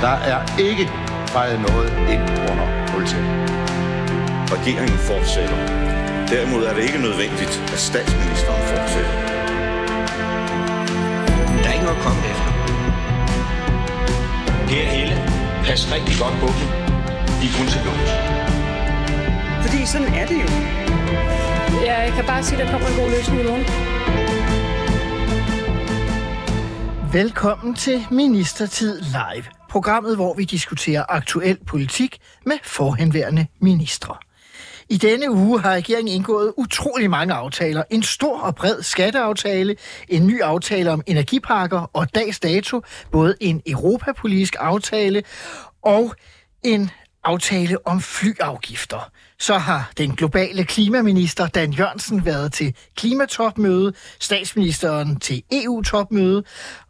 Der 0.00 0.16
er 0.32 0.58
ikke 0.58 0.90
fejret 1.34 1.60
noget 1.60 1.88
ind 2.14 2.22
under 2.50 2.66
politiet. 2.92 3.26
Regeringen 4.54 4.98
fortsætter. 4.98 5.56
Derimod 6.32 6.64
er 6.64 6.74
det 6.74 6.82
ikke 6.82 6.98
nødvendigt, 6.98 7.54
at 7.72 7.78
statsministeren 7.78 8.62
fortsætter. 8.72 9.12
Der 11.62 11.68
er 11.68 11.72
ikke 11.72 11.84
noget 11.84 11.98
at 12.00 12.04
komme 12.06 12.20
efter. 12.32 12.50
Per 14.68 14.86
Helle, 14.94 15.16
pas 15.66 15.92
rigtig 15.94 16.14
godt 16.22 16.36
på 16.42 16.48
dem. 16.56 16.68
De 17.40 17.44
er 17.50 17.54
kun 17.58 17.66
til 17.74 17.80
lås. 17.86 18.10
Fordi 19.64 19.86
sådan 19.92 20.08
er 20.20 20.26
det 20.26 20.38
jo. 20.44 20.48
Ja, 21.86 22.00
jeg 22.00 22.12
kan 22.12 22.24
bare 22.24 22.42
sige, 22.42 22.58
at 22.58 22.66
der 22.66 22.72
kommer 22.72 22.88
en 22.88 22.96
god 23.00 23.10
løsning 23.16 23.40
i 23.40 23.44
morgen. 23.50 23.66
Velkommen 27.12 27.74
til 27.74 28.06
Ministertid 28.10 29.00
Live. 29.00 29.55
Programmet, 29.76 30.16
hvor 30.16 30.34
vi 30.34 30.44
diskuterer 30.44 31.04
aktuel 31.08 31.58
politik 31.66 32.18
med 32.46 32.56
forhenværende 32.62 33.46
ministre. 33.60 34.16
I 34.88 34.96
denne 34.96 35.30
uge 35.30 35.60
har 35.60 35.70
regeringen 35.70 36.14
indgået 36.14 36.52
utrolig 36.56 37.10
mange 37.10 37.34
aftaler. 37.34 37.82
En 37.90 38.02
stor 38.02 38.40
og 38.40 38.54
bred 38.54 38.82
skatteaftale, 38.82 39.76
en 40.08 40.26
ny 40.26 40.42
aftale 40.42 40.90
om 40.90 41.02
energiparker 41.06 41.90
og 41.92 42.14
dags 42.14 42.40
dato, 42.40 42.82
både 43.12 43.34
en 43.40 43.62
europapolitisk 43.66 44.56
aftale 44.58 45.22
og 45.82 46.14
en 46.62 46.90
aftale 47.24 47.86
om 47.86 48.00
flyafgifter. 48.00 49.10
Så 49.38 49.58
har 49.58 49.92
den 49.98 50.16
globale 50.16 50.64
klimaminister 50.64 51.46
Dan 51.46 51.72
Jørgensen 51.72 52.24
været 52.24 52.52
til 52.52 52.74
klimatopmøde, 52.96 53.92
statsministeren 54.20 55.20
til 55.20 55.42
EU-topmøde, 55.52 56.44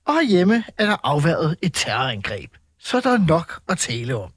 og 0.04 0.24
hjemme 0.28 0.64
er 0.78 0.86
der 0.86 0.96
afværet 1.02 1.56
et 1.62 1.72
terrorangreb. 1.74 2.50
Så 2.86 3.00
der 3.00 3.10
er 3.10 3.18
nok 3.28 3.60
at 3.68 3.78
tale 3.78 4.16
om. 4.16 4.30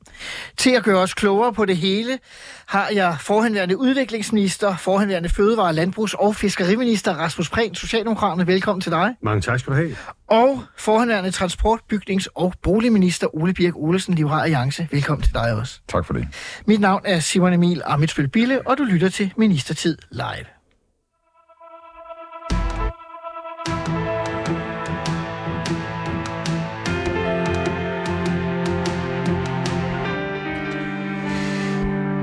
Til 0.58 0.69
at 0.72 0.83
gøre 0.83 0.97
os 0.97 1.14
klogere 1.14 1.53
på 1.53 1.66
det 1.66 1.78
hele, 1.78 2.19
har 2.67 2.89
jeg 2.94 3.17
forhenværende 3.19 3.78
udviklingsminister, 3.78 4.78
forhenværende 4.78 5.30
fødevare-, 5.30 5.73
landbrugs- 5.73 6.14
og 6.14 6.36
fiskeriminister 6.36 7.14
Rasmus 7.14 7.50
Prehn, 7.50 7.75
Socialdemokraterne. 7.75 8.47
Velkommen 8.47 8.81
til 8.81 8.91
dig. 8.91 9.16
Mange 9.22 9.41
tak 9.41 9.59
skal 9.59 9.73
du 9.73 9.78
have. 9.78 9.95
Og 10.28 10.64
forhenværende 10.78 11.31
transport-, 11.31 11.81
bygnings- 11.94 12.28
og 12.36 12.53
boligminister 12.64 13.36
Ole 13.36 13.53
Birk 13.53 13.75
Olesen, 13.75 14.14
Liberal 14.14 14.41
Alliance. 14.44 14.88
Velkommen 14.91 15.23
til 15.23 15.34
dig 15.34 15.53
også. 15.53 15.80
Tak 15.88 16.06
for 16.06 16.13
det. 16.13 16.28
Mit 16.66 16.80
navn 16.80 17.02
er 17.06 17.19
Simon 17.19 17.53
Emil 17.53 17.81
Amitsbøl 17.86 18.28
Bille, 18.28 18.67
og 18.67 18.78
du 18.78 18.84
lytter 18.84 19.09
til 19.09 19.34
Ministertid 19.38 19.97
Live. 20.11 20.58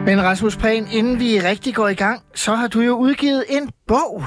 Men 0.06 0.22
Rasmus 0.22 0.56
Prehn, 0.56 0.88
inden 0.92 1.20
vi 1.20 1.40
rigtig 1.40 1.74
går 1.74 1.88
i 1.88 1.94
gang, 1.94 2.22
så 2.34 2.54
har 2.54 2.68
du 2.68 2.80
jo 2.80 2.96
udgivet 2.96 3.44
en 3.48 3.70
bog. 3.86 4.24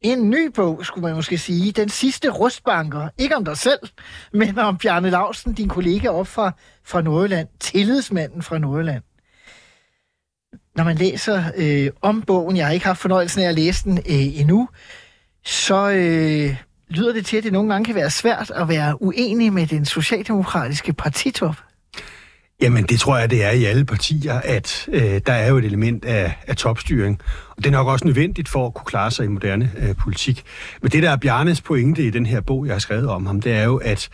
En 0.00 0.30
ny 0.30 0.50
bog, 0.54 0.86
skulle 0.86 1.06
man 1.06 1.14
måske 1.14 1.38
sige. 1.38 1.72
Den 1.72 1.88
sidste 1.88 2.28
rustbanker. 2.28 3.08
Ikke 3.18 3.36
om 3.36 3.44
dig 3.44 3.56
selv, 3.56 3.78
men 4.32 4.58
om 4.58 4.78
Bjarne 4.78 5.10
Lausen, 5.10 5.52
din 5.52 5.68
kollega 5.68 6.08
op 6.08 6.26
fra, 6.26 6.52
fra 6.84 7.02
Nordjylland. 7.02 7.48
Tillidsmanden 7.60 8.42
fra 8.42 8.58
Nordjylland. 8.58 9.02
Når 10.76 10.84
man 10.84 10.96
læser 10.96 11.44
øh, 11.56 11.90
om 12.02 12.22
bogen, 12.22 12.56
jeg 12.56 12.66
har 12.66 12.72
ikke 12.72 12.86
haft 12.86 13.00
fornøjelsen 13.00 13.42
af 13.42 13.48
at 13.48 13.54
læse 13.54 13.84
den 13.84 13.98
øh, 13.98 14.40
endnu, 14.40 14.68
så 15.44 15.90
øh, 15.90 16.56
lyder 16.88 17.12
det 17.12 17.26
til, 17.26 17.36
at 17.36 17.44
det 17.44 17.52
nogle 17.52 17.72
gange 17.72 17.84
kan 17.84 17.94
være 17.94 18.10
svært 18.10 18.50
at 18.50 18.68
være 18.68 19.02
uenig 19.02 19.52
med 19.52 19.66
den 19.66 19.84
socialdemokratiske 19.84 20.92
partitop. 20.92 21.67
Jamen, 22.60 22.84
det 22.84 23.00
tror 23.00 23.18
jeg, 23.18 23.30
det 23.30 23.44
er 23.44 23.50
i 23.50 23.64
alle 23.64 23.84
partier, 23.84 24.34
at 24.34 24.88
øh, 24.92 25.20
der 25.26 25.32
er 25.32 25.48
jo 25.48 25.58
et 25.58 25.64
element 25.64 26.04
af, 26.04 26.34
af 26.46 26.56
topstyring. 26.56 27.20
Og 27.50 27.56
det 27.56 27.66
er 27.66 27.70
nok 27.70 27.86
også 27.86 28.04
nødvendigt 28.04 28.48
for 28.48 28.66
at 28.66 28.74
kunne 28.74 28.84
klare 28.84 29.10
sig 29.10 29.24
i 29.24 29.28
moderne 29.28 29.72
øh, 29.78 29.94
politik. 29.94 30.44
Men 30.82 30.92
det, 30.92 31.02
der 31.02 31.10
er 31.10 31.16
Bjarnes 31.16 31.60
pointe 31.60 32.02
i 32.02 32.10
den 32.10 32.26
her 32.26 32.40
bog, 32.40 32.66
jeg 32.66 32.74
har 32.74 32.78
skrevet 32.78 33.08
om 33.08 33.26
ham, 33.26 33.40
det 33.40 33.52
er 33.52 33.64
jo, 33.64 33.76
at 33.76 34.08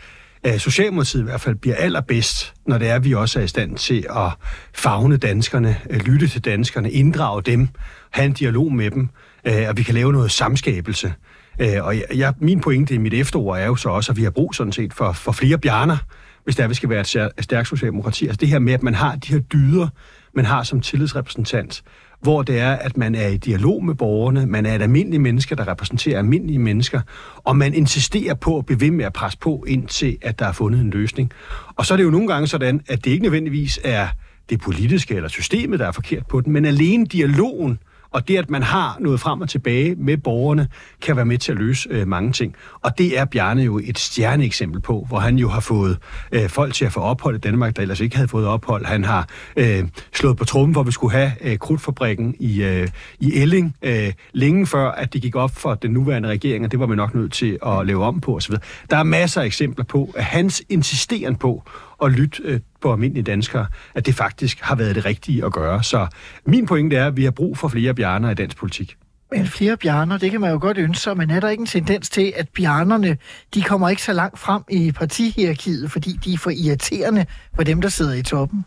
øh, 0.47 0.59
Socialdemokratiet 0.59 1.21
i 1.21 1.25
hvert 1.25 1.41
fald 1.41 1.55
bliver 1.55 1.77
allerbedst, 1.77 2.55
når 2.67 2.79
det 2.79 2.89
er, 2.89 2.95
at 2.95 3.05
vi 3.05 3.15
også 3.15 3.41
er 3.41 3.45
i 3.45 3.49
stand 3.49 3.77
til 3.77 4.07
at 4.11 4.31
fagne 4.75 5.17
danskerne, 5.17 5.77
øh, 5.91 6.01
lytte 6.01 6.29
til 6.29 6.45
danskerne, 6.45 6.91
inddrage 6.91 7.43
dem, 7.43 7.69
have 8.11 8.27
en 8.27 8.33
dialog 8.33 8.73
med 8.73 8.91
dem, 8.91 9.09
øh, 9.45 9.69
og 9.69 9.77
vi 9.77 9.83
kan 9.83 9.95
lave 9.95 10.13
noget 10.13 10.31
samskabelse. 10.31 11.15
Øh, 11.61 11.85
og 11.85 11.95
jeg, 12.15 12.35
min 12.39 12.61
pointe 12.61 12.95
i 12.95 12.99
mit 12.99 13.15
efterord 13.15 13.59
er 13.59 13.67
jo 13.67 13.77
så 13.77 13.89
også, 13.89 14.13
at 14.13 14.17
vi 14.17 14.23
har 14.23 14.31
brug 14.31 14.55
sådan 14.55 14.73
set 14.73 14.95
for, 14.95 15.13
for 15.13 15.33
flere 15.33 15.59
bjerner, 15.59 15.97
hvis 16.45 16.57
der 16.57 16.69
vi 16.69 16.75
skal 16.75 16.89
være 16.89 17.01
et 17.01 17.45
stærkt 17.45 17.69
socialdemokrati. 17.69 18.27
Altså 18.27 18.41
det 18.41 18.49
her 18.49 18.59
med, 18.59 18.73
at 18.73 18.83
man 18.83 18.95
har 18.95 19.17
de 19.17 19.33
her 19.33 19.41
dyder, 19.41 19.89
man 20.35 20.45
har 20.45 20.63
som 20.63 20.81
tillidsrepræsentant, 20.81 21.83
hvor 22.21 22.43
det 22.43 22.59
er, 22.59 22.73
at 22.73 22.97
man 22.97 23.15
er 23.15 23.29
i 23.29 23.37
dialog 23.37 23.85
med 23.85 23.95
borgerne, 23.95 24.47
man 24.47 24.67
er 24.67 24.75
et 24.75 24.83
almindeligt 24.83 25.23
menneske, 25.23 25.55
der 25.55 25.69
repræsenterer 25.69 26.19
almindelige 26.19 26.59
mennesker, 26.59 27.01
og 27.37 27.57
man 27.57 27.75
insisterer 27.75 28.35
på 28.35 28.59
at 28.59 28.67
blive 28.67 28.81
ved 28.81 28.91
med 28.91 29.05
at 29.05 29.13
presse 29.13 29.39
på, 29.39 29.65
indtil 29.69 30.19
at 30.23 30.39
der 30.39 30.47
er 30.47 30.53
fundet 30.53 30.81
en 30.81 30.91
løsning. 30.91 31.33
Og 31.77 31.87
så 31.87 31.95
er 31.95 31.97
det 31.97 32.05
jo 32.05 32.11
nogle 32.11 32.29
gange 32.29 32.47
sådan, 32.47 32.81
at 32.89 33.05
det 33.05 33.11
ikke 33.11 33.23
nødvendigvis 33.23 33.81
er 33.85 34.09
det 34.51 34.61
politiske 34.61 35.15
eller 35.15 35.29
systemet, 35.29 35.79
der 35.79 35.87
er 35.87 35.93
forkert 35.93 36.27
på 36.27 36.41
den, 36.41 36.53
men 36.53 36.65
alene 36.65 37.07
dialogen, 37.07 37.79
og 38.15 38.29
det, 38.29 38.37
at 38.37 38.51
man 38.51 38.63
har 38.63 38.97
noget 39.01 39.21
frem 39.21 39.41
og 39.41 39.49
tilbage 39.49 39.95
med 39.95 40.17
borgerne, 40.17 40.69
kan 41.03 41.17
være 41.17 41.25
med 41.25 41.39
til 41.39 41.53
at 41.53 41.59
løse 41.59 41.89
øh, 41.91 42.09
mange 42.09 42.33
ting. 42.33 42.55
Og 42.81 42.99
det 42.99 43.19
er 43.19 43.25
Bjarne 43.25 43.63
jo 43.63 43.81
et 43.85 43.99
stjerneeksempel 43.99 44.81
på, 44.81 45.05
hvor 45.09 45.19
han 45.19 45.37
jo 45.37 45.49
har 45.49 45.61
fået 45.61 45.99
øh, 46.33 46.49
folk 46.49 46.75
til 46.75 46.85
at 46.85 46.93
få 46.93 47.01
ophold 47.01 47.37
i 47.37 47.39
Danmark, 47.39 47.77
der 47.77 47.83
ellers 47.83 48.01
ikke 48.01 48.17
havde 48.17 48.29
fået 48.29 48.47
ophold. 48.47 48.85
Han 48.85 49.05
har 49.05 49.29
øh, 49.57 49.85
slået 50.13 50.37
på 50.37 50.45
trummen, 50.45 50.73
hvor 50.73 50.83
vi 50.83 50.93
skulle 50.93 51.13
have 51.13 51.33
øh, 51.41 51.59
krudtfabrikken 51.59 52.35
i, 52.41 52.63
øh, 52.63 52.89
i 53.21 53.35
Elling, 53.35 53.77
øh, 53.83 54.13
længe 54.33 54.67
før, 54.67 54.91
at 54.91 55.13
det 55.13 55.23
gik 55.23 55.37
op 55.37 55.57
for 55.57 55.75
den 55.75 55.91
nuværende 55.91 56.29
regering, 56.29 56.65
og 56.65 56.73
det 56.73 56.81
var 56.81 56.87
vi 56.87 56.97
nok 56.97 57.15
nødt 57.15 57.33
til 57.33 57.59
at 57.67 57.87
lave 57.87 58.05
om 58.05 58.21
på 58.21 58.37
osv. 58.37 58.55
Der 58.91 58.97
er 58.97 59.03
masser 59.03 59.41
af 59.41 59.47
eksempler 59.47 59.85
på, 59.85 60.11
at 60.17 60.25
hans 60.25 60.63
insisteren 60.69 61.37
på 61.37 61.63
at 62.05 62.13
lytte 62.13 62.43
øh, 62.45 62.61
på 62.81 62.93
almindelige 62.93 63.25
danskere, 63.25 63.67
at 63.95 64.07
det 64.07 64.15
faktisk 64.15 64.61
har 64.61 64.75
været 64.75 64.95
det 64.95 65.05
rigtige 65.05 65.45
at 65.45 65.53
gøre. 65.53 65.83
Så 65.83 66.07
min 66.47 66.67
pointe 66.67 66.97
er, 66.97 67.07
at 67.07 67.17
vi 67.17 67.25
har 67.25 67.31
brug 67.31 67.59
for 67.59 67.69
flere 67.69 67.95
bjerner 67.95 68.31
i 68.31 68.35
dansk 68.35 68.57
politik. 68.57 68.97
Men 69.33 69.47
flere 69.47 69.77
bjerner, 69.77 70.19
det 70.19 70.31
kan 70.31 70.41
man 70.41 70.51
jo 70.51 70.59
godt 70.61 70.79
ønske 70.79 71.03
sig, 71.03 71.17
men 71.17 71.31
er 71.31 71.41
der 71.41 71.49
ikke 71.49 71.61
en 71.61 71.67
tendens 71.67 72.11
til, 72.11 72.33
at 72.37 72.49
bjernerne, 72.49 73.17
de 73.55 73.63
kommer 73.63 73.89
ikke 73.89 74.03
så 74.03 74.13
langt 74.13 74.39
frem 74.39 74.63
i 74.71 74.93
partihierarkiet, 74.93 75.91
fordi 75.91 76.19
de 76.25 76.33
er 76.33 76.39
for 76.39 76.51
irriterende 76.51 77.27
for 77.55 77.63
dem, 77.63 77.81
der 77.81 77.89
sidder 77.89 78.15
i 78.15 78.23
toppen? 78.23 78.65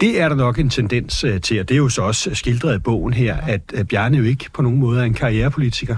Det 0.00 0.20
er 0.20 0.28
der 0.28 0.36
nok 0.36 0.58
en 0.58 0.70
tendens 0.70 1.24
øh, 1.24 1.40
til, 1.40 1.60
og 1.60 1.68
det 1.68 1.74
er 1.74 1.78
jo 1.78 1.88
så 1.88 2.02
også 2.02 2.34
skildret 2.34 2.76
i 2.76 2.78
bogen 2.78 3.12
her, 3.12 3.36
at 3.36 3.88
Bjarne 3.88 4.16
jo 4.16 4.24
ikke 4.24 4.50
på 4.54 4.62
nogen 4.62 4.78
måde 4.78 5.00
er 5.00 5.04
en 5.04 5.14
karrierepolitiker. 5.14 5.96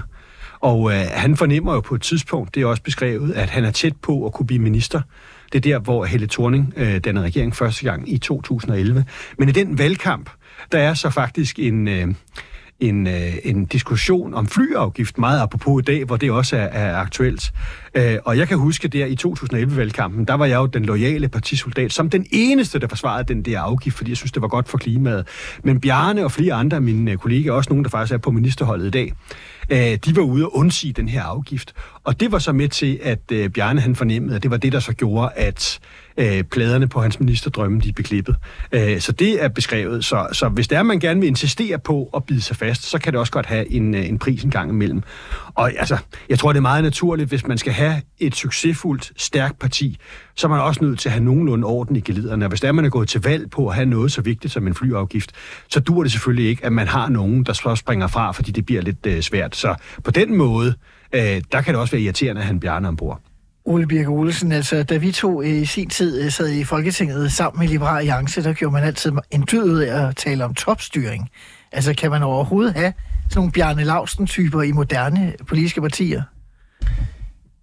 Og 0.59 0.91
øh, 0.91 1.05
han 1.11 1.37
fornemmer 1.37 1.73
jo 1.73 1.79
på 1.79 1.95
et 1.95 2.01
tidspunkt, 2.01 2.55
det 2.55 2.61
er 2.61 2.65
også 2.65 2.83
beskrevet, 2.83 3.33
at 3.33 3.49
han 3.49 3.65
er 3.65 3.71
tæt 3.71 3.95
på 4.01 4.25
at 4.25 4.33
kunne 4.33 4.47
blive 4.47 4.61
minister. 4.61 5.01
Det 5.51 5.65
er 5.65 5.73
der, 5.73 5.79
hvor 5.79 6.05
Helle 6.05 6.27
Thorning 6.27 6.73
øh, 6.77 6.97
denne 6.97 7.21
regering 7.21 7.55
første 7.55 7.85
gang 7.85 8.13
i 8.13 8.17
2011. 8.17 9.05
Men 9.37 9.49
i 9.49 9.51
den 9.51 9.77
valgkamp, 9.77 10.29
der 10.71 10.79
er 10.79 10.93
så 10.93 11.09
faktisk 11.09 11.59
en... 11.59 11.87
Øh, 11.87 12.07
en, 12.79 13.07
øh, 13.07 13.33
en 13.43 13.65
diskussion 13.65 14.33
om 14.33 14.47
flyafgift, 14.47 15.17
meget 15.17 15.41
apropos 15.41 15.81
i 15.81 15.85
dag, 15.85 16.05
hvor 16.05 16.17
det 16.17 16.31
også 16.31 16.57
er, 16.57 16.61
er 16.61 16.95
aktuelt. 16.95 17.51
Øh, 17.95 18.17
og 18.25 18.37
jeg 18.37 18.47
kan 18.47 18.57
huske 18.57 18.87
der 18.87 19.05
i 19.05 19.15
2011-valgkampen, 19.25 20.25
der 20.25 20.33
var 20.33 20.45
jeg 20.45 20.55
jo 20.55 20.65
den 20.65 20.85
loyale 20.85 21.27
partisoldat, 21.27 21.93
som 21.93 22.09
den 22.09 22.25
eneste, 22.31 22.79
der 22.79 22.87
forsvarede 22.87 23.33
den 23.33 23.41
der 23.41 23.61
afgift, 23.61 23.97
fordi 23.97 24.11
jeg 24.11 24.17
synes, 24.17 24.31
det 24.31 24.41
var 24.41 24.47
godt 24.47 24.69
for 24.69 24.77
klimaet. 24.77 25.27
Men 25.63 25.81
Bjarne 25.81 26.23
og 26.23 26.31
flere 26.31 26.53
andre 26.53 26.75
af 26.75 26.81
mine 26.81 27.11
øh, 27.11 27.17
kolleger, 27.17 27.51
også 27.51 27.69
nogen, 27.69 27.83
der 27.83 27.89
faktisk 27.89 28.13
er 28.13 28.17
på 28.17 28.31
ministerholdet 28.31 28.87
i 28.87 28.91
dag, 28.91 29.13
øh, 29.69 29.97
de 30.05 30.15
var 30.15 30.21
ude 30.21 30.45
og 30.45 30.55
undsige 30.55 30.93
den 30.93 31.09
her 31.09 31.23
afgift. 31.23 31.73
Og 32.03 32.19
det 32.19 32.31
var 32.31 32.39
så 32.39 32.51
med 32.51 32.69
til, 32.69 32.99
at 33.03 33.19
øh, 33.31 33.49
Bjarne 33.49 33.81
han 33.81 33.95
fornemmede, 33.95 34.35
at 34.35 34.43
det 34.43 34.51
var 34.51 34.57
det, 34.57 34.71
der 34.71 34.79
så 34.79 34.93
gjorde, 34.93 35.31
at 35.35 35.79
øh, 36.17 36.43
pladerne 36.43 36.87
på 36.87 37.01
hans 37.01 37.19
ministerdrømme, 37.19 37.79
de 37.81 37.89
er 37.89 37.93
beklippet. 37.93 38.35
Øh, 38.71 38.99
så 38.99 39.11
det 39.11 39.43
er 39.43 39.47
beskrevet. 39.47 40.05
Så, 40.05 40.27
så 40.31 40.49
hvis 40.49 40.67
det 40.67 40.77
er, 40.77 40.83
man 40.83 40.99
gerne 40.99 41.19
vil 41.19 41.27
insistere 41.27 41.79
på 41.79 42.09
at 42.15 42.23
bide 42.23 42.41
sig 42.41 42.55
fast, 42.55 42.83
så 42.83 42.99
kan 42.99 43.13
det 43.13 43.19
også 43.19 43.31
godt 43.31 43.45
have 43.45 43.71
en, 43.71 43.95
øh, 43.95 44.09
en 44.09 44.19
pris 44.19 44.43
en 44.43 44.51
gang 44.51 44.69
imellem. 44.69 45.01
Og 45.55 45.71
altså, 45.77 45.97
jeg 46.29 46.39
tror, 46.39 46.51
det 46.51 46.57
er 46.57 46.61
meget 46.61 46.83
naturligt, 46.83 47.29
hvis 47.29 47.47
man 47.47 47.57
skal 47.57 47.73
have 47.73 48.01
et 48.19 48.35
succesfuldt, 48.35 49.11
stærkt 49.17 49.59
parti, 49.59 49.97
så 50.35 50.47
er 50.47 50.49
man 50.49 50.61
også 50.61 50.83
nødt 50.83 50.99
til 50.99 51.09
at 51.09 51.13
have 51.13 51.23
nogenlunde 51.23 51.67
orden 51.67 51.95
i 51.95 51.99
geliderne. 51.99 52.45
Og 52.45 52.49
hvis 52.49 52.61
der 52.61 52.71
man 52.71 52.85
er 52.85 52.89
gået 52.89 53.09
til 53.09 53.21
valg 53.21 53.49
på 53.49 53.67
at 53.67 53.75
have 53.75 53.85
noget 53.85 54.11
så 54.11 54.21
vigtigt 54.21 54.53
som 54.53 54.67
en 54.67 54.75
flyafgift, 54.75 55.31
så 55.69 55.79
dur 55.79 56.03
det 56.03 56.11
selvfølgelig 56.11 56.49
ikke, 56.49 56.65
at 56.65 56.73
man 56.73 56.87
har 56.87 57.09
nogen, 57.09 57.43
der 57.43 57.53
så 57.53 57.75
springer 57.75 58.07
fra, 58.07 58.31
fordi 58.31 58.51
det 58.51 58.65
bliver 58.65 58.81
lidt 58.81 59.05
øh, 59.05 59.21
svært. 59.21 59.55
Så 59.55 59.75
på 60.03 60.11
den 60.11 60.37
måde, 60.37 60.73
øh, 61.13 61.41
der 61.51 61.61
kan 61.61 61.73
det 61.73 61.81
også 61.81 61.91
være 61.91 62.01
irriterende 62.01 62.41
at 62.41 62.45
have 62.45 62.53
en 62.53 62.59
bjerne 62.59 62.87
ombord. 62.87 63.21
Ole 63.69 63.87
Birke 63.87 64.09
Olsen, 64.09 64.51
altså 64.51 64.83
da 64.83 64.97
vi 64.97 65.11
to 65.11 65.41
øh, 65.41 65.49
i 65.49 65.65
sin 65.65 65.89
tid 65.89 66.23
øh, 66.23 66.31
sad 66.31 66.49
i 66.49 66.63
Folketinget 66.63 67.31
sammen 67.31 67.59
med 67.59 67.67
Liberal 67.67 67.97
Alliance, 67.97 68.43
der 68.43 68.53
gjorde 68.53 68.73
man 68.73 68.83
altid 68.83 69.11
en 69.31 69.45
dyd 69.51 69.63
ud 69.63 69.79
af 69.79 70.07
at 70.07 70.15
tale 70.15 70.45
om 70.45 70.53
topstyring. 70.53 71.29
Altså 71.71 71.93
kan 71.93 72.11
man 72.11 72.23
overhovedet 72.23 72.73
have 72.73 72.93
sådan 73.23 73.39
nogle 73.39 73.51
Bjarne 73.51 73.83
Lausten-typer 73.83 74.61
i 74.61 74.71
moderne 74.71 75.27
øh, 75.27 75.45
politiske 75.47 75.81
partier? 75.81 76.23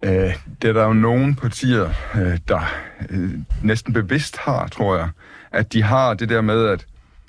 Øh, 0.05 0.35
det 0.61 0.69
er 0.69 0.73
der 0.73 0.83
jo 0.83 0.93
nogle 0.93 1.35
partier, 1.35 1.89
øh, 2.15 2.37
der 2.47 2.61
øh, 3.09 3.29
næsten 3.63 3.93
bevidst 3.93 4.37
har, 4.37 4.67
tror 4.67 4.97
jeg, 4.97 5.09
at 5.51 5.73
de 5.73 5.83
har 5.83 6.13
det 6.13 6.29
der 6.29 6.41
med, 6.41 6.67
at 6.67 6.85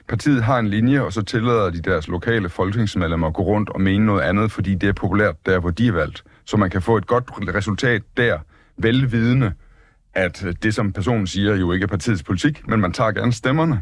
partiet 0.08 0.44
har 0.44 0.58
en 0.58 0.68
linje, 0.68 1.00
og 1.00 1.12
så 1.12 1.22
tillader 1.22 1.70
de 1.70 1.80
deres 1.80 2.08
lokale 2.08 2.48
folketingsmedlemmer 2.48 3.26
at 3.26 3.34
gå 3.34 3.42
rundt 3.42 3.70
og 3.70 3.80
mene 3.80 4.06
noget 4.06 4.22
andet, 4.22 4.52
fordi 4.52 4.74
det 4.74 4.88
er 4.88 4.92
populært 4.92 5.46
der, 5.46 5.58
hvor 5.58 5.70
de 5.70 5.88
er 5.88 5.92
valgt. 5.92 6.24
Så 6.44 6.56
man 6.56 6.70
kan 6.70 6.82
få 6.82 6.96
et 6.96 7.06
godt 7.06 7.24
resultat 7.54 8.02
der, 8.16 8.38
velvidende, 8.78 9.52
at 10.14 10.46
det, 10.62 10.74
som 10.74 10.92
personen 10.92 11.26
siger, 11.26 11.56
jo 11.56 11.72
ikke 11.72 11.84
er 11.84 11.88
partiets 11.88 12.22
politik, 12.22 12.68
men 12.68 12.80
man 12.80 12.92
tager 12.92 13.12
gerne 13.12 13.32
stemmerne 13.32 13.80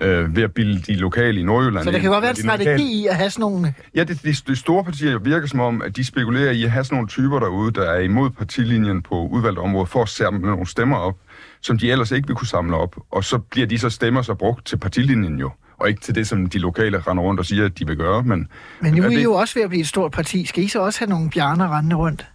øh, 0.00 0.36
ved 0.36 0.42
at 0.42 0.54
bilde 0.54 0.82
de 0.92 0.96
lokale 0.96 1.40
i 1.40 1.42
Nordjylland. 1.42 1.84
Så 1.84 1.90
der 1.90 1.98
kan 1.98 2.10
godt 2.10 2.22
være 2.22 2.30
en 2.30 2.36
strategi 2.36 2.64
lokale- 2.64 2.82
i 2.82 3.06
at 3.06 3.16
have 3.16 3.30
sådan 3.30 3.40
nogle... 3.40 3.74
Ja, 3.94 4.04
det, 4.04 4.22
de, 4.22 4.32
de 4.32 4.56
store 4.56 4.84
partier 4.84 5.18
virker 5.18 5.46
som 5.46 5.60
om, 5.60 5.82
at 5.82 5.96
de 5.96 6.04
spekulerer 6.04 6.50
i 6.50 6.64
at 6.64 6.70
have 6.70 6.84
sådan 6.84 6.96
nogle 6.96 7.08
typer 7.08 7.38
derude, 7.38 7.72
der 7.72 7.90
er 7.90 8.00
imod 8.00 8.30
partilinjen 8.30 9.02
på 9.02 9.14
udvalgte 9.14 9.60
områder, 9.60 9.86
for 9.86 10.02
at 10.02 10.08
samle 10.08 10.40
nogle 10.40 10.66
stemmer 10.66 10.96
op, 10.96 11.18
som 11.60 11.78
de 11.78 11.90
ellers 11.90 12.10
ikke 12.10 12.26
vil 12.28 12.36
kunne 12.36 12.48
samle 12.48 12.76
op. 12.76 12.96
Og 13.10 13.24
så 13.24 13.38
bliver 13.38 13.66
de 13.66 13.78
så 13.78 13.90
stemmer 13.90 14.22
så 14.22 14.34
brugt 14.34 14.66
til 14.66 14.76
partilinjen 14.76 15.38
jo, 15.38 15.50
og 15.78 15.88
ikke 15.88 16.00
til 16.00 16.14
det, 16.14 16.26
som 16.28 16.46
de 16.46 16.58
lokale 16.58 16.98
render 16.98 17.22
rundt 17.22 17.40
og 17.40 17.46
siger, 17.46 17.64
at 17.64 17.78
de 17.78 17.86
vil 17.86 17.96
gøre. 17.96 18.22
Men, 18.22 18.48
Men 18.80 18.94
nu 18.94 19.02
er 19.02 19.08
det, 19.08 19.18
I 19.18 19.22
jo 19.22 19.32
også 19.32 19.54
ved 19.54 19.62
at 19.62 19.68
blive 19.68 19.80
et 19.80 19.88
stort 19.88 20.12
parti. 20.12 20.46
Skal 20.46 20.64
I 20.64 20.68
så 20.68 20.80
også 20.80 20.98
have 20.98 21.08
nogle 21.08 21.30
bjerner 21.30 21.76
rendende 21.76 21.96
rundt? 21.96 22.26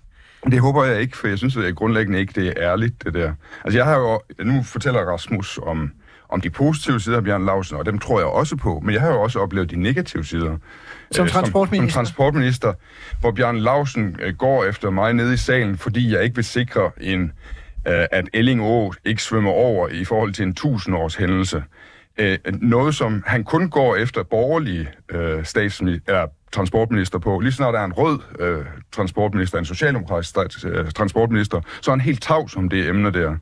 Det 0.46 0.60
håber 0.60 0.84
jeg 0.86 1.02
ikke, 1.02 1.18
for 1.18 1.28
jeg 1.28 1.38
synes 1.38 1.58
at 1.58 1.76
grundlæggende 1.76 2.20
ikke, 2.20 2.42
det 2.42 2.48
er 2.48 2.72
ærligt, 2.72 3.04
det 3.04 3.14
der. 3.14 3.34
Altså 3.66 3.80
jeg 3.80 3.86
har 3.86 3.98
jo, 3.98 4.22
nu 4.44 4.64
fortæller 4.64 5.00
Rasmus 5.00 5.60
om, 5.64 5.92
om 6.30 6.42
de 6.42 6.50
positive 6.50 7.00
sider 7.00 7.18
af 7.18 7.24
Bjørn 7.24 7.46
Lausen, 7.46 7.78
og 7.78 7.86
dem 7.86 8.00
tror 8.00 8.20
jeg 8.20 8.28
også 8.28 8.56
på, 8.56 8.82
men 8.84 8.94
jeg 8.94 9.02
har 9.02 9.10
jo 9.10 9.22
også 9.22 9.40
oplevet 9.40 9.72
de 9.72 9.76
negative 9.76 10.26
sider. 10.26 10.58
Som 11.12 11.26
Øh, 11.26 11.32
transportminister. 11.32 11.94
Som, 11.94 12.06
som 12.06 12.06
transportminister, 12.06 12.74
hvor 13.20 13.32
Bjørn 13.32 13.58
Lausen 13.58 14.16
øh, 14.22 14.36
går 14.36 14.66
efter 14.66 14.90
mig 14.90 15.14
nede 15.14 15.34
i 15.34 15.38
salen, 15.38 15.78
fordi 15.78 16.14
jeg 16.14 16.24
ikke 16.24 16.36
vil 16.36 16.46
sikre, 16.46 16.92
en, 17.02 17.32
øh, 17.88 18.06
at 18.12 18.30
Elling 18.34 18.62
Å 18.62 18.94
ikke 19.06 19.24
svømmer 19.24 19.52
over 19.52 19.88
i 19.90 20.06
forhold 20.06 20.34
til 20.34 20.44
en 20.44 20.56
tusindårs 20.56 21.16
hændelse. 21.16 21.64
Øh, 22.18 22.38
noget, 22.62 22.96
som 22.96 23.24
han 23.28 23.44
kun 23.44 23.70
går 23.70 23.96
efter 23.96 24.24
borgerlige 24.24 24.90
øh, 25.10 25.46
statsminister, 25.46 26.28
transportminister 26.52 27.20
på. 27.20 27.40
Lige 27.40 27.52
snart 27.52 27.74
der 27.74 27.80
er 27.80 27.86
en 27.86 27.94
rød 27.94 28.20
øh, 28.40 28.66
transportminister, 28.92 29.60
en 29.60 29.66
socialdemokratisk 29.66 30.36
øh, 30.66 30.92
transportminister, 30.92 31.62
så 31.82 31.92
er 31.92 31.96
han 31.96 32.02
helt 32.02 32.22
tavs 32.22 32.56
om 32.56 32.70
det 32.70 32.90
emne 32.90 33.12
der. 33.12 33.36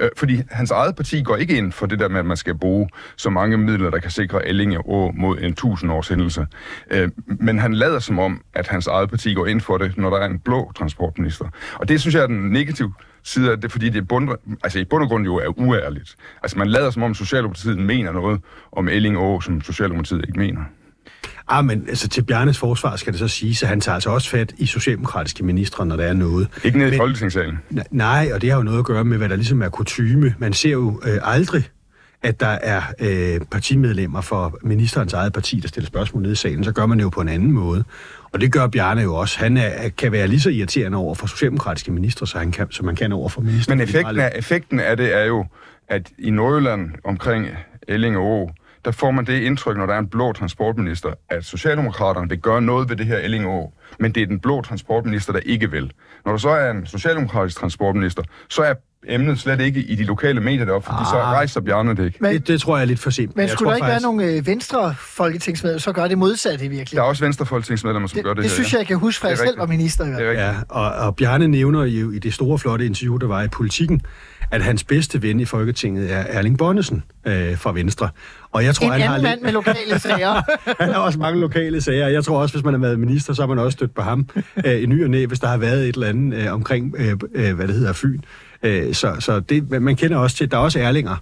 Øh, 0.00 0.08
fordi 0.16 0.42
hans 0.50 0.70
eget 0.70 0.96
parti 0.96 1.22
går 1.22 1.36
ikke 1.36 1.56
ind 1.56 1.72
for 1.72 1.86
det 1.86 1.98
der 1.98 2.08
med, 2.08 2.18
at 2.18 2.26
man 2.26 2.36
skal 2.36 2.54
bruge 2.54 2.88
så 3.16 3.30
mange 3.30 3.56
midler, 3.56 3.90
der 3.90 3.98
kan 3.98 4.10
sikre 4.10 4.48
Ellinge 4.48 4.78
Å 4.78 5.12
mod 5.14 5.38
en 5.38 5.54
tusindårs 5.54 6.08
hændelse. 6.08 6.46
Øh, 6.90 7.08
men 7.26 7.58
han 7.58 7.74
lader 7.74 7.98
som 7.98 8.18
om, 8.18 8.42
at 8.54 8.68
hans 8.68 8.86
eget 8.86 9.10
parti 9.10 9.34
går 9.34 9.46
ind 9.46 9.60
for 9.60 9.78
det, 9.78 9.98
når 9.98 10.10
der 10.10 10.16
er 10.16 10.26
en 10.26 10.38
blå 10.38 10.72
transportminister. 10.78 11.48
Og 11.74 11.88
det 11.88 12.00
synes 12.00 12.14
jeg 12.14 12.22
er 12.22 12.26
den 12.26 12.50
negative 12.50 12.92
side 13.22 13.52
af 13.52 13.60
det, 13.60 13.72
fordi 13.72 13.88
det 13.88 14.08
bund, 14.08 14.30
altså 14.64 14.78
i 14.78 14.84
bund 14.84 15.02
og 15.02 15.08
grund 15.08 15.24
jo 15.24 15.36
er 15.36 15.58
uærligt. 15.58 16.16
Altså 16.42 16.58
man 16.58 16.68
lader 16.68 16.90
som 16.90 17.02
om 17.02 17.14
Socialdemokratiet 17.14 17.78
mener 17.78 18.12
noget 18.12 18.40
om 18.72 18.88
Elling 18.88 19.18
Å, 19.18 19.40
som 19.40 19.60
Socialdemokratiet 19.60 20.24
ikke 20.28 20.38
mener. 20.38 20.60
Ah, 21.48 21.64
men 21.64 21.84
altså, 21.88 22.08
til 22.08 22.22
Bjarnes 22.22 22.58
forsvar 22.58 22.96
skal 22.96 23.12
det 23.12 23.20
så 23.20 23.28
sige, 23.28 23.58
at 23.62 23.68
han 23.68 23.80
tager 23.80 23.94
altså 23.94 24.10
også 24.10 24.30
fat 24.30 24.54
i 24.58 24.66
socialdemokratiske 24.66 25.44
ministre, 25.44 25.86
når 25.86 25.96
der 25.96 26.04
er 26.04 26.12
noget. 26.12 26.48
Ikke 26.64 26.78
ned 26.78 26.92
i 26.92 26.96
Folketingssalen. 26.96 27.58
Nej, 27.90 28.30
og 28.34 28.42
det 28.42 28.50
har 28.50 28.56
jo 28.56 28.62
noget 28.62 28.78
at 28.78 28.84
gøre 28.84 29.04
med, 29.04 29.18
hvad 29.18 29.28
der 29.28 29.36
ligesom 29.36 29.62
er 29.62 29.68
kutyme. 29.68 30.34
Man 30.38 30.52
ser 30.52 30.70
jo 30.70 31.00
øh, 31.06 31.18
aldrig, 31.22 31.64
at 32.22 32.40
der 32.40 32.46
er 32.46 32.82
øh, 32.98 33.40
partimedlemmer 33.50 34.20
for 34.20 34.58
ministerens 34.62 35.12
eget 35.12 35.32
parti, 35.32 35.60
der 35.60 35.68
stiller 35.68 35.86
spørgsmål 35.86 36.22
nede 36.22 36.32
i 36.32 36.36
salen. 36.36 36.64
Så 36.64 36.72
gør 36.72 36.86
man 36.86 36.98
det 36.98 37.04
jo 37.04 37.08
på 37.08 37.20
en 37.20 37.28
anden 37.28 37.52
måde. 37.52 37.84
Og 38.32 38.40
det 38.40 38.52
gør 38.52 38.66
Bjarne 38.66 39.02
jo 39.02 39.14
også. 39.14 39.38
Han 39.38 39.56
er, 39.56 39.88
kan 39.88 40.12
være 40.12 40.28
lige 40.28 40.40
så 40.40 40.50
irriterende 40.50 40.98
over 40.98 41.14
for 41.14 41.26
socialdemokratiske 41.26 41.92
ministre, 41.92 42.26
så 42.26 42.38
han 42.38 42.52
kan, 42.52 42.66
som 42.70 42.86
man 42.86 42.96
kan 42.96 43.12
over 43.12 43.28
for 43.28 43.40
minister. 43.40 43.74
Men 43.74 43.84
effekten 43.84 44.20
af, 44.20 44.32
effekten 44.34 44.80
af 44.80 44.96
det 44.96 45.16
er 45.16 45.24
jo, 45.24 45.46
at 45.88 46.10
i 46.18 46.30
Nordjylland 46.30 46.90
omkring 47.04 47.48
Elling 47.88 48.16
og 48.16 48.24
Å, 48.24 48.50
der 48.86 48.92
får 48.92 49.10
man 49.10 49.24
det 49.26 49.40
indtryk, 49.40 49.76
når 49.76 49.86
der 49.86 49.94
er 49.94 49.98
en 49.98 50.08
blå 50.08 50.32
transportminister, 50.32 51.10
at 51.30 51.44
Socialdemokraterne 51.44 52.28
vil 52.28 52.38
gøre 52.38 52.62
noget 52.62 52.88
ved 52.88 52.96
det 52.96 53.06
her 53.06 53.16
Elling 53.18 53.46
og 53.46 53.52
Å, 53.52 53.72
men 54.00 54.12
det 54.12 54.22
er 54.22 54.26
den 54.26 54.40
blå 54.40 54.62
transportminister, 54.62 55.32
der 55.32 55.40
ikke 55.46 55.70
vil. 55.70 55.92
Når 56.24 56.32
der 56.32 56.38
så 56.38 56.48
er 56.48 56.70
en 56.70 56.86
socialdemokratisk 56.86 57.58
transportminister, 57.60 58.22
så 58.50 58.62
er 58.62 58.74
emnet 59.08 59.38
slet 59.40 59.60
ikke 59.60 59.80
i 59.80 59.94
de 59.94 60.04
lokale 60.04 60.40
medier 60.40 60.64
deroppe, 60.64 60.86
fordi 60.86 61.04
så 61.10 61.16
Ah. 61.16 61.32
rejser 61.32 61.60
Bjarne 61.60 61.94
det 61.96 62.04
ikke. 62.04 62.18
Men, 62.20 62.32
Det, 62.32 62.48
det 62.48 62.60
tror 62.60 62.76
jeg 62.76 62.82
er 62.82 62.86
lidt 62.86 62.98
for 63.00 63.10
simpelt. 63.10 63.36
men 63.36 63.42
Jeg 63.42 63.50
skulle 63.50 63.70
der 63.70 63.76
ikke 63.76 63.86
faktisk- 63.86 64.04
være 64.06 64.12
nogle 64.16 64.32
øh, 64.32 64.46
venstre 64.46 64.94
folketingsmedlemmer, 64.98 65.80
så 65.80 65.92
gør 65.92 66.08
det 66.08 66.18
modsatte 66.18 66.64
i 66.64 66.68
Der 66.68 66.74
er 66.74 66.76
virkeligheden? 66.78 67.08
også 67.08 67.24
venstrefolketingsmedlemmer, 67.24 68.08
som 68.08 68.14
Det, 68.16 68.24
gør 68.24 68.34
det, 68.34 68.42
det 68.42 68.50
her. 68.50 68.54
synes 68.54 68.72
jeg, 68.72 68.78
jeg 68.78 68.86
kan 68.86 68.96
huske 68.98 69.20
fra, 69.20 69.28
jeg 69.28 69.38
selv 69.38 69.58
var 69.58 69.66
minister 69.66 70.04
i 70.06 70.08
hvert 70.08 70.22
er. 70.22 70.32
Ja, 70.32 70.54
og, 70.68 70.90
og 71.06 71.16
Bjarne 71.16 71.48
nævner 71.48 71.84
jo 71.84 72.10
i 72.10 72.18
det 72.18 72.34
store, 72.34 72.58
flotte 72.58 72.86
interview, 72.86 73.16
der 73.16 73.26
var 73.26 73.42
i 73.42 73.48
Politiken, 73.48 74.02
at 74.50 74.62
hans 74.62 74.84
bedste 74.84 75.22
ven 75.22 75.40
i 75.40 75.44
Folketinget 75.44 76.12
er 76.12 76.24
Erling 76.28 76.58
Bonnesen 76.58 77.02
øh, 77.26 77.58
fra 77.58 77.72
Venstre. 77.72 78.08
Og 78.56 78.64
jeg 78.64 78.74
tror, 78.74 78.86
En 78.86 78.92
han 78.92 79.00
har 79.00 79.08
anden 79.08 79.22
lidt- 79.22 79.30
mand 79.32 79.42
med 79.42 79.52
lokale 79.52 79.98
sager. 79.98 80.42
Han 80.82 80.92
har 80.92 81.00
også 81.00 81.18
mange 81.18 81.40
lokale 81.40 81.80
sager. 81.80 82.08
Jeg 82.08 82.24
tror 82.24 82.40
også, 82.40 82.54
hvis 82.54 82.64
man 82.64 82.74
har 82.74 82.80
været 82.80 82.98
minister, 82.98 83.34
så 83.34 83.42
har 83.42 83.46
man 83.46 83.58
også 83.58 83.70
stødt 83.76 83.94
på 83.94 84.02
ham 84.02 84.28
øh, 84.66 84.82
i 84.82 84.86
ny 84.86 85.04
og 85.04 85.10
næ, 85.10 85.26
hvis 85.26 85.38
der 85.40 85.46
har 85.46 85.56
været 85.56 85.88
et 85.88 85.94
eller 85.94 86.06
andet 86.08 86.38
øh, 86.38 86.52
omkring, 86.52 86.94
øh, 86.98 87.12
øh, 87.34 87.54
hvad 87.56 87.66
det 87.68 87.74
hedder, 87.74 87.92
Fyn. 87.92 88.20
Øh, 88.62 88.94
så 88.94 89.16
så 89.20 89.40
det, 89.40 89.70
man 89.82 89.96
kender 89.96 90.16
også 90.18 90.36
til, 90.36 90.50
der 90.50 90.56
er 90.56 90.60
også 90.60 90.78
ærlinger. 90.78 91.16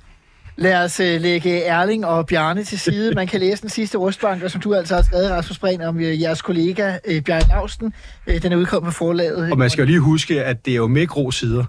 Lad 0.57 0.85
os 0.85 1.01
øh, 1.01 1.21
lægge 1.21 1.63
Erling 1.63 2.07
og 2.07 2.27
Bjarne 2.27 2.65
til 2.65 2.79
side. 2.81 3.15
Man 3.15 3.27
kan 3.27 3.41
læse 3.41 3.63
den 3.63 3.71
sidste 3.71 3.99
rustbanker, 3.99 4.49
som 4.49 4.61
du 4.61 4.75
altså 4.75 4.95
har 4.95 5.03
skrevet, 5.03 5.31
Rasmus 5.31 5.59
Breen, 5.59 5.81
om 5.83 6.01
øh, 6.01 6.21
jeres 6.23 6.43
kollega 6.43 6.97
øh, 7.05 7.23
Bjarne 7.23 7.45
Lausten. 7.49 7.93
Øh, 8.27 8.43
den 8.43 8.53
er 8.53 8.57
udkommet 8.57 8.87
på 8.93 8.95
forlaget. 8.99 9.53
Og 9.53 9.59
man 9.59 9.71
skal 9.71 9.83
jo 9.83 9.87
lige 9.87 10.01
huske, 10.01 10.45
at 10.45 10.65
det 10.65 10.71
er 10.73 10.77
jo 10.77 10.87
med 10.87 11.07
grå 11.07 11.31
sider. 11.31 11.65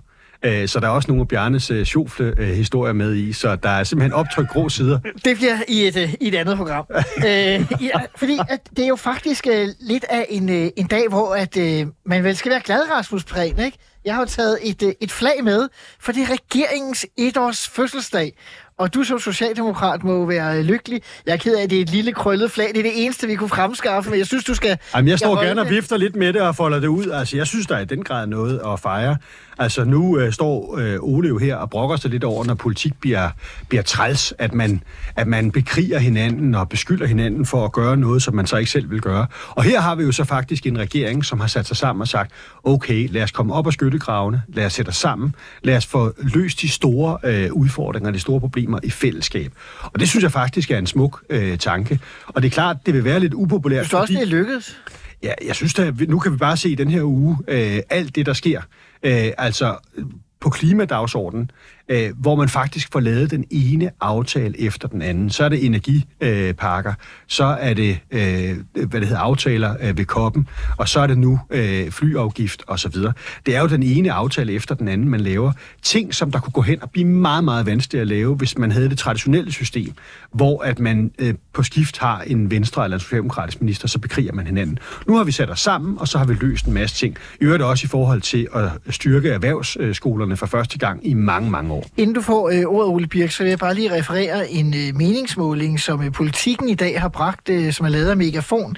Øh, 0.46 0.68
så 0.68 0.80
der 0.80 0.88
er 0.88 0.92
også 0.92 1.08
nogle 1.08 1.22
af 1.22 1.28
Bjarnes 1.28 1.72
øh, 1.72 1.86
sjofle 1.86 2.34
øh, 2.38 2.48
historier 2.48 2.94
med 2.94 3.16
i, 3.16 3.34
så 3.34 3.56
der 3.56 3.70
er 3.70 3.84
simpelthen 3.84 4.14
optrykt 4.14 4.50
grå 4.50 4.70
sider. 4.70 5.00
Det 5.26 5.38
bliver 5.38 5.58
i 5.68 5.88
et, 5.88 5.98
øh, 5.98 6.14
i 6.22 6.28
et 6.28 6.36
andet 6.36 6.58
program. 6.58 6.86
øh, 7.28 7.66
ja, 7.82 8.00
fordi 8.16 8.40
at 8.50 8.70
det 8.78 8.84
er 8.84 8.88
jo 8.88 8.96
faktisk 8.96 9.48
øh, 9.48 9.68
lidt 9.80 10.06
af 10.10 10.26
en, 10.30 10.50
øh, 10.50 10.70
en 10.78 10.88
dag, 10.88 11.08
hvor 11.10 11.36
at, 11.36 11.58
øh, 11.58 11.88
man 12.06 12.24
vel 12.24 12.38
skal 12.38 12.52
være 12.52 12.62
glad, 12.62 12.92
Rasmus 12.92 13.24
Prehn, 13.24 13.60
ikke? 13.60 13.78
Jeg 14.06 14.14
har 14.14 14.22
jo 14.22 14.28
taget 14.28 14.60
et, 14.62 14.84
øh, 14.84 14.94
et 15.02 15.12
flag 15.12 15.44
med, 15.44 15.68
for 16.00 16.12
det 16.12 16.22
er 16.24 16.28
regeringens 16.32 17.06
etårs 17.18 17.70
fødselsdag. 17.70 18.34
Og 18.78 18.94
du 18.94 19.04
som 19.04 19.20
socialdemokrat 19.20 20.04
må 20.04 20.26
være 20.26 20.64
lykkelig. 20.64 21.02
Jeg 21.26 21.34
er 21.34 21.38
ked 21.38 21.56
af, 21.56 21.64
at 21.64 21.70
det 21.70 21.78
er 21.78 21.82
et 21.82 21.90
lille 21.90 22.12
krøllet 22.14 22.52
flag. 22.52 22.68
Det 22.68 22.78
er 22.78 22.84
det 22.84 23.04
eneste, 23.04 23.28
vi 23.28 23.36
kunne 23.36 23.50
fremskaffe, 23.50 24.10
men 24.10 24.20
jeg 24.20 24.28
synes, 24.28 24.44
du 24.44 24.54
skal... 24.54 24.78
Jamen, 24.96 25.10
jeg 25.10 25.20
står 25.20 25.44
gerne 25.44 25.62
og 25.62 25.70
vifter 25.70 25.98
lidt 25.98 26.16
med 26.16 26.34
det 26.34 26.42
og 26.42 26.56
folder 26.56 26.80
det 26.80 26.88
ud. 26.88 27.10
Altså, 27.10 27.38
jeg 27.38 27.48
synes, 27.48 27.68
der 27.68 27.76
er 27.76 27.80
i 27.80 27.86
den 27.86 28.04
grad 28.04 28.28
noget 28.28 28.62
at 28.74 28.80
fejre. 28.80 29.18
Altså, 29.58 29.84
nu 29.84 30.20
øh, 30.20 30.34
står 30.34 30.78
øh, 30.78 30.98
Ole 31.02 31.28
jo 31.28 31.38
her 31.38 31.56
og 31.56 31.70
brokker 31.70 31.96
sig 31.96 32.12
lidt 32.12 32.24
over, 32.24 32.46
når 32.46 32.54
politik 32.54 32.94
bliver, 33.00 33.30
bliver 33.70 33.84
træls, 33.84 34.34
at 34.38 34.54
man, 34.54 34.84
at 35.16 35.28
man 35.28 35.52
bekriger 35.52 36.00
hinanden 36.00 36.56
og 36.56 36.70
beskylder 36.70 37.06
hinanden 37.06 37.46
for 37.46 37.66
at 37.66 37.72
gøre 37.72 37.98
noget, 37.98 38.24
som 38.24 38.36
man 38.36 38.48
så 38.48 38.58
ikke 38.58 38.72
selv 38.72 38.92
vil 38.92 39.02
gøre. 39.02 39.28
Og 39.50 39.64
her 39.64 39.82
har 39.82 39.96
vi 39.96 40.04
jo 40.04 40.12
så 40.12 40.24
faktisk 40.24 40.66
en 40.66 40.78
regering, 40.78 41.26
som 41.26 41.40
har 41.40 41.48
sat 41.48 41.68
sig 41.68 41.78
sammen 41.78 42.02
og 42.02 42.08
sagt, 42.08 42.32
okay, 42.64 43.08
lad 43.12 43.24
os 43.24 43.32
komme 43.32 43.54
op 43.54 43.68
af 43.68 43.74
skyttegravene, 43.74 44.42
lad 44.48 44.66
os 44.66 44.74
sætte 44.74 44.90
os 44.90 44.96
sammen, 44.96 45.36
lad 45.64 45.78
os 45.78 45.86
få 45.86 46.14
løst 46.18 46.62
de 46.62 46.70
store 46.70 47.18
øh, 47.24 47.54
udfordringer, 47.54 48.12
de 48.12 48.20
store 48.20 48.40
problemer 48.40 48.65
i 48.84 48.90
fællesskab. 48.90 49.52
Og 49.82 50.00
det 50.00 50.10
synes 50.10 50.24
jeg 50.24 50.32
faktisk 50.32 50.72
er 50.72 50.78
en 50.78 50.88
smuk 50.88 51.24
øh, 51.30 51.58
tanke. 51.58 52.00
Og 52.28 52.42
det 52.42 52.48
er 52.48 52.52
klart, 52.52 52.78
det 52.86 52.94
vil 52.94 53.04
være 53.04 53.20
lidt 53.20 53.34
upopulært. 53.34 53.86
Synes 53.86 53.92
du 53.92 53.98
også, 53.98 54.14
fordi- 54.14 54.26
det 54.26 54.34
er 54.34 54.38
lykkedes? 54.38 54.78
Ja, 55.24 55.34
jeg 55.46 55.56
synes 55.56 55.74
da, 55.74 55.92
nu 56.08 56.20
kan 56.20 56.32
vi 56.32 56.38
bare 56.38 56.58
se 56.58 56.70
i 56.70 56.76
den 56.76 56.90
her 56.90 57.04
uge 57.04 57.38
øh, 57.48 57.80
alt 57.90 58.16
det, 58.16 58.26
der 58.26 58.34
sker. 58.34 58.62
Øh, 59.04 59.28
altså 59.38 59.76
øh, 59.98 60.06
på 60.40 60.50
klimadagsordenen, 60.50 61.52
øh, 61.90 62.10
hvor 62.18 62.36
man 62.36 62.50
faktisk 62.50 62.92
får 62.92 63.00
lavet 63.00 63.32
den 63.32 63.46
ene 63.50 63.92
aftale 64.02 64.62
efter 64.62 64.88
den 64.88 65.02
anden. 65.02 65.30
Så 65.30 65.44
er 65.44 65.50
det 65.50 65.66
energiparker, 65.66 66.94
så 67.28 67.44
er 67.44 67.74
det, 67.74 68.00
øh, 68.12 68.56
hvad 68.74 69.00
det 69.00 69.08
hedder, 69.08 69.22
aftaler 69.22 69.76
øh, 69.82 69.98
ved 69.98 70.06
koppen, 70.06 70.48
og 70.78 70.90
så 70.90 71.00
er 71.00 71.08
det 71.08 71.18
nu 71.18 71.40
øh, 71.50 71.92
flyafgift 71.92 72.64
og 72.68 72.80
så 72.80 72.90
videre. 72.90 73.14
Det 73.46 73.56
er 73.56 73.62
jo 73.62 73.68
den 73.68 73.84
ene 73.84 74.12
aftale 74.12 74.54
efter 74.54 74.76
den 74.76 74.88
anden, 74.88 75.10
man 75.10 75.20
laver. 75.20 75.52
Ting, 75.82 76.14
som 76.14 76.32
der 76.32 76.40
kunne 76.40 76.54
gå 76.54 76.62
hen 76.62 76.82
og 76.82 76.92
blive 76.92 77.08
meget, 77.08 77.44
meget 77.44 77.66
vanskeligt 77.66 78.02
at 78.02 78.08
lave, 78.08 78.36
hvis 78.36 78.58
man 78.58 78.72
havde 78.72 78.90
det 78.90 78.98
traditionelle 78.98 79.52
system, 79.52 79.94
hvor 80.32 80.64
at 80.64 80.80
man 80.80 81.12
øh, 81.20 81.34
på 81.54 81.64
skift 81.64 81.98
har 81.98 82.22
en 82.22 82.52
venstre 82.52 82.84
eller 82.84 82.98
en 82.98 83.02
socialdemokratisk 83.02 83.62
minister, 83.62 83.88
så 83.88 84.00
bekriger 84.00 84.34
man 84.34 84.46
hinanden. 84.46 84.80
Nu 85.08 85.16
har 85.16 85.24
vi 85.24 85.32
sat 85.32 85.50
os 85.50 85.60
sammen, 85.60 85.98
og 86.00 86.08
så 86.08 86.18
har 86.18 86.26
vi 86.26 86.34
løst 86.34 86.66
en 86.66 86.74
masse 86.74 86.96
ting. 86.96 87.18
I 87.42 87.44
øvrigt 87.44 87.64
også 87.64 87.86
i 87.86 87.88
forhold 87.88 88.22
til 88.22 88.48
at 88.56 88.70
styrke 88.90 89.30
erhvervsskolerne 89.30 90.38
for 90.38 90.46
første 90.46 90.78
gang 90.78 91.08
i 91.08 91.14
mange, 91.14 91.52
mange 91.52 91.74
år. 91.74 91.75
Inden 91.98 92.16
du 92.16 92.22
får 92.22 92.50
øh, 92.50 92.64
ordet, 92.66 92.92
Ole 92.92 93.08
Birk, 93.08 93.32
så 93.32 93.44
vil 93.44 93.50
jeg 93.50 93.60
bare 93.60 93.74
lige 93.74 93.94
referere 93.94 94.50
en 94.50 94.74
øh, 94.74 94.96
meningsmåling, 94.96 95.80
som 95.80 96.04
øh, 96.04 96.12
politikken 96.12 96.70
i 96.70 96.76
dag 96.76 97.02
har 97.02 97.10
bragt, 97.10 97.50
øh, 97.50 97.74
som 97.74 97.86
er 97.86 97.90
lavet 97.90 98.10
af 98.10 98.18
Megafon. 98.18 98.78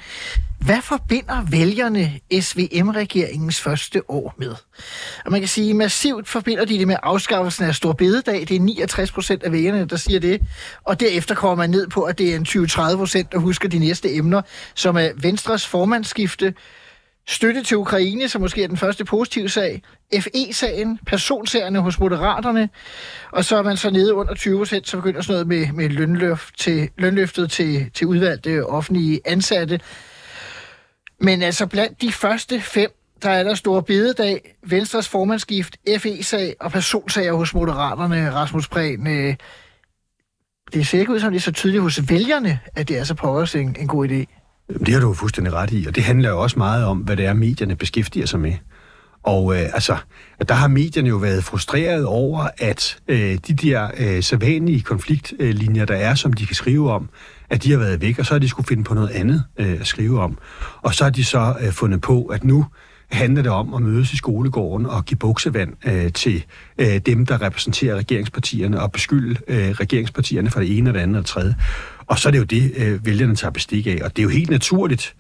Hvad 0.60 0.82
forbinder 0.82 1.46
vælgerne 1.50 2.20
SVM-regeringens 2.42 3.62
første 3.62 4.12
år 4.12 4.36
med? 4.38 4.56
Og 5.26 5.32
man 5.32 5.42
kan 5.42 5.48
sige, 5.48 5.74
massivt 5.74 6.28
forbinder 6.28 6.66
de 6.66 6.80
det 6.80 6.88
med 6.88 6.96
afskaffelsen 7.04 7.66
af 7.66 7.76
Stor 7.76 7.94
Bededag. 7.94 8.40
Det 8.40 8.52
er 8.52 8.60
69 8.60 9.12
procent 9.12 9.44
af 9.44 9.52
vælgerne, 9.52 9.86
der 9.86 9.96
siger 9.96 10.20
det. 10.20 10.42
Og 10.84 11.00
derefter 11.00 11.36
kommer 11.36 11.56
man 11.56 11.70
ned 11.70 11.88
på, 11.88 12.02
at 12.02 12.18
det 12.18 12.32
er 12.32 12.36
en 12.36 12.46
20-30 12.94 12.96
procent, 12.96 13.32
der 13.32 13.38
husker 13.38 13.70
de 13.70 13.80
næste 13.80 14.16
emner, 14.16 14.42
som 14.76 14.98
er 14.98 15.10
Venstres 15.16 15.68
formandsskifte, 15.68 16.54
Støtte 17.30 17.64
til 17.64 17.78
Ukraine, 17.78 18.30
som 18.30 18.42
måske 18.42 18.64
er 18.64 18.68
den 18.68 18.78
første 18.78 19.06
positive 19.06 19.50
sag. 19.50 19.82
FE-sagen, 20.20 21.00
personsagerne 21.06 21.80
hos 21.80 22.00
Moderaterne. 22.00 22.70
Og 23.32 23.46
så 23.46 23.58
er 23.58 23.64
man 23.64 23.78
så 23.78 23.90
nede 23.90 24.14
under 24.14 24.34
20 24.34 24.58
procent, 24.58 24.88
så 24.88 24.98
begynder 24.98 25.22
sådan 25.22 25.34
noget 25.34 25.48
med, 25.48 25.74
med 25.74 25.90
lønløft 25.90 26.60
til, 26.60 26.90
lønløftet 26.98 27.52
til, 27.52 27.92
til 27.94 28.08
udvalgte 28.08 28.66
offentlige 28.66 29.22
ansatte. 29.26 29.80
Men 31.20 31.42
altså 31.42 31.66
blandt 31.66 32.02
de 32.02 32.12
første 32.12 32.62
fem, 32.62 32.92
der 33.24 33.30
er 33.30 33.44
der 33.44 33.56
store 33.56 33.84
bededag, 33.84 34.56
Venstres 34.64 35.10
formandsskift, 35.10 35.78
FE-sag 35.98 36.56
og 36.60 36.72
personsager 36.72 37.34
hos 37.34 37.54
Moderaterne, 37.54 38.34
Rasmus 38.34 38.68
Prehn. 38.68 39.06
Det 40.74 40.88
ser 40.88 41.00
ikke 41.00 41.12
ud 41.12 41.20
som, 41.20 41.32
det 41.32 41.40
er 41.40 41.42
så 41.42 41.52
tydeligt 41.52 41.84
hos 41.84 42.10
vælgerne, 42.10 42.60
at 42.76 42.88
det 42.88 42.98
er 42.98 43.04
så 43.04 43.14
pokkers 43.14 43.56
en, 43.56 43.76
en 43.80 43.88
god 43.88 44.08
idé. 44.10 44.37
Det 44.70 44.94
har 44.94 45.02
du 45.02 45.14
fuldstændig 45.14 45.54
ret 45.54 45.74
i, 45.74 45.86
og 45.88 45.96
det 45.96 46.04
handler 46.04 46.30
jo 46.30 46.42
også 46.42 46.60
meget 46.60 46.86
om, 46.86 46.98
hvad 46.98 47.18
det 47.18 47.26
er, 47.26 47.34
medierne 47.34 47.76
beskæftiger 47.76 48.26
sig 48.26 48.40
med. 48.40 48.54
Og 49.24 49.56
øh, 49.56 49.62
altså, 49.74 49.98
der 50.48 50.54
har 50.54 50.68
medierne 50.68 51.10
jo 51.10 51.18
været 51.18 51.44
frustreret 51.44 52.06
over, 52.06 52.48
at 52.58 53.00
øh, 53.08 53.38
de 53.48 53.54
der 53.54 53.92
øh, 53.98 54.24
sædvanlige 54.24 54.82
konfliktlinjer, 54.82 55.86
der 55.86 55.96
er, 55.96 56.16
som 56.16 56.34
de 56.34 56.46
kan 56.46 56.56
skrive 56.56 56.92
om, 56.92 57.10
at 57.50 57.64
de 57.64 57.72
har 57.72 57.78
været 57.78 58.02
væk, 58.02 58.20
og 58.20 58.26
så 58.26 58.34
har 58.34 58.40
de 58.40 58.50
skulle 58.50 58.68
finde 58.68 58.84
på 58.84 58.94
noget 58.94 59.10
andet 59.10 59.44
øh, 59.58 59.78
at 59.80 59.88
skrive 59.88 60.22
om. 60.22 60.38
Og 60.82 60.94
så 60.94 61.04
har 61.04 61.12
de 61.12 61.24
så 61.24 61.56
øh, 61.62 61.72
fundet 61.72 62.02
på, 62.02 62.26
at 62.26 62.44
nu 62.44 62.66
handler 63.12 63.42
det 63.42 63.52
om 63.52 63.74
at 63.74 63.82
mødes 63.82 64.14
i 64.14 64.18
skolegården 64.18 64.86
og 64.86 65.06
give 65.06 65.18
buksevand 65.18 65.74
øh, 65.86 66.14
til 66.14 66.44
øh, 66.78 66.98
dem, 66.98 67.26
der 67.26 67.42
repræsenterer 67.42 67.96
regeringspartierne, 67.96 68.82
og 68.82 68.92
beskylde 68.92 69.40
øh, 69.48 69.70
regeringspartierne 69.70 70.50
for 70.50 70.60
det 70.60 70.78
ene 70.78 70.90
og 70.90 70.94
det 70.94 71.00
andet 71.00 71.16
og 71.16 71.22
det 71.24 71.30
tredje. 71.30 71.56
Og 72.08 72.20
så 72.20 72.30
er 72.30 72.32
det 72.32 72.40
jo 72.40 72.44
det, 72.44 72.74
øh, 72.78 73.06
vælgerne 73.06 73.36
tager 73.36 73.52
bestik 73.52 73.88
af. 73.88 74.00
Og 74.04 74.16
det 74.16 74.22
er 74.22 74.24
jo 74.24 74.30
helt 74.30 74.50
naturligt. 74.50 75.16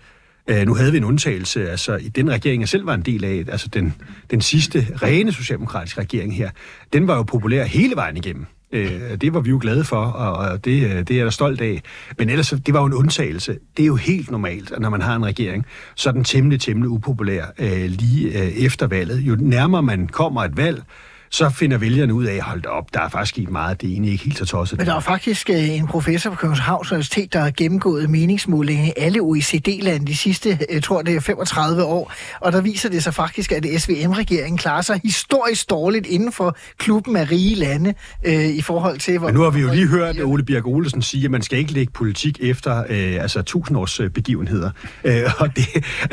Øh, 0.47 0.65
nu 0.65 0.73
havde 0.73 0.91
vi 0.91 0.97
en 0.97 1.03
undtagelse, 1.03 1.69
altså 1.69 1.95
i 1.95 2.09
den 2.09 2.31
regering, 2.31 2.61
jeg 2.61 2.69
selv 2.69 2.85
var 2.85 2.93
en 2.93 3.01
del 3.01 3.23
af, 3.23 3.45
altså 3.47 3.67
den, 3.67 3.93
den 4.31 4.41
sidste 4.41 4.87
rene 5.01 5.31
socialdemokratiske 5.31 6.01
regering 6.01 6.35
her, 6.35 6.49
den 6.93 7.07
var 7.07 7.15
jo 7.15 7.23
populær 7.23 7.63
hele 7.63 7.95
vejen 7.95 8.17
igennem. 8.17 8.45
Øh, 8.71 9.21
det 9.21 9.33
var 9.33 9.39
vi 9.39 9.49
jo 9.49 9.59
glade 9.61 9.83
for, 9.83 10.01
og 10.01 10.65
det, 10.65 10.83
øh, 10.83 10.97
det 10.97 11.11
er 11.11 11.15
jeg 11.15 11.25
da 11.25 11.31
stolt 11.31 11.61
af. 11.61 11.81
Men 12.17 12.29
ellers, 12.29 12.53
det 12.65 12.73
var 12.73 12.79
jo 12.79 12.85
en 12.85 12.93
undtagelse. 12.93 13.57
Det 13.77 13.83
er 13.83 13.87
jo 13.87 13.95
helt 13.95 14.31
normalt, 14.31 14.71
at 14.71 14.79
når 14.79 14.89
man 14.89 15.01
har 15.01 15.15
en 15.15 15.25
regering, 15.25 15.65
så 15.95 16.09
er 16.09 16.13
den 16.13 16.23
temmelig, 16.23 16.61
temmelig 16.61 16.89
upopulær 16.89 17.45
øh, 17.59 17.85
lige 17.85 18.43
øh, 18.43 18.47
efter 18.47 18.87
valget. 18.87 19.19
Jo 19.19 19.37
nærmere 19.39 19.83
man 19.83 20.07
kommer 20.07 20.43
et 20.43 20.57
valg, 20.57 20.83
så 21.29 21.49
finder 21.49 21.77
vælgerne 21.77 22.13
ud 22.13 22.25
af, 22.25 22.41
hold 22.41 22.65
op, 22.65 22.93
der 22.93 23.01
er 23.01 23.09
faktisk 23.09 23.33
sket 23.33 23.49
meget, 23.49 23.81
det 23.81 23.87
er 23.87 23.91
egentlig 23.91 24.11
ikke 24.11 24.23
helt 24.23 24.37
så 24.37 24.45
tosset. 24.45 24.77
Men 24.77 24.87
der 24.87 24.95
er 24.95 24.99
faktisk 24.99 25.49
øh, 25.49 25.69
en 25.69 25.87
professor 25.87 26.29
på 26.29 26.35
Københavns 26.35 26.91
Universitet, 26.91 27.33
der 27.33 27.39
har 27.39 27.51
gennemgået 27.57 28.09
meningsmålinger 28.09 28.85
i 28.85 28.93
alle 28.97 29.19
OECD-lande 29.19 30.07
de 30.07 30.17
sidste, 30.17 30.59
jeg 30.73 30.83
tror 30.83 31.01
det 31.01 31.15
er 31.15 31.19
35 31.19 31.83
år, 31.83 32.13
og 32.39 32.51
der 32.51 32.61
viser 32.61 32.89
det 32.89 33.03
sig 33.03 33.13
faktisk, 33.13 33.51
at 33.51 33.65
SVM-regeringen 33.77 34.57
klarer 34.57 34.81
sig 34.81 35.01
historisk 35.03 35.69
dårligt 35.69 36.07
inden 36.07 36.31
for 36.31 36.57
klubben 36.77 37.15
af 37.15 37.31
rige 37.31 37.55
lande 37.55 37.93
øh, 38.25 38.47
i 38.47 38.61
forhold 38.61 38.97
til... 38.97 39.17
Hvor, 39.17 39.27
Men 39.27 39.35
nu 39.35 39.41
har 39.41 39.49
vi 39.49 39.61
jo 39.61 39.73
lige 39.73 39.87
hørt 39.87 40.15
Ole 40.23 40.43
Bjerg 40.43 40.65
Olesen 40.65 41.01
sige, 41.01 41.25
at 41.25 41.31
man 41.31 41.41
skal 41.41 41.59
ikke 41.59 41.71
lægge 41.71 41.91
politik 41.91 42.39
efter 42.41 42.83
øh, 42.89 43.21
altså 43.21 43.41
tusindårs 43.41 43.99
øh, 43.99 44.09
begivenheder. 44.09 44.71
Øh, 45.03 45.23
og 45.39 45.55
det, 45.55 45.65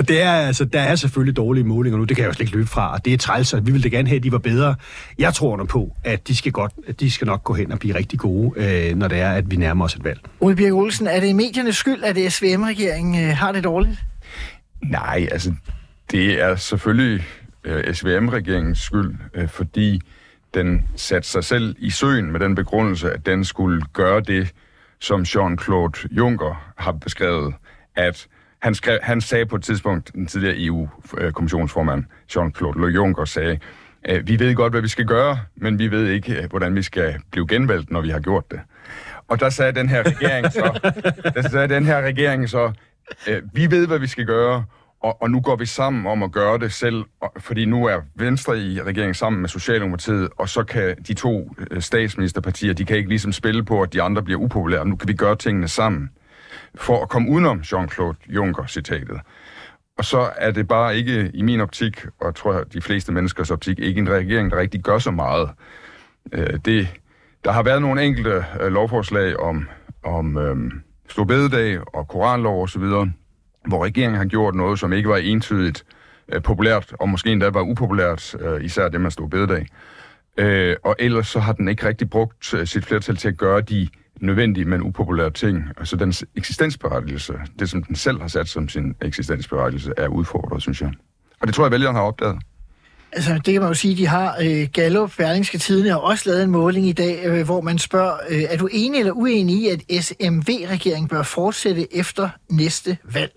det 0.09 0.23
er, 0.23 0.33
altså, 0.33 0.65
der 0.65 0.81
er 0.81 0.97
selvfølgelig 0.97 1.37
dårlige 1.37 1.65
målinger 1.65 1.99
nu, 1.99 2.05
det 2.05 2.17
kan 2.17 2.23
jeg 2.23 2.29
jo 2.29 2.33
slet 2.33 2.47
ikke 2.47 2.57
løbe 2.57 2.69
fra, 2.69 2.93
og 2.93 3.05
det 3.05 3.13
er 3.13 3.19
træls, 3.19 3.53
og 3.53 3.67
vi 3.67 3.73
ville 3.73 3.91
da 3.91 3.97
gerne 3.97 4.09
have, 4.09 4.17
at 4.17 4.23
de 4.23 4.33
var 4.33 4.39
bedre. 4.39 4.75
Jeg 5.19 5.35
tror 5.35 5.57
nu 5.57 5.65
på, 5.65 5.97
at 6.05 6.29
de 6.29 6.37
skal, 6.37 6.53
godt, 6.53 6.73
at 6.87 7.01
de 7.01 7.11
skal 7.11 7.27
nok 7.27 7.45
gå 7.45 7.55
hen 7.55 7.73
og 7.73 7.79
blive 7.79 7.95
rigtig 7.95 8.19
gode, 8.19 8.53
øh, 8.57 8.97
når 8.97 9.09
det 9.09 9.21
er, 9.21 9.31
at 9.31 9.51
vi 9.51 9.57
nærmer 9.57 9.85
os 9.85 9.95
et 9.95 10.05
valg. 10.05 10.21
Ole 10.41 10.57
Birk 10.57 10.73
Olsen, 10.73 11.07
er 11.07 11.21
det 11.21 11.37
mediernes 11.37 11.77
skyld, 11.77 12.05
at 12.05 12.33
SVM-regeringen 12.33 13.25
øh, 13.25 13.37
har 13.37 13.53
det 13.53 13.65
dårligt? 13.65 13.99
Nej, 14.83 15.29
altså, 15.33 15.53
det 16.11 16.43
er 16.43 16.57
selvfølgelig 16.57 17.25
øh, 17.65 17.95
SVM-regeringens 17.95 18.79
skyld, 18.79 19.15
øh, 19.35 19.49
fordi 19.49 20.01
den 20.55 20.89
satte 20.97 21.29
sig 21.29 21.45
selv 21.45 21.77
i 21.79 21.91
søen 21.91 22.33
med 22.33 22.41
den 22.41 22.55
begrundelse, 22.55 23.13
at 23.13 23.27
den 23.27 23.45
skulle 23.45 23.83
gøre 23.93 24.21
det, 24.21 24.53
som 25.01 25.21
Jean-Claude 25.21 26.07
Juncker 26.11 26.73
har 26.77 26.93
beskrevet, 26.93 27.55
at 27.97 28.27
han, 28.63 28.75
skrev, 28.75 28.99
han 29.03 29.21
sagde 29.21 29.47
på 29.47 29.57
et 29.57 29.63
tidspunkt, 29.63 30.13
den 30.15 30.27
tidligere 30.27 30.57
EU-kommissionsformand 30.59 32.05
Jean-Claude 32.33 32.87
Juncker 32.87 33.25
sagde, 33.25 33.53
Øh, 33.53 33.59
vi 34.25 34.39
ved 34.39 34.55
godt, 34.55 34.73
hvad 34.73 34.83
vi 34.83 34.89
skal 34.89 35.07
gøre, 35.07 35.39
men 35.57 35.79
vi 35.79 35.91
ved 35.91 36.09
ikke, 36.09 36.43
øh, 36.43 36.51
hvordan 36.51 36.75
vi 36.75 36.83
skal 36.83 37.15
blive 37.31 37.47
genvalgt, 37.49 37.91
når 37.91 38.01
vi 38.01 38.09
har 38.09 38.21
gjort 38.21 38.51
det. 38.51 38.61
Og 39.29 39.41
der 39.41 39.51
sagde 39.51 39.73
den 39.73 39.89
her 39.89 40.03
regering 40.03 40.53
så, 40.53 40.93
der 41.35 41.49
sagde 41.49 41.69
den 41.69 41.85
her 41.85 42.01
regering 42.01 42.49
så, 42.49 42.73
øh, 43.29 43.43
vi 43.53 43.71
ved, 43.71 43.87
hvad 43.87 43.99
vi 43.99 44.07
skal 44.07 44.27
gøre, 44.27 44.65
og, 45.01 45.23
og 45.23 45.31
nu 45.31 45.41
går 45.41 45.57
vi 45.57 45.67
sammen 45.67 46.07
om 46.07 46.23
at 46.23 46.33
gøre 46.33 46.59
det 46.59 46.73
selv, 46.73 47.05
fordi 47.39 47.65
nu 47.65 47.87
er 47.87 48.01
Venstre 48.15 48.59
i 48.59 48.83
regeringen 48.83 49.15
sammen 49.15 49.41
med 49.41 49.49
Socialdemokratiet, 49.49 50.29
og 50.39 50.49
så 50.49 50.65
kan 50.65 50.97
de 51.09 51.15
to 51.15 51.55
statsministerpartier, 51.79 52.73
de 52.73 52.85
kan 52.85 52.97
ikke 52.97 53.09
ligesom 53.09 53.33
spille 53.33 53.65
på, 53.65 53.83
at 53.83 53.93
de 53.93 54.03
andre 54.03 54.23
bliver 54.23 54.41
upopulære. 54.41 54.87
Nu 54.87 54.97
kan 54.97 55.09
vi 55.09 55.13
gøre 55.13 55.37
tingene 55.37 55.69
sammen 55.69 56.11
for 56.75 57.03
at 57.03 57.09
komme 57.09 57.31
udenom 57.31 57.61
Jean-Claude 57.61 58.17
Juncker-citatet. 58.29 59.21
Og 59.99 60.05
så 60.05 60.31
er 60.37 60.51
det 60.51 60.69
bare 60.69 60.97
ikke 60.97 61.31
i 61.35 61.43
min 61.43 61.61
optik, 61.61 62.07
og 62.21 62.27
jeg 62.27 62.35
tror 62.35 62.65
de 62.73 62.81
fleste 62.81 63.13
menneskers 63.13 63.51
optik, 63.51 63.79
ikke 63.79 63.99
en 63.99 64.11
regering, 64.11 64.51
der 64.51 64.57
rigtig 64.57 64.81
gør 64.83 64.99
så 64.99 65.11
meget. 65.11 65.51
Øh, 66.33 66.59
det, 66.65 66.89
der 67.45 67.53
har 67.53 67.63
været 67.63 67.83
nogle 67.83 68.03
enkelte 68.03 68.45
øh, 68.61 68.73
lovforslag 68.73 69.37
om, 69.37 69.69
om 70.03 70.39
øh, 70.39 70.73
Storbededag 71.09 71.95
og 71.95 72.09
Koranlov 72.09 72.63
osv., 72.63 72.83
hvor 73.67 73.85
regeringen 73.85 74.19
har 74.19 74.25
gjort 74.25 74.55
noget, 74.55 74.79
som 74.79 74.93
ikke 74.93 75.09
var 75.09 75.17
entydigt 75.17 75.85
øh, 76.33 76.43
populært, 76.43 76.95
og 77.01 77.09
måske 77.09 77.33
endda 77.33 77.51
var 77.51 77.63
upopulært, 77.63 78.37
øh, 78.41 78.65
især 78.65 78.89
det 78.89 79.01
med 79.01 79.11
Storbededag. 79.11 79.67
Øh, 80.37 80.77
og 80.85 80.97
ellers 80.99 81.27
så 81.27 81.41
har 81.41 81.53
den 81.53 81.69
ikke 81.69 81.89
rigtig 81.89 82.11
brugt 82.11 82.55
øh, 82.55 82.67
sit 82.67 82.85
flertal 82.85 83.17
til 83.17 83.29
at 83.29 83.37
gøre 83.37 83.61
de 83.61 83.89
nødvendige, 84.21 84.65
men 84.65 84.83
upopulære 84.83 85.31
ting. 85.31 85.65
Altså 85.77 85.97
dens 85.97 86.25
eksistensberettigelse, 86.37 87.33
det 87.59 87.71
som 87.71 87.83
den 87.83 87.97
selv 87.97 88.21
har 88.21 88.29
sat 88.29 88.49
som 88.49 88.69
sin 88.69 88.95
eksistensberettigelse, 89.03 89.93
er 89.97 90.09
udfordret, 90.09 90.63
synes 90.63 90.81
jeg. 90.81 90.93
Og 91.41 91.47
det 91.47 91.55
tror 91.55 91.65
jeg, 91.65 91.73
vælgerne 91.73 91.99
har 91.99 92.05
opdaget. 92.05 92.39
Altså, 93.13 93.35
det 93.35 93.53
kan 93.53 93.61
man 93.61 93.71
jo 93.71 93.75
sige, 93.75 93.97
de 93.97 94.07
har. 94.07 94.37
Øh, 94.43 94.69
Gallup, 94.73 95.13
Berlingske 95.17 95.59
Tidene, 95.59 95.89
har 95.89 95.97
også 95.97 96.31
lavet 96.31 96.43
en 96.43 96.51
måling 96.51 96.87
i 96.87 96.93
dag, 96.93 97.25
øh, 97.25 97.45
hvor 97.45 97.61
man 97.61 97.79
spørger, 97.79 98.17
øh, 98.29 98.43
er 98.43 98.57
du 98.57 98.69
enig 98.73 99.01
eller 99.01 99.13
uenig 99.13 99.57
i, 99.57 99.69
at 99.69 100.05
SMV-regeringen 100.05 101.09
bør 101.09 101.23
fortsætte 101.23 101.97
efter 101.97 102.29
næste 102.51 102.97
valg? 103.05 103.33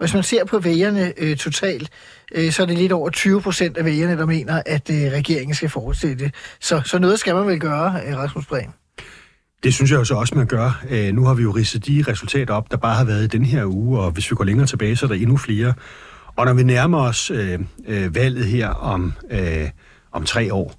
Og 0.00 0.04
hvis 0.04 0.14
man 0.14 0.22
ser 0.22 0.44
på 0.44 0.58
vælgerne 0.58 1.12
øh, 1.16 1.36
totalt, 1.36 1.90
øh, 2.34 2.52
så 2.52 2.62
er 2.62 2.66
det 2.66 2.78
lidt 2.78 2.92
over 2.92 3.10
20 3.10 3.40
procent 3.40 3.76
af 3.76 3.84
vælgerne, 3.84 4.16
der 4.16 4.26
mener, 4.26 4.62
at 4.66 4.90
øh, 4.90 4.96
regeringen 4.96 5.54
skal 5.54 5.68
fortsætte. 5.68 6.32
Så, 6.60 6.82
så 6.84 6.98
noget 6.98 7.18
skal 7.18 7.34
man 7.34 7.46
vel 7.46 7.60
gøre, 7.60 8.00
øh, 8.06 8.16
Rasmus 8.16 8.46
Breen? 8.46 8.70
Det 9.62 9.74
synes 9.74 9.90
jeg 9.90 9.98
jo 9.98 10.04
så 10.04 10.14
også, 10.14 10.34
man 10.34 10.46
gør. 10.46 10.82
Øh, 10.90 11.12
nu 11.14 11.24
har 11.24 11.34
vi 11.34 11.42
jo 11.42 11.50
ridset 11.50 11.86
de 11.86 12.04
resultater 12.08 12.54
op, 12.54 12.70
der 12.70 12.76
bare 12.76 12.94
har 12.94 13.04
været 13.04 13.24
i 13.24 13.26
den 13.26 13.44
her 13.44 13.64
uge, 13.64 14.00
og 14.00 14.10
hvis 14.10 14.30
vi 14.30 14.36
går 14.36 14.44
længere 14.44 14.66
tilbage, 14.66 14.96
så 14.96 15.06
er 15.06 15.08
der 15.08 15.14
endnu 15.14 15.36
flere. 15.36 15.72
Og 16.36 16.46
når 16.46 16.52
vi 16.52 16.62
nærmer 16.62 16.98
os 16.98 17.30
øh, 17.30 17.58
øh, 17.86 18.14
valget 18.14 18.46
her 18.46 18.68
om, 18.68 19.12
øh, 19.30 19.68
om 20.12 20.24
tre 20.24 20.54
år, 20.54 20.74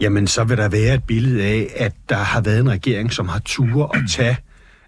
jamen 0.00 0.26
så 0.26 0.44
vil 0.44 0.56
der 0.56 0.68
være 0.68 0.94
et 0.94 1.04
billede 1.04 1.44
af, 1.44 1.72
at 1.76 1.92
der 2.08 2.16
har 2.16 2.40
været 2.40 2.60
en 2.60 2.70
regering, 2.70 3.12
som 3.12 3.28
har 3.28 3.40
tur 3.44 3.96
at 3.96 4.02
tage 4.10 4.36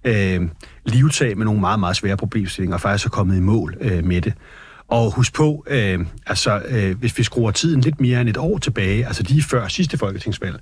øh, 0.05 0.49
livtag 0.87 1.37
med 1.37 1.45
nogle 1.45 1.61
meget, 1.61 1.81
meget 1.81 1.97
svære 1.97 2.17
problemstillinger, 2.17 2.75
og 2.75 2.81
faktisk 2.81 3.07
er 3.07 3.11
kommet 3.11 3.37
i 3.37 3.41
mål 3.41 3.77
øh, 3.81 4.05
med 4.05 4.21
det. 4.21 4.33
Og 4.89 5.13
husk 5.13 5.35
på, 5.35 5.65
øh, 5.67 6.01
altså, 6.27 6.63
øh, 6.69 6.99
hvis 6.99 7.19
vi 7.19 7.23
skruer 7.23 7.51
tiden 7.51 7.81
lidt 7.81 8.01
mere 8.01 8.21
end 8.21 8.29
et 8.29 8.37
år 8.37 8.59
tilbage, 8.59 9.07
altså 9.07 9.23
lige 9.23 9.43
før 9.43 9.69
sidste 9.69 9.99
folketingsvalg, 9.99 10.61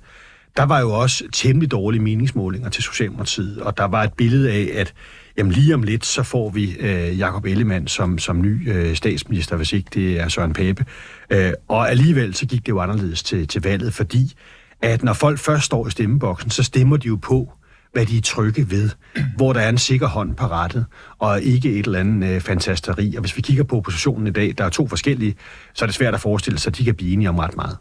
der 0.57 0.63
var 0.63 0.79
jo 0.79 0.91
også 0.91 1.23
temmelig 1.33 1.71
dårlige 1.71 2.01
meningsmålinger 2.01 2.69
til 2.69 2.83
Socialdemokratiet, 2.83 3.61
og 3.61 3.77
der 3.77 3.83
var 3.85 4.03
et 4.03 4.13
billede 4.13 4.51
af, 4.51 4.69
at 4.73 4.93
jamen 5.37 5.51
lige 5.51 5.73
om 5.73 5.83
lidt, 5.83 6.05
så 6.05 6.23
får 6.23 6.49
vi 6.49 6.75
øh, 6.79 7.19
Jakob 7.19 7.45
Ellemann 7.45 7.87
som, 7.87 8.19
som 8.19 8.41
ny 8.41 8.71
øh, 8.71 8.95
statsminister, 8.95 9.55
hvis 9.55 9.73
ikke 9.73 9.89
det 9.93 10.19
er 10.19 10.27
Søren 10.27 10.53
Pape. 10.53 10.85
Øh, 11.29 11.51
og 11.67 11.89
alligevel 11.89 12.35
så 12.35 12.45
gik 12.45 12.59
det 12.59 12.69
jo 12.69 12.79
anderledes 12.79 13.23
til, 13.23 13.47
til 13.47 13.61
valget, 13.61 13.93
fordi 13.93 14.33
at 14.81 15.03
når 15.03 15.13
folk 15.13 15.39
først 15.39 15.65
står 15.65 15.87
i 15.87 15.91
stemmeboksen, 15.91 16.49
så 16.49 16.63
stemmer 16.63 16.97
de 16.97 17.07
jo 17.07 17.15
på, 17.15 17.53
hvad 17.93 18.05
de 18.05 18.17
er 18.17 18.21
trygge 18.21 18.71
ved, 18.71 18.89
hvor 19.35 19.53
der 19.53 19.59
er 19.59 19.69
en 19.69 19.77
sikker 19.77 20.07
hånd 20.07 20.35
på 20.35 20.45
rettet, 20.45 20.85
og 21.19 21.41
ikke 21.41 21.71
et 21.71 21.85
eller 21.85 21.99
andet 21.99 22.35
øh, 22.35 22.41
fantasteri. 22.41 23.15
Og 23.15 23.21
hvis 23.21 23.37
vi 23.37 23.41
kigger 23.41 23.63
på 23.63 23.77
oppositionen 23.77 24.27
i 24.27 24.31
dag, 24.31 24.53
der 24.57 24.63
er 24.63 24.69
to 24.69 24.87
forskellige, 24.87 25.35
så 25.73 25.85
er 25.85 25.87
det 25.87 25.95
svært 25.95 26.13
at 26.13 26.21
forestille 26.21 26.59
sig, 26.59 26.71
at 26.71 26.77
de 26.77 26.83
kan 26.83 26.95
blive 26.95 27.13
enige 27.13 27.29
om 27.29 27.39
ret 27.39 27.55
meget. 27.55 27.77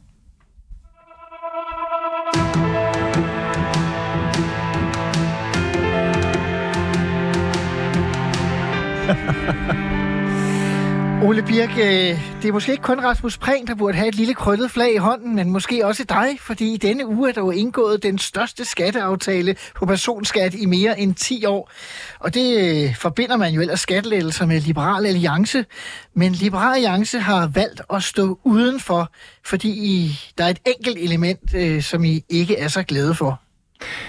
Ole 11.23 11.43
Birk, 11.43 11.71
øh, 11.71 12.43
det 12.43 12.49
er 12.49 12.53
måske 12.53 12.73
ikke 12.73 12.83
kun 12.83 13.01
Rasmus 13.01 13.39
Prehn, 13.39 13.67
der 13.67 13.75
burde 13.75 13.97
have 13.97 14.09
et 14.09 14.15
lille 14.15 14.35
krøllet 14.35 14.71
flag 14.71 14.95
i 14.95 14.97
hånden, 14.97 15.35
men 15.35 15.51
måske 15.51 15.87
også 15.87 16.05
dig, 16.09 16.39
fordi 16.41 16.75
i 16.75 16.77
denne 16.77 17.07
uge 17.07 17.29
er 17.29 17.33
der 17.33 17.41
jo 17.41 17.51
indgået 17.51 18.03
den 18.03 18.19
største 18.19 18.65
skatteaftale 18.65 19.57
på 19.75 19.87
personskat 19.87 20.55
i 20.55 20.67
mere 20.67 21.01
end 21.01 21.15
10 21.15 21.45
år. 21.45 21.71
Og 22.19 22.35
det 22.35 22.85
øh, 22.85 22.97
forbinder 22.97 23.37
man 23.37 23.55
jo 23.55 23.61
ellers 23.61 23.81
skattelettelser 23.81 24.47
med 24.47 24.61
Liberal 24.61 25.07
Alliance. 25.07 25.65
Men 26.15 26.33
Liberal 26.33 26.75
Alliance 26.75 27.19
har 27.19 27.47
valgt 27.47 27.83
at 27.95 28.03
stå 28.03 28.39
udenfor, 28.45 29.13
fordi 29.45 29.69
I, 29.69 30.19
der 30.39 30.45
er 30.45 30.49
et 30.49 30.61
enkelt 30.67 30.99
element, 30.99 31.55
øh, 31.55 31.83
som 31.83 32.05
I 32.05 32.25
ikke 32.29 32.59
er 32.59 32.69
så 32.69 32.83
glade 32.83 33.15
for. 33.15 33.44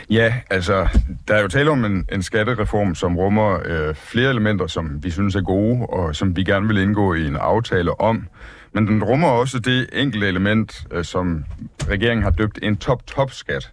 Ja, 0.09 0.33
altså, 0.49 0.87
der 1.27 1.35
er 1.35 1.41
jo 1.41 1.47
tale 1.47 1.71
om 1.71 1.85
en, 1.85 2.05
en 2.11 2.23
skattereform, 2.23 2.95
som 2.95 3.17
rummer 3.17 3.59
øh, 3.65 3.95
flere 3.95 4.29
elementer, 4.29 4.67
som 4.67 5.03
vi 5.03 5.11
synes 5.11 5.35
er 5.35 5.41
gode, 5.41 5.85
og 5.85 6.15
som 6.15 6.35
vi 6.35 6.43
gerne 6.43 6.67
vil 6.67 6.77
indgå 6.77 7.13
i 7.13 7.27
en 7.27 7.35
aftale 7.35 7.99
om. 7.99 8.27
Men 8.73 8.87
den 8.87 9.03
rummer 9.03 9.27
også 9.27 9.59
det 9.59 9.89
enkelte 9.93 10.27
element, 10.27 10.87
øh, 10.91 11.03
som 11.03 11.45
regeringen 11.89 12.23
har 12.23 12.31
døbt 12.31 12.59
en 12.61 12.77
top-top-skat. 12.77 13.71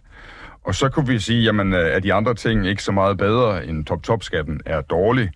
Og 0.63 0.75
så 0.75 0.89
kunne 0.89 1.07
vi 1.07 1.19
sige, 1.19 1.43
jamen, 1.43 1.73
øh, 1.73 1.79
er 1.79 1.95
at 1.95 2.03
de 2.03 2.13
andre 2.13 2.33
ting 2.33 2.67
ikke 2.67 2.83
så 2.83 2.91
meget 2.91 3.17
bedre 3.17 3.65
end 3.65 3.85
top-top-skatten 3.85 4.61
er 4.65 4.81
dårlig. 4.81 5.29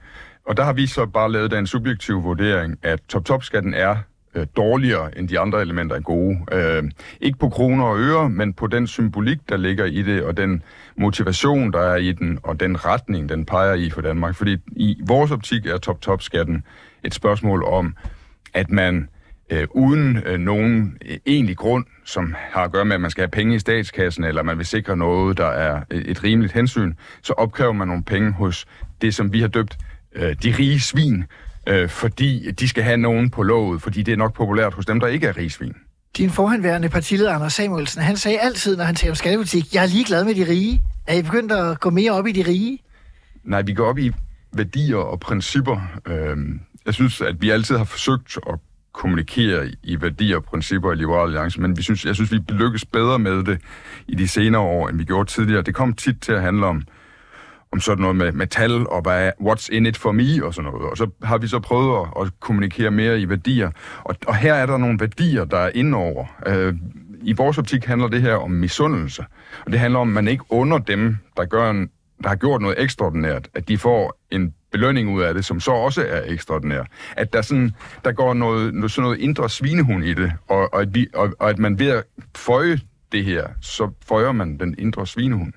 Og 0.45 0.57
der 0.57 0.63
har 0.63 0.73
vi 0.73 0.87
så 0.87 1.05
bare 1.05 1.31
lavet 1.31 1.51
den 1.51 1.67
subjektive 1.67 2.23
vurdering, 2.23 2.79
at 2.83 2.99
top-top-skatten 3.09 3.73
er 3.73 3.95
øh, 4.37 4.47
dårligere 4.55 5.17
end 5.17 5.29
de 5.29 5.39
andre 5.39 5.61
elementer 5.61 5.95
er 5.95 5.99
gode. 5.99 6.37
Øh, 6.51 6.83
ikke 7.21 7.39
på 7.39 7.49
kroner 7.49 7.83
og 7.83 7.99
øre, 7.99 8.29
men 8.29 8.53
på 8.53 8.67
den 8.67 8.87
symbolik, 8.87 9.37
der 9.49 9.57
ligger 9.57 9.85
i 9.85 10.01
det, 10.01 10.23
og 10.23 10.37
den 10.37 10.63
motivation, 10.97 11.73
der 11.73 11.79
er 11.79 11.95
i 11.95 12.11
den, 12.11 12.39
og 12.43 12.59
den 12.59 12.85
retning, 12.85 13.29
den 13.29 13.45
peger 13.45 13.73
i 13.73 13.89
for 13.89 14.01
Danmark. 14.01 14.35
Fordi 14.35 14.57
i 14.75 15.01
vores 15.07 15.31
optik 15.31 15.65
er 15.65 15.77
top-top-skatten 15.77 16.63
et 17.03 17.13
spørgsmål 17.13 17.63
om, 17.63 17.95
at 18.53 18.69
man 18.69 19.09
øh, 19.49 19.67
uden 19.71 20.17
øh, 20.25 20.39
nogen 20.39 20.97
øh, 21.05 21.17
egentlig 21.25 21.57
grund, 21.57 21.85
som 22.05 22.35
har 22.37 22.63
at 22.63 22.71
gøre 22.71 22.85
med, 22.85 22.95
at 22.95 23.01
man 23.01 23.11
skal 23.11 23.21
have 23.21 23.31
penge 23.31 23.55
i 23.55 23.59
statskassen, 23.59 24.23
eller 24.23 24.43
man 24.43 24.57
vil 24.57 24.65
sikre 24.65 24.97
noget, 24.97 25.37
der 25.37 25.47
er 25.47 25.81
øh, 25.91 26.01
et 26.01 26.23
rimeligt 26.23 26.53
hensyn, 26.53 26.93
så 27.21 27.33
opkræver 27.33 27.73
man 27.73 27.87
nogle 27.87 28.03
penge 28.03 28.31
hos 28.31 28.65
det, 29.01 29.15
som 29.15 29.33
vi 29.33 29.41
har 29.41 29.47
døbt 29.47 29.77
øh, 30.15 30.35
de 30.43 30.55
rige 30.59 30.79
svin, 30.79 31.25
øh, 31.67 31.89
fordi 31.89 32.51
de 32.51 32.67
skal 32.67 32.83
have 32.83 32.97
nogen 32.97 33.29
på 33.29 33.43
låget, 33.43 33.81
fordi 33.81 34.03
det 34.03 34.11
er 34.11 34.17
nok 34.17 34.33
populært 34.33 34.73
hos 34.73 34.85
dem, 34.85 34.99
der 34.99 35.07
ikke 35.07 35.27
er 35.27 35.37
rigsvin. 35.37 35.73
Din 36.17 36.29
forhenværende 36.29 36.89
partileder, 36.89 37.33
Anders 37.33 37.53
Samuelsen, 37.53 38.01
han 38.01 38.17
sagde 38.17 38.39
altid, 38.39 38.77
når 38.77 38.83
han 38.83 38.95
talte 38.95 39.11
om 39.11 39.15
skattepolitik, 39.15 39.73
jeg 39.73 39.83
er 39.83 39.87
ligeglad 39.87 40.23
med 40.23 40.35
de 40.35 40.47
rige. 40.47 40.81
Er 41.07 41.13
I 41.13 41.21
begyndt 41.21 41.51
at 41.51 41.79
gå 41.79 41.89
mere 41.89 42.11
op 42.11 42.27
i 42.27 42.31
de 42.31 42.43
rige? 42.47 42.79
Nej, 43.43 43.61
vi 43.61 43.73
går 43.73 43.85
op 43.85 43.97
i 43.97 44.11
værdier 44.53 44.97
og 44.97 45.19
principper. 45.19 45.81
Øh, 46.05 46.37
jeg 46.85 46.93
synes, 46.93 47.21
at 47.21 47.41
vi 47.41 47.49
altid 47.49 47.77
har 47.77 47.83
forsøgt 47.83 48.37
at 48.49 48.59
kommunikere 48.93 49.71
i 49.83 50.01
værdier 50.01 50.35
og 50.35 50.43
principper 50.43 50.91
i 50.91 50.95
Liberale 50.95 51.23
Alliance, 51.23 51.61
men 51.61 51.77
vi 51.77 51.81
synes, 51.81 52.05
jeg 52.05 52.15
synes, 52.15 52.31
vi 52.31 52.39
lykkes 52.49 52.85
bedre 52.85 53.19
med 53.19 53.43
det 53.43 53.61
i 54.07 54.15
de 54.15 54.27
senere 54.27 54.61
år, 54.61 54.89
end 54.89 54.97
vi 54.97 55.03
gjorde 55.03 55.29
tidligere. 55.29 55.61
Det 55.61 55.75
kom 55.75 55.93
tit 55.93 56.21
til 56.21 56.31
at 56.31 56.41
handle 56.41 56.65
om 56.65 56.81
om 57.71 57.79
sådan 57.79 58.01
noget 58.01 58.15
med 58.15 58.31
metal 58.31 58.87
og 58.87 59.01
hvad, 59.01 59.31
what's 59.41 59.69
in 59.71 59.85
it 59.85 59.97
for 59.97 60.11
me 60.11 60.45
og 60.45 60.53
sådan 60.53 60.71
noget. 60.71 60.89
Og 60.89 60.97
så 60.97 61.09
har 61.23 61.37
vi 61.37 61.47
så 61.47 61.59
prøvet 61.59 61.99
at, 62.01 62.25
at 62.25 62.39
kommunikere 62.39 62.91
mere 62.91 63.19
i 63.19 63.29
værdier. 63.29 63.71
Og, 64.03 64.15
og 64.27 64.35
her 64.35 64.53
er 64.53 64.65
der 64.65 64.77
nogle 64.77 64.99
værdier, 64.99 65.45
der 65.45 65.57
er 65.57 65.71
indover. 65.75 66.25
Øh, 66.47 66.73
I 67.21 67.33
vores 67.33 67.57
optik 67.57 67.85
handler 67.85 68.07
det 68.07 68.21
her 68.21 68.35
om 68.35 68.51
misundelse. 68.51 69.25
Og 69.65 69.71
det 69.71 69.79
handler 69.79 69.99
om, 69.99 70.07
at 70.07 70.13
man 70.13 70.27
ikke 70.27 70.43
under 70.49 70.77
dem, 70.77 71.17
der, 71.37 71.45
gør 71.45 71.71
en, 71.71 71.89
der 72.23 72.29
har 72.29 72.35
gjort 72.35 72.61
noget 72.61 72.83
ekstraordinært, 72.83 73.47
at 73.53 73.67
de 73.67 73.77
får 73.77 74.19
en 74.31 74.53
belønning 74.71 75.09
ud 75.09 75.21
af 75.21 75.33
det, 75.33 75.45
som 75.45 75.59
så 75.59 75.71
også 75.71 76.05
er 76.09 76.21
ekstraordinær. 76.25 76.83
At 77.17 77.33
der, 77.33 77.41
sådan, 77.41 77.71
der 78.05 78.11
går 78.11 78.33
noget, 78.33 78.91
sådan 78.91 79.03
noget 79.03 79.19
indre 79.19 79.49
svinehund 79.49 80.05
i 80.05 80.13
det, 80.13 80.33
og, 80.47 80.73
og, 80.73 80.81
at 80.81 80.95
vi, 80.95 81.07
og, 81.13 81.33
og 81.39 81.49
at 81.49 81.59
man 81.59 81.79
ved 81.79 81.87
at 81.87 82.03
føje 82.35 82.79
det 83.11 83.25
her, 83.25 83.47
så 83.61 83.91
føjer 84.07 84.31
man 84.31 84.57
den 84.57 84.75
indre 84.77 85.07
svinehund. 85.07 85.53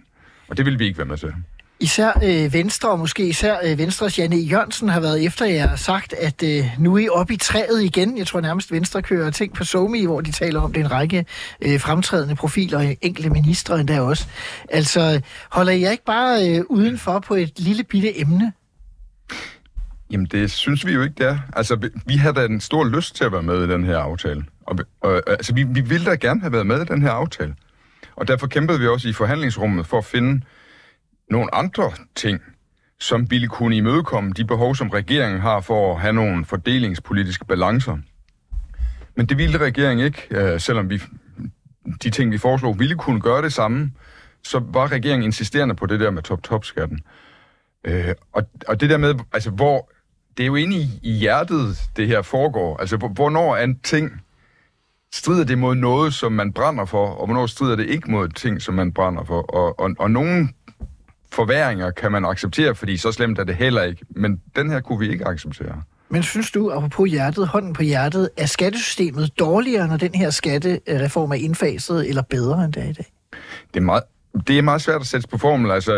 Og 0.48 0.56
det 0.56 0.66
vil 0.66 0.78
vi 0.78 0.84
ikke 0.84 0.98
være 0.98 1.06
med 1.06 1.16
til. 1.16 1.34
Især 1.82 2.12
øh, 2.24 2.52
Venstre, 2.52 2.90
og 2.90 2.98
måske 2.98 3.28
især 3.28 3.56
øh, 3.64 3.78
Venstres 3.78 4.18
Janne 4.18 4.36
e. 4.36 4.38
Jørgensen, 4.38 4.88
har 4.88 5.00
været 5.00 5.24
efter 5.24 5.46
jer 5.46 5.72
og 5.72 5.78
sagt, 5.78 6.12
at 6.12 6.42
øh, 6.42 6.64
nu 6.78 6.94
er 6.94 6.98
I 6.98 7.08
oppe 7.08 7.34
i 7.34 7.36
træet 7.36 7.82
igen. 7.82 8.18
Jeg 8.18 8.26
tror 8.26 8.40
nærmest, 8.40 8.72
Venstre 8.72 9.02
kører 9.02 9.30
ting 9.30 9.54
på 9.54 9.64
Somi, 9.64 10.04
hvor 10.04 10.20
de 10.20 10.32
taler 10.32 10.60
om 10.60 10.72
det 10.72 10.80
en 10.80 10.90
række 10.90 11.26
øh, 11.62 11.80
fremtrædende 11.80 12.36
profiler, 12.36 12.78
og 12.78 12.96
enkelte 13.00 13.30
ministre 13.30 13.80
endda 13.80 14.00
også. 14.00 14.26
Altså, 14.68 15.20
holder 15.50 15.72
I 15.72 15.90
ikke 15.90 16.04
bare 16.04 16.48
øh, 16.48 16.64
udenfor 16.68 17.18
på 17.18 17.34
et 17.34 17.58
lille 17.58 17.84
bitte 17.84 18.20
emne? 18.20 18.52
Jamen, 20.10 20.26
det 20.26 20.50
synes 20.50 20.86
vi 20.86 20.92
jo 20.92 21.02
ikke, 21.02 21.14
det 21.18 21.26
er. 21.26 21.38
Altså, 21.56 21.76
vi, 21.76 21.88
vi 22.06 22.16
har 22.16 22.32
da 22.32 22.44
en 22.44 22.60
stor 22.60 22.84
lyst 22.84 23.16
til 23.16 23.24
at 23.24 23.32
være 23.32 23.42
med 23.42 23.64
i 23.64 23.72
den 23.72 23.84
her 23.84 23.98
aftale. 23.98 24.44
Og, 24.66 24.78
og, 25.00 25.22
altså, 25.26 25.54
vi, 25.54 25.62
vi 25.62 25.80
ville 25.80 26.10
da 26.10 26.14
gerne 26.14 26.40
have 26.40 26.52
været 26.52 26.66
med 26.66 26.82
i 26.82 26.84
den 26.84 27.02
her 27.02 27.10
aftale. 27.10 27.54
Og 28.16 28.28
derfor 28.28 28.46
kæmpede 28.46 28.80
vi 28.80 28.86
også 28.86 29.08
i 29.08 29.12
forhandlingsrummet 29.12 29.86
for 29.86 29.98
at 29.98 30.04
finde 30.04 30.42
nogle 31.30 31.54
andre 31.54 31.92
ting, 32.14 32.40
som 33.00 33.30
ville 33.30 33.48
kunne 33.48 33.76
imødekomme 33.76 34.32
de 34.32 34.44
behov, 34.44 34.74
som 34.74 34.90
regeringen 34.90 35.40
har 35.40 35.60
for 35.60 35.94
at 35.94 36.00
have 36.00 36.12
nogle 36.12 36.44
fordelingspolitiske 36.44 37.44
balancer. 37.44 37.98
Men 39.16 39.26
det 39.26 39.38
ville 39.38 39.58
regeringen 39.58 40.06
ikke, 40.06 40.26
øh, 40.30 40.60
selvom 40.60 40.90
vi, 40.90 41.02
de 42.02 42.10
ting, 42.10 42.32
vi 42.32 42.38
foreslog, 42.38 42.78
ville 42.78 42.94
kunne 42.94 43.20
gøre 43.20 43.42
det 43.42 43.52
samme, 43.52 43.92
så 44.44 44.62
var 44.72 44.92
regeringen 44.92 45.24
insisterende 45.24 45.74
på 45.74 45.86
det 45.86 46.00
der 46.00 46.10
med 46.10 46.22
top-top-skatten. 46.22 47.00
Øh, 47.84 48.14
og, 48.32 48.42
og 48.68 48.80
det 48.80 48.90
der 48.90 48.96
med, 48.98 49.14
altså 49.32 49.50
hvor, 49.50 49.90
det 50.36 50.42
er 50.42 50.46
jo 50.46 50.54
inde 50.54 50.76
i, 50.76 51.00
i 51.02 51.12
hjertet, 51.12 51.78
det 51.96 52.06
her 52.06 52.22
foregår. 52.22 52.76
Altså 52.76 52.96
hvornår 52.96 53.56
er 53.56 53.64
en 53.64 53.80
ting, 53.80 54.22
strider 55.12 55.44
det 55.44 55.58
mod 55.58 55.74
noget, 55.74 56.14
som 56.14 56.32
man 56.32 56.52
brænder 56.52 56.84
for, 56.84 57.06
og 57.06 57.26
hvornår 57.26 57.46
strider 57.46 57.76
det 57.76 57.86
ikke 57.86 58.10
mod 58.10 58.28
ting, 58.28 58.62
som 58.62 58.74
man 58.74 58.92
brænder 58.92 59.24
for. 59.24 59.40
Og, 59.40 59.80
og, 59.80 59.90
og 59.98 60.10
nogle 60.10 60.48
forværinger 61.32 61.90
kan 61.90 62.12
man 62.12 62.24
acceptere, 62.24 62.74
fordi 62.74 62.96
så 62.96 63.12
slemt 63.12 63.38
er 63.38 63.44
det 63.44 63.54
heller 63.56 63.82
ikke. 63.82 64.06
Men 64.10 64.40
den 64.56 64.70
her 64.70 64.80
kunne 64.80 64.98
vi 64.98 65.10
ikke 65.10 65.26
acceptere. 65.26 65.82
Men 66.08 66.22
synes 66.22 66.50
du, 66.50 66.70
apropos 66.70 67.10
hjertet, 67.10 67.48
hånden 67.48 67.72
på 67.72 67.82
hjertet, 67.82 68.30
er 68.36 68.46
skattesystemet 68.46 69.38
dårligere, 69.38 69.88
når 69.88 69.96
den 69.96 70.14
her 70.14 70.30
skattereform 70.30 71.30
er 71.30 71.34
indfaset, 71.34 72.08
eller 72.08 72.22
bedre 72.22 72.64
end 72.64 72.72
det 72.72 72.82
er 72.82 72.88
i 72.88 72.92
dag? 72.92 73.12
Det 73.74 73.80
er 73.80 73.84
meget, 73.84 74.02
det 74.46 74.58
er 74.58 74.62
meget 74.62 74.82
svært 74.82 75.00
at 75.00 75.06
sætte 75.06 75.28
på 75.28 75.38
formel. 75.38 75.70
Altså, 75.70 75.92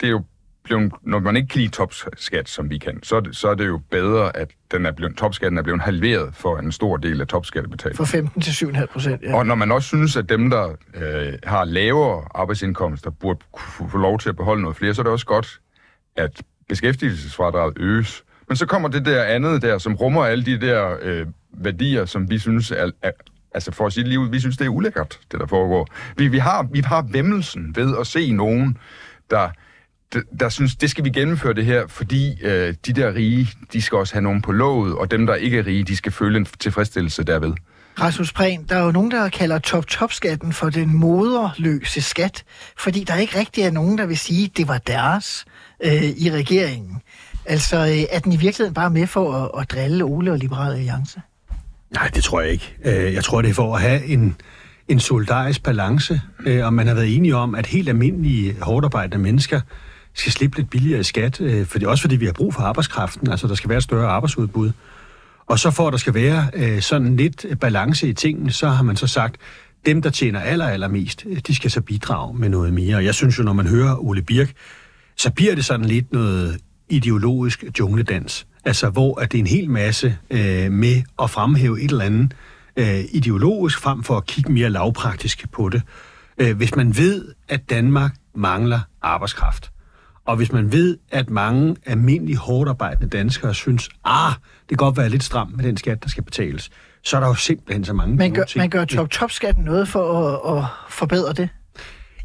det 0.00 0.06
er 0.06 0.08
jo 0.08 0.22
blevet, 0.66 0.92
når 1.02 1.18
man 1.18 1.36
ikke 1.36 1.48
kan 1.48 1.60
lide 1.60 1.72
topskat, 1.72 2.48
som 2.48 2.70
vi 2.70 2.78
kan, 2.78 3.02
så, 3.02 3.28
så 3.32 3.48
er 3.48 3.54
det 3.54 3.66
jo 3.66 3.80
bedre, 3.90 4.36
at 4.36 4.50
den 4.70 4.86
er 4.86 4.92
blevet, 4.92 5.16
topskatten 5.16 5.58
er 5.58 5.62
blevet 5.62 5.80
halveret 5.80 6.34
for 6.34 6.58
en 6.58 6.72
stor 6.72 6.96
del 6.96 7.20
af 7.20 7.26
topskattebetalingen. 7.26 7.96
For 7.96 8.04
15 8.04 8.42
til 8.42 8.66
7,5 8.66 8.86
procent, 8.86 9.22
ja. 9.22 9.36
Og 9.36 9.46
når 9.46 9.54
man 9.54 9.72
også 9.72 9.88
synes, 9.88 10.16
at 10.16 10.28
dem, 10.28 10.50
der 10.50 10.68
øh, 10.94 11.32
har 11.44 11.64
lavere 11.64 12.24
arbejdsindkomster, 12.34 13.10
burde 13.10 13.38
kunne 13.52 13.90
få 13.90 13.98
lov 13.98 14.18
til 14.18 14.28
at 14.28 14.36
beholde 14.36 14.62
noget 14.62 14.76
flere, 14.76 14.94
så 14.94 15.00
er 15.00 15.04
det 15.04 15.12
også 15.12 15.26
godt, 15.26 15.60
at 16.16 16.42
beskæftigelsesfradraget 16.68 17.74
øges. 17.76 18.24
Men 18.48 18.56
så 18.56 18.66
kommer 18.66 18.88
det 18.88 19.06
der 19.06 19.24
andet 19.24 19.62
der, 19.62 19.78
som 19.78 19.94
rummer 19.94 20.24
alle 20.24 20.44
de 20.44 20.60
der 20.60 20.96
øh, 21.02 21.26
værdier, 21.52 22.04
som 22.04 22.30
vi 22.30 22.38
synes 22.38 22.70
er, 22.70 22.90
er 23.02 23.10
altså 23.54 23.72
for 23.72 23.86
at 23.86 23.92
sige 23.92 24.04
lige 24.04 24.20
ud, 24.20 24.28
vi 24.30 24.40
synes, 24.40 24.56
det 24.56 24.64
er 24.64 24.68
ulækkert, 24.68 25.20
det 25.32 25.40
der 25.40 25.46
foregår. 25.46 25.88
Vi, 26.16 26.28
vi, 26.28 26.38
har, 26.38 26.68
vi 26.72 26.80
har 26.80 27.06
vemmelsen 27.10 27.76
ved 27.76 27.94
at 28.00 28.06
se 28.06 28.32
nogen, 28.32 28.78
der 29.30 29.50
der, 30.40 30.48
synes, 30.48 30.76
det 30.76 30.90
skal 30.90 31.04
vi 31.04 31.10
gennemføre 31.10 31.54
det 31.54 31.64
her, 31.64 31.86
fordi 31.88 32.42
øh, 32.42 32.74
de 32.86 32.92
der 32.92 33.14
rige, 33.14 33.48
de 33.72 33.82
skal 33.82 33.98
også 33.98 34.14
have 34.14 34.22
nogen 34.22 34.42
på 34.42 34.52
låget, 34.52 34.94
og 34.94 35.10
dem, 35.10 35.26
der 35.26 35.34
ikke 35.34 35.58
er 35.58 35.66
rige, 35.66 35.84
de 35.84 35.96
skal 35.96 36.12
føle 36.12 36.38
en 36.38 36.46
tilfredsstillelse 36.58 37.24
derved. 37.24 37.52
Rasmus 38.00 38.32
Prehn, 38.32 38.64
der 38.68 38.76
er 38.76 38.84
jo 38.84 38.90
nogen, 38.90 39.10
der 39.10 39.28
kalder 39.28 39.58
top-top-skatten 39.58 40.52
for 40.52 40.70
den 40.70 40.96
moderløse 40.96 42.00
skat, 42.00 42.44
fordi 42.78 43.04
der 43.04 43.16
ikke 43.16 43.38
rigtig 43.38 43.64
er 43.64 43.70
nogen, 43.70 43.98
der 43.98 44.06
vil 44.06 44.18
sige, 44.18 44.44
at 44.44 44.56
det 44.56 44.68
var 44.68 44.78
deres 44.78 45.44
øh, 45.84 46.02
i 46.02 46.30
regeringen. 46.30 46.96
Altså, 47.46 47.76
øh, 47.76 48.16
er 48.16 48.18
den 48.18 48.32
i 48.32 48.36
virkeligheden 48.36 48.74
bare 48.74 48.90
med 48.90 49.06
for 49.06 49.32
at, 49.32 49.60
at 49.60 49.70
drille 49.70 50.04
Ole 50.04 50.32
og 50.32 50.38
Liberale 50.38 50.74
Alliance? 50.74 51.20
Nej, 51.90 52.08
det 52.14 52.24
tror 52.24 52.40
jeg 52.40 52.50
ikke. 52.50 52.76
Øh, 52.84 53.14
jeg 53.14 53.24
tror, 53.24 53.42
det 53.42 53.50
er 53.50 53.54
for 53.54 53.74
at 53.74 53.82
have 53.82 54.04
en, 54.04 54.36
en 54.88 55.00
solidarisk 55.00 55.62
balance, 55.62 56.20
øh, 56.46 56.66
og 56.66 56.74
man 56.74 56.86
har 56.86 56.94
været 56.94 57.16
enige 57.16 57.36
om, 57.36 57.54
at 57.54 57.66
helt 57.66 57.88
almindelige 57.88 58.56
hårdarbejdende 58.60 59.18
mennesker 59.18 59.60
skal 60.16 60.32
slippe 60.32 60.56
lidt 60.56 60.70
billigere 60.70 61.00
i 61.00 61.02
skat, 61.02 61.40
øh, 61.40 61.66
for 61.66 61.78
det 61.78 61.86
er 61.86 61.90
også 61.90 62.02
fordi, 62.02 62.16
vi 62.16 62.26
har 62.26 62.32
brug 62.32 62.54
for 62.54 62.62
arbejdskraften, 62.62 63.30
altså 63.30 63.46
der 63.48 63.54
skal 63.54 63.68
være 63.68 63.78
et 63.78 63.84
større 63.84 64.08
arbejdsudbud. 64.08 64.70
Og 65.46 65.58
så 65.58 65.70
for 65.70 65.86
at 65.86 65.92
der 65.92 65.98
skal 65.98 66.14
være 66.14 66.50
øh, 66.54 66.82
sådan 66.82 67.16
lidt 67.16 67.46
balance 67.60 68.08
i 68.08 68.12
tingene, 68.12 68.52
så 68.52 68.68
har 68.68 68.82
man 68.82 68.96
så 68.96 69.06
sagt, 69.06 69.36
dem, 69.86 70.02
der 70.02 70.10
tjener 70.10 70.40
aller, 70.40 70.68
allermest, 70.68 71.24
øh, 71.26 71.38
de 71.46 71.54
skal 71.54 71.70
så 71.70 71.80
bidrage 71.80 72.38
med 72.38 72.48
noget 72.48 72.72
mere. 72.72 72.96
Og 72.96 73.04
jeg 73.04 73.14
synes 73.14 73.38
jo, 73.38 73.42
når 73.42 73.52
man 73.52 73.66
hører 73.66 74.04
Ole 74.04 74.22
Birk, 74.22 74.52
så 75.16 75.30
bliver 75.30 75.54
det 75.54 75.64
sådan 75.64 75.86
lidt 75.86 76.12
noget 76.12 76.60
ideologisk 76.88 77.64
jungledans. 77.78 78.46
Altså, 78.64 78.90
hvor 78.90 79.20
at 79.20 79.32
det 79.32 79.38
er 79.38 79.42
en 79.42 79.46
hel 79.46 79.70
masse 79.70 80.18
øh, 80.30 80.72
med 80.72 81.02
at 81.22 81.30
fremhæve 81.30 81.82
et 81.82 81.90
eller 81.90 82.04
andet 82.04 82.34
øh, 82.76 83.04
ideologisk, 83.12 83.80
frem 83.80 84.02
for 84.02 84.16
at 84.16 84.26
kigge 84.26 84.52
mere 84.52 84.70
lavpraktisk 84.70 85.52
på 85.52 85.68
det. 85.68 85.82
Øh, 86.38 86.56
hvis 86.56 86.76
man 86.76 86.96
ved, 86.96 87.34
at 87.48 87.70
Danmark 87.70 88.14
mangler 88.34 88.80
arbejdskraft, 89.02 89.70
og 90.26 90.36
hvis 90.36 90.52
man 90.52 90.72
ved, 90.72 90.98
at 91.10 91.30
mange 91.30 91.76
almindelige 91.86 92.36
hårdt 92.36 92.68
arbejdende 92.68 93.08
danskere 93.08 93.54
synes, 93.54 93.88
ah, 94.04 94.32
det 94.60 94.68
kan 94.68 94.76
godt 94.76 94.96
være 94.96 95.08
lidt 95.08 95.24
stramt 95.24 95.56
med 95.56 95.64
den 95.64 95.76
skat, 95.76 96.02
der 96.02 96.08
skal 96.08 96.24
betales, 96.24 96.70
så 97.02 97.16
er 97.16 97.20
der 97.20 97.26
jo 97.26 97.34
simpelthen 97.34 97.84
så 97.84 97.92
mange 97.92 98.16
Man 98.16 98.32
gør, 98.32 98.44
ting. 98.44 98.60
man 98.60 98.70
gør 98.70 98.84
top-top-skatten 98.84 99.64
noget 99.64 99.88
for 99.88 100.28
at, 100.28 100.58
at 100.58 100.64
forbedre 100.88 101.32
det. 101.32 101.48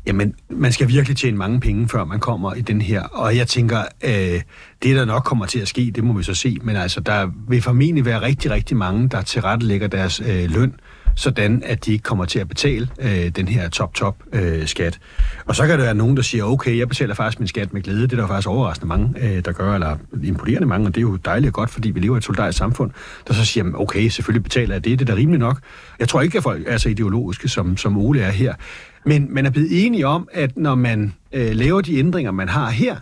Jamen, 0.07 0.35
man 0.49 0.71
skal 0.71 0.87
virkelig 0.87 1.17
tjene 1.17 1.37
mange 1.37 1.59
penge, 1.59 1.89
før 1.89 2.03
man 2.05 2.19
kommer 2.19 2.53
i 2.53 2.61
den 2.61 2.81
her. 2.81 3.01
Og 3.01 3.37
jeg 3.37 3.47
tænker, 3.47 3.79
øh, 4.03 4.41
det 4.83 4.95
der 4.95 5.05
nok 5.05 5.23
kommer 5.23 5.45
til 5.45 5.59
at 5.59 5.67
ske, 5.67 5.91
det 5.95 6.03
må 6.03 6.13
vi 6.13 6.23
så 6.23 6.33
se. 6.33 6.57
Men 6.61 6.75
altså, 6.75 6.99
der 6.99 7.29
vil 7.47 7.61
formentlig 7.61 8.05
være 8.05 8.21
rigtig, 8.21 8.51
rigtig 8.51 8.77
mange, 8.77 9.09
der 9.09 9.21
tilrettelægger 9.21 9.87
deres 9.87 10.19
øh, 10.19 10.51
løn, 10.51 10.73
sådan 11.15 11.63
at 11.65 11.85
de 11.85 11.91
ikke 11.91 12.03
kommer 12.03 12.25
til 12.25 12.39
at 12.39 12.47
betale 12.47 12.87
øh, 13.01 13.29
den 13.29 13.47
her 13.47 13.69
top-top-skat. 13.69 14.99
Øh, 15.01 15.41
og 15.45 15.55
så 15.55 15.67
kan 15.67 15.79
der 15.79 15.85
være 15.85 15.95
nogen, 15.95 16.17
der 16.17 16.23
siger, 16.23 16.43
okay, 16.43 16.77
jeg 16.77 16.89
betaler 16.89 17.13
faktisk 17.13 17.39
min 17.39 17.47
skat 17.47 17.73
med 17.73 17.81
glæde. 17.81 18.01
Det 18.01 18.13
er 18.13 18.17
der 18.17 18.27
faktisk 18.27 18.49
overraskende 18.49 18.87
mange, 18.87 19.13
øh, 19.21 19.45
der 19.45 19.51
gør, 19.51 19.73
eller 19.73 19.97
imponerende 20.23 20.67
mange, 20.67 20.87
og 20.87 20.95
det 20.95 21.01
er 21.01 21.01
jo 21.01 21.15
dejligt 21.15 21.47
og 21.47 21.53
godt, 21.53 21.69
fordi 21.69 21.91
vi 21.91 21.99
lever 21.99 22.15
i 22.15 22.17
et 22.17 22.23
solidarisk 22.23 22.57
samfund, 22.57 22.91
der 23.27 23.33
så 23.33 23.45
siger, 23.45 23.65
okay, 23.73 24.07
selvfølgelig 24.07 24.43
betaler 24.43 24.75
jeg 24.75 24.85
det, 24.85 24.99
det 24.99 25.09
er 25.09 25.13
da 25.15 25.19
rimeligt 25.19 25.39
nok. 25.39 25.59
Jeg 25.99 26.09
tror 26.09 26.21
ikke, 26.21 26.37
at 26.37 26.43
folk 26.43 26.63
er 26.67 26.77
så 26.77 26.89
ideologiske, 26.89 27.47
som, 27.47 27.77
som 27.77 27.97
Ole 27.97 28.21
er 28.21 28.31
her. 28.31 28.53
Men 29.05 29.33
man 29.33 29.45
er 29.45 29.49
blevet 29.49 29.85
enige 29.85 30.07
om, 30.07 30.27
at 30.33 30.57
når 30.57 30.75
man 30.75 31.13
øh, 31.31 31.55
laver 31.55 31.81
de 31.81 31.97
ændringer, 31.97 32.31
man 32.31 32.49
har 32.49 32.69
her, 32.69 32.95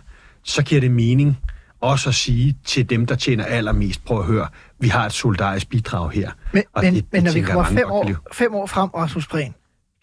så 0.44 0.62
giver 0.62 0.80
det 0.80 0.90
mening 0.90 1.38
også 1.80 2.08
at 2.08 2.14
sige 2.14 2.56
til 2.64 2.90
dem, 2.90 3.06
der 3.06 3.14
tjener 3.14 3.44
allermest, 3.44 4.04
prøv 4.04 4.18
at 4.18 4.24
høre, 4.26 4.48
vi 4.78 4.88
har 4.88 5.06
et 5.06 5.12
solidarisk 5.12 5.68
bidrag 5.68 6.10
her. 6.10 6.30
Men, 6.52 6.62
Og 6.72 6.84
men, 6.84 6.94
det- 6.94 7.04
men 7.12 7.16
det 7.16 7.24
når 7.24 7.32
vi 7.32 7.40
kommer 7.46 7.64
fem 7.64 7.90
år, 7.90 8.10
fem 8.32 8.54
år 8.54 8.66
frem, 8.66 8.90
Rasmus 8.90 9.26
Prehn, 9.28 9.54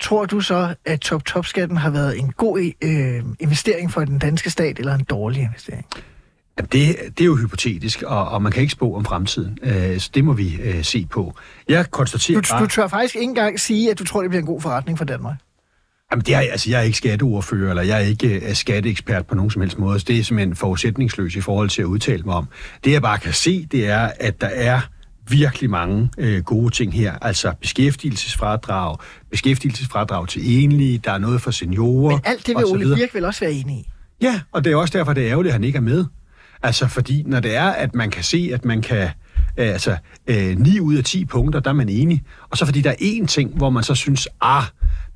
tror 0.02 0.26
du 0.26 0.42
så, 0.42 0.76
at 0.86 1.00
top-top-skatten 1.00 1.78
har 1.78 1.90
været 1.90 2.20
en 2.20 2.32
god 2.32 2.72
øh, 2.84 3.24
investering 3.40 3.92
for 3.92 4.06
den 4.06 4.20
danske 4.20 4.50
stat, 4.50 4.80
eller 4.80 4.96
en 4.96 5.04
dårlig 5.04 5.42
investering? 5.42 5.86
Jamen, 6.58 6.70
det, 6.72 6.96
det 7.18 7.22
er 7.22 7.26
jo 7.26 7.36
hypotetisk, 7.36 8.04
og, 8.04 8.30
og 8.30 8.42
man 8.42 8.52
kan 8.52 8.62
ikke 8.62 8.72
spå 8.72 8.96
om 8.96 9.06
fremtiden. 9.06 9.58
Øh, 9.64 10.00
så 10.00 10.10
det 10.14 10.24
må 10.26 10.34
vi 10.34 10.56
øh, 10.62 10.84
se 10.84 11.06
på. 11.12 11.34
Jeg 11.70 11.92
konstaterer 11.92 12.42
Du, 12.42 12.48
bare... 12.52 12.62
du 12.64 12.68
tør 12.68 12.88
faktisk 12.88 13.16
ikke 13.16 13.24
engang 13.24 13.60
sige, 13.60 13.92
at 13.92 14.00
du 14.00 14.04
tror, 14.04 14.22
det 14.22 14.30
bliver 14.30 14.42
en 14.42 14.46
god 14.48 14.62
forretning 14.62 14.98
for 14.98 15.06
Danmark. 15.06 15.36
Jamen, 16.12 16.26
det 16.26 16.36
er, 16.36 16.40
altså, 16.40 16.70
jeg 16.70 16.80
er 16.80 16.84
ikke 16.84 16.98
skatteordfører, 16.98 17.70
eller 17.70 17.84
jeg 17.84 17.98
er 17.98 18.06
ikke 18.06 18.42
uh, 18.48 18.54
skatteekspert 18.54 19.28
på 19.28 19.36
nogen 19.36 19.52
som 19.52 19.62
helst 19.62 19.80
måde. 19.80 20.00
Så 20.00 20.06
det 20.08 20.20
er 20.20 20.24
simpelthen 20.24 20.56
forudsætningsløs 20.56 21.36
i 21.36 21.42
forhold 21.42 21.70
til 21.70 21.82
at 21.82 21.86
udtale 21.86 22.24
mig 22.24 22.36
om. 22.36 22.48
Det, 22.84 22.92
jeg 22.92 23.02
bare 23.02 23.18
kan 23.18 23.34
se, 23.34 23.68
det 23.72 23.88
er, 23.88 24.12
at 24.20 24.42
der 24.42 24.48
er 24.48 24.82
virkelig 25.30 25.70
mange 25.70 26.10
øh, 26.18 26.44
gode 26.44 26.74
ting 26.74 26.94
her. 26.94 27.14
Altså 27.22 27.54
beskæftigelsesfradrag, 27.62 28.98
beskæftigelsesfradrag 29.32 30.28
til 30.28 30.64
enlige, 30.64 30.98
der 30.98 31.12
er 31.12 31.18
noget 31.18 31.42
for 31.42 31.52
seniorer. 31.52 32.12
Men 32.12 32.22
alt 32.26 32.48
det 32.48 32.56
vil 32.56 32.66
Ole. 32.66 32.96
Birk 32.96 33.14
vel 33.14 33.26
også 33.26 33.40
være 33.40 33.54
enig 33.54 33.76
i. 33.78 33.90
Ja, 34.22 34.42
og 34.52 34.64
det 34.64 34.72
er 34.72 34.76
også 34.76 34.98
derfor, 34.98 35.14
det 35.14 35.24
er 35.24 35.30
ærgerligt, 35.30 35.52
at 35.52 35.54
han 35.54 35.64
ikke 35.64 35.78
er 35.78 35.82
med. 35.82 36.06
Altså, 36.64 36.88
fordi 36.88 37.24
når 37.26 37.40
det 37.40 37.56
er, 37.56 37.70
at 37.70 37.96
man 37.96 38.10
kan 38.10 38.24
se, 38.24 38.50
at 38.54 38.66
man 38.66 38.82
kan... 38.82 38.98
Øh, 38.98 39.10
altså, 39.58 39.98
øh, 40.28 40.60
9 40.60 40.80
ud 40.80 40.96
af 40.96 41.04
10 41.04 41.26
punkter, 41.26 41.60
der 41.60 41.70
er 41.70 41.74
man 41.74 41.90
enig. 41.90 42.24
Og 42.50 42.58
så 42.58 42.66
fordi 42.66 42.82
der 42.82 42.90
er 42.90 42.96
én 42.96 43.26
ting, 43.26 43.58
hvor 43.58 43.70
man 43.70 43.84
så 43.84 43.96
synes, 43.96 44.28
ah, 44.42 44.64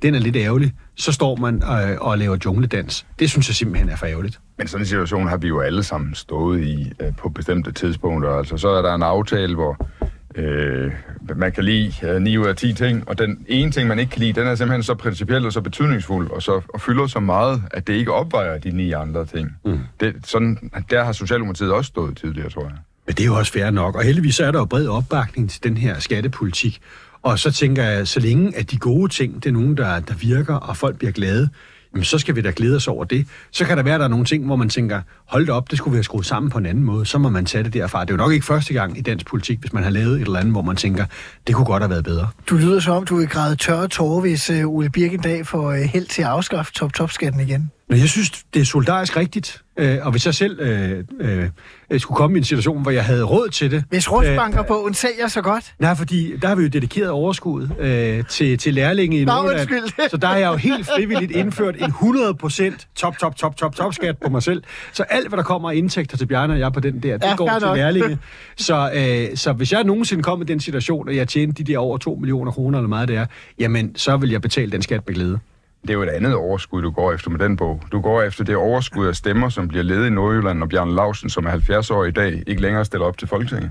den 0.02 0.14
er 0.14 0.18
lidt 0.18 0.36
ærgerlig, 0.36 0.72
så 0.96 1.12
står 1.12 1.36
man 1.36 1.62
øh, 1.62 1.96
og 2.00 2.18
laver 2.18 2.36
jungledans. 2.44 3.06
Det 3.18 3.30
synes 3.30 3.48
jeg 3.48 3.54
simpelthen 3.54 3.88
er 3.88 3.96
for 3.96 4.06
ærgerligt. 4.06 4.40
Men 4.58 4.68
sådan 4.68 4.82
en 4.82 4.86
situation 4.86 5.28
har 5.28 5.36
vi 5.36 5.48
jo 5.48 5.60
alle 5.60 5.82
sammen 5.82 6.14
stået 6.14 6.64
i 6.64 6.92
øh, 7.00 7.16
på 7.18 7.28
bestemte 7.28 7.72
tidspunkter. 7.72 8.30
Altså, 8.30 8.56
så 8.56 8.68
er 8.68 8.82
der 8.82 8.94
en 8.94 9.02
aftale, 9.02 9.54
hvor 9.54 9.88
øh, 10.34 10.92
man 11.36 11.52
kan 11.52 11.64
lide 11.64 11.92
øh, 12.02 12.22
9 12.22 12.38
ud 12.38 12.46
af 12.46 12.56
10 12.56 12.72
ting, 12.72 13.08
og 13.08 13.18
den 13.18 13.44
ene 13.48 13.70
ting, 13.70 13.88
man 13.88 13.98
ikke 13.98 14.10
kan 14.10 14.20
lide, 14.20 14.40
den 14.40 14.46
er 14.48 14.54
simpelthen 14.54 14.82
så 14.82 14.94
principiel 14.94 15.46
og 15.46 15.52
så 15.52 15.60
betydningsfuld, 15.60 16.30
og, 16.30 16.42
så, 16.42 16.60
og 16.74 16.80
fylder 16.80 17.06
så 17.06 17.20
meget, 17.20 17.62
at 17.70 17.86
det 17.86 17.92
ikke 17.92 18.12
opvejer 18.12 18.58
de 18.58 18.70
ni 18.70 18.92
andre 18.92 19.26
ting. 19.26 19.56
Mm. 19.64 19.80
Det, 20.00 20.14
sådan, 20.24 20.70
der 20.90 21.04
har 21.04 21.12
Socialdemokratiet 21.12 21.72
også 21.72 21.88
stået 21.88 22.16
tidligere, 22.16 22.50
tror 22.50 22.62
jeg. 22.62 22.72
Men 23.06 23.14
det 23.14 23.20
er 23.20 23.26
jo 23.26 23.34
også 23.34 23.52
fair 23.52 23.70
nok, 23.70 23.96
og 23.96 24.02
heldigvis 24.02 24.40
er 24.40 24.50
der 24.50 24.58
jo 24.58 24.64
bred 24.64 24.86
opbakning 24.86 25.50
til 25.50 25.62
den 25.62 25.76
her 25.76 25.98
skattepolitik. 25.98 26.80
Og 27.22 27.38
så 27.38 27.50
tænker 27.50 27.82
jeg, 27.82 28.08
så 28.08 28.20
længe 28.20 28.56
at 28.56 28.70
de 28.70 28.78
gode 28.78 29.12
ting, 29.12 29.34
det 29.34 29.46
er 29.46 29.52
nogen, 29.52 29.76
der, 29.76 30.00
der 30.00 30.14
virker, 30.14 30.54
og 30.54 30.76
folk 30.76 30.98
bliver 30.98 31.12
glade, 31.12 31.48
jamen 31.94 32.04
så 32.04 32.18
skal 32.18 32.36
vi 32.36 32.40
da 32.40 32.52
glæde 32.56 32.76
os 32.76 32.88
over 32.88 33.04
det. 33.04 33.26
Så 33.50 33.64
kan 33.64 33.76
der 33.76 33.82
være, 33.82 33.94
at 33.94 34.00
der 34.00 34.04
er 34.04 34.10
nogle 34.10 34.24
ting, 34.24 34.46
hvor 34.46 34.56
man 34.56 34.68
tænker, 34.68 35.00
hold 35.26 35.46
da 35.46 35.52
op, 35.52 35.70
det 35.70 35.78
skulle 35.78 35.92
vi 35.92 35.96
have 35.96 36.04
skruet 36.04 36.26
sammen 36.26 36.50
på 36.50 36.58
en 36.58 36.66
anden 36.66 36.84
måde. 36.84 37.06
Så 37.06 37.18
må 37.18 37.28
man 37.28 37.44
tage 37.44 37.64
det 37.64 37.74
derfra. 37.74 38.00
Det 38.00 38.10
er 38.10 38.14
jo 38.14 38.16
nok 38.16 38.32
ikke 38.32 38.46
første 38.46 38.74
gang 38.74 38.98
i 38.98 39.00
dansk 39.00 39.26
politik, 39.26 39.60
hvis 39.60 39.72
man 39.72 39.82
har 39.82 39.90
lavet 39.90 40.14
et 40.14 40.20
eller 40.20 40.38
andet, 40.38 40.52
hvor 40.52 40.62
man 40.62 40.76
tænker, 40.76 41.06
det 41.46 41.54
kunne 41.54 41.66
godt 41.66 41.82
have 41.82 41.90
været 41.90 42.04
bedre. 42.04 42.28
Du 42.46 42.56
lyder 42.56 42.80
som 42.80 42.96
om, 42.96 43.04
du 43.04 43.16
vil 43.16 43.28
græde 43.28 43.56
tørre 43.56 43.88
tårer, 43.88 44.20
hvis 44.20 44.50
øh, 44.50 44.66
Ole 44.66 44.90
Birk 44.90 45.12
en 45.12 45.20
dag 45.20 45.46
får 45.46 45.70
øh, 45.70 45.80
held 45.80 46.06
til 46.06 46.22
at 46.22 46.28
afskaffe 46.28 46.72
top-top-skatten 46.72 47.40
igen. 47.40 47.70
Men 47.92 48.00
jeg 48.00 48.08
synes, 48.08 48.30
det 48.54 48.60
er 48.60 48.64
solidarisk 48.64 49.16
rigtigt. 49.16 49.62
Øh, 49.76 49.98
og 50.02 50.10
hvis 50.10 50.26
jeg 50.26 50.34
selv 50.34 50.60
øh, 50.60 51.04
øh, 51.20 52.00
skulle 52.00 52.16
komme 52.16 52.36
i 52.36 52.38
en 52.38 52.44
situation, 52.44 52.82
hvor 52.82 52.90
jeg 52.90 53.04
havde 53.04 53.22
råd 53.22 53.48
til 53.48 53.70
det... 53.70 53.84
Hvis 53.88 54.12
Rustbankerbogen 54.12 54.94
sælger 54.94 55.28
så 55.28 55.42
godt, 55.42 55.74
Nej, 55.78 55.94
fordi 55.94 56.36
der 56.36 56.48
har 56.48 56.54
vi 56.54 56.62
jo 56.62 56.68
dedikeret 56.68 57.10
overskud 57.10 57.68
øh, 57.78 58.24
til, 58.28 58.58
til 58.58 58.74
lærlinge 58.74 59.20
i 59.20 59.24
Nå, 59.24 59.32
undskyld. 59.32 59.82
Så 60.10 60.16
der 60.16 60.26
har 60.26 60.36
jeg 60.36 60.48
jo 60.52 60.56
helt 60.56 60.86
frivilligt 60.86 61.30
indført 61.30 61.76
en 61.76 61.90
100% 61.90 62.86
top, 62.94 63.18
top, 63.18 63.36
top, 63.36 63.56
top, 63.56 63.76
top 63.76 63.94
skat 63.94 64.18
på 64.18 64.30
mig 64.30 64.42
selv. 64.42 64.62
Så 64.92 65.02
alt, 65.02 65.28
hvad 65.28 65.36
der 65.36 65.44
kommer 65.44 65.70
af 65.70 65.74
indtægter 65.74 66.16
til 66.16 66.26
Bjarne 66.26 66.52
og 66.52 66.58
jeg 66.58 66.72
på 66.72 66.80
den 66.80 67.02
der, 67.02 67.16
det 67.16 67.26
Ja, 67.26 67.36
går 67.36 67.50
til 67.58 67.66
nok. 67.66 67.76
lærlinge. 67.76 68.18
Så, 68.56 68.90
øh, 68.94 69.36
så 69.36 69.52
hvis 69.52 69.72
jeg 69.72 69.84
nogensinde 69.84 70.22
kom 70.22 70.42
i 70.42 70.44
den 70.44 70.60
situation, 70.60 71.08
at 71.08 71.16
jeg 71.16 71.28
tjente 71.28 71.64
de 71.64 71.72
der 71.72 71.78
over 71.78 71.98
2 71.98 72.14
millioner 72.14 72.52
kroner, 72.52 72.78
eller 72.78 72.88
meget 72.88 73.08
det 73.08 73.16
er, 73.16 73.26
jamen, 73.58 73.96
så 73.96 74.16
vil 74.16 74.30
jeg 74.30 74.42
betale 74.42 74.72
den 74.72 74.82
skat 74.82 75.00
med 75.06 75.14
glæde. 75.14 75.38
Det 75.82 75.90
er 75.90 75.94
jo 75.94 76.02
et 76.02 76.08
andet 76.08 76.34
overskud, 76.34 76.82
du 76.82 76.90
går 76.90 77.12
efter 77.12 77.30
med 77.30 77.38
den 77.38 77.56
bog. 77.56 77.82
Du 77.92 78.00
går 78.00 78.22
efter 78.22 78.44
det 78.44 78.56
overskud 78.56 79.06
af 79.06 79.16
stemmer, 79.16 79.48
som 79.48 79.68
bliver 79.68 79.84
ledet 79.84 80.06
i 80.06 80.10
Nordjylland, 80.10 80.58
når 80.58 80.66
Bjørn 80.66 80.94
Lausen, 80.94 81.30
som 81.30 81.46
er 81.46 81.50
70 81.50 81.90
år 81.90 82.04
i 82.04 82.10
dag, 82.10 82.42
ikke 82.46 82.62
længere 82.62 82.84
stiller 82.84 83.06
op 83.06 83.18
til 83.18 83.28
Folketinget. 83.28 83.70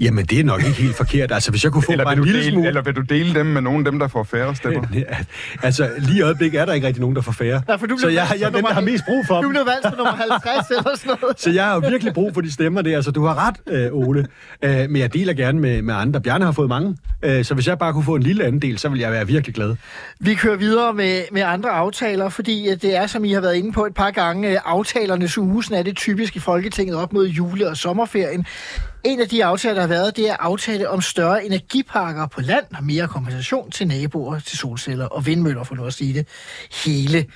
Jamen, 0.00 0.24
det 0.26 0.40
er 0.40 0.44
nok 0.44 0.60
ikke 0.66 0.82
helt 0.82 0.96
forkert. 0.96 1.32
Altså, 1.32 1.50
hvis 1.50 1.64
jeg 1.64 1.72
kunne 1.72 1.82
få 1.82 1.92
Eller 1.92 2.04
bare 2.04 2.14
vil, 2.16 2.22
en 2.22 2.26
du 2.26 2.32
lille 2.32 2.40
dele, 2.40 2.52
smule... 2.52 2.68
eller 2.68 2.82
vil 2.82 2.94
du 2.96 3.00
dele 3.00 3.34
dem 3.34 3.46
med 3.46 3.60
nogle 3.62 3.78
af 3.78 3.84
dem, 3.84 3.98
der 3.98 4.08
får 4.08 4.24
færre 4.24 4.56
stemmer? 4.56 4.82
Altså, 5.62 5.90
lige 5.98 6.18
i 6.18 6.22
øjeblikket 6.22 6.60
er 6.60 6.64
der 6.64 6.72
ikke 6.72 6.86
rigtig 6.86 7.00
nogen, 7.00 7.16
der 7.16 7.22
får 7.22 7.32
færre. 7.32 7.62
Nej, 7.68 7.78
for 7.78 7.86
du 7.86 7.98
så 7.98 8.08
jeg, 8.08 8.26
jeg 8.40 8.46
er 8.46 8.50
den, 8.50 8.64
der 8.64 8.72
har 8.74 8.80
mest 8.80 9.04
brug 9.08 9.26
for 9.26 9.36
du 9.36 9.42
dem. 9.42 9.50
blev 9.50 9.66
valgt 9.66 9.82
som 9.82 9.92
nummer 9.96 10.12
50 10.12 10.70
eller 10.70 10.96
sådan 10.96 11.16
noget. 11.22 11.40
Så 11.40 11.50
jeg 11.50 11.64
har 11.64 11.74
jo 11.74 11.80
virkelig 11.88 12.14
brug 12.14 12.34
for 12.34 12.40
de 12.40 12.52
stemmer 12.52 12.82
der, 12.82 13.00
så 13.00 13.10
du 13.10 13.24
har 13.24 13.48
ret, 13.48 13.56
øh, 13.66 13.92
Ole. 13.92 14.26
Øh, 14.62 14.90
men 14.90 14.96
jeg 14.96 15.14
deler 15.14 15.32
gerne 15.32 15.60
med, 15.60 15.82
med 15.82 15.94
andre. 15.94 16.20
Bjarne 16.20 16.44
har 16.44 16.52
fået 16.52 16.68
mange, 16.68 16.96
øh, 17.22 17.44
så 17.44 17.54
hvis 17.54 17.66
jeg 17.68 17.78
bare 17.78 17.92
kunne 17.92 18.04
få 18.04 18.14
en 18.14 18.22
lille 18.22 18.44
andel, 18.44 18.78
så 18.78 18.88
vil 18.88 19.00
jeg 19.00 19.12
være 19.12 19.26
virkelig 19.26 19.54
glad. 19.54 19.76
Vi 20.20 20.34
kører 20.34 20.56
videre 20.56 20.92
med, 20.94 21.22
med 21.32 21.42
andre 21.42 21.70
aftaler, 21.70 22.28
fordi 22.28 22.68
øh, 22.70 22.76
det 22.82 22.96
er, 22.96 23.06
som 23.06 23.24
I 23.24 23.32
har 23.32 23.40
været 23.40 23.54
inde 23.54 23.72
på 23.72 23.86
et 23.86 23.94
par 23.94 24.10
gange, 24.10 24.50
øh, 24.50 24.58
aftalernes 24.64 25.38
uge, 25.38 25.64
sådan 25.64 25.78
er 25.78 25.82
det 25.82 25.96
typisk 25.96 26.36
i 26.36 26.38
Folketinget 26.38 26.96
op 26.96 27.12
mod 27.12 27.26
jule- 27.28 27.68
og 27.68 27.76
sommerferien. 27.76 28.46
En 29.04 29.20
af 29.20 29.28
de 29.28 29.44
aftaler, 29.44 29.74
der 29.74 29.80
har 29.80 29.88
været, 29.88 30.16
det 30.16 30.30
er 30.30 30.36
aftale 30.40 30.88
om 30.88 31.00
større 31.00 31.44
energiparker 31.44 32.26
på 32.26 32.40
land 32.40 32.64
og 32.76 32.84
mere 32.84 33.08
kompensation 33.08 33.70
til 33.70 33.86
naboer 33.88 34.38
til 34.38 34.58
solceller 34.58 35.06
og 35.06 35.26
vindmøller, 35.26 35.64
for 35.64 35.74
nu 35.74 35.84
at 35.84 35.94
sige 35.94 36.14
det 36.14 36.28
hele. 36.84 37.26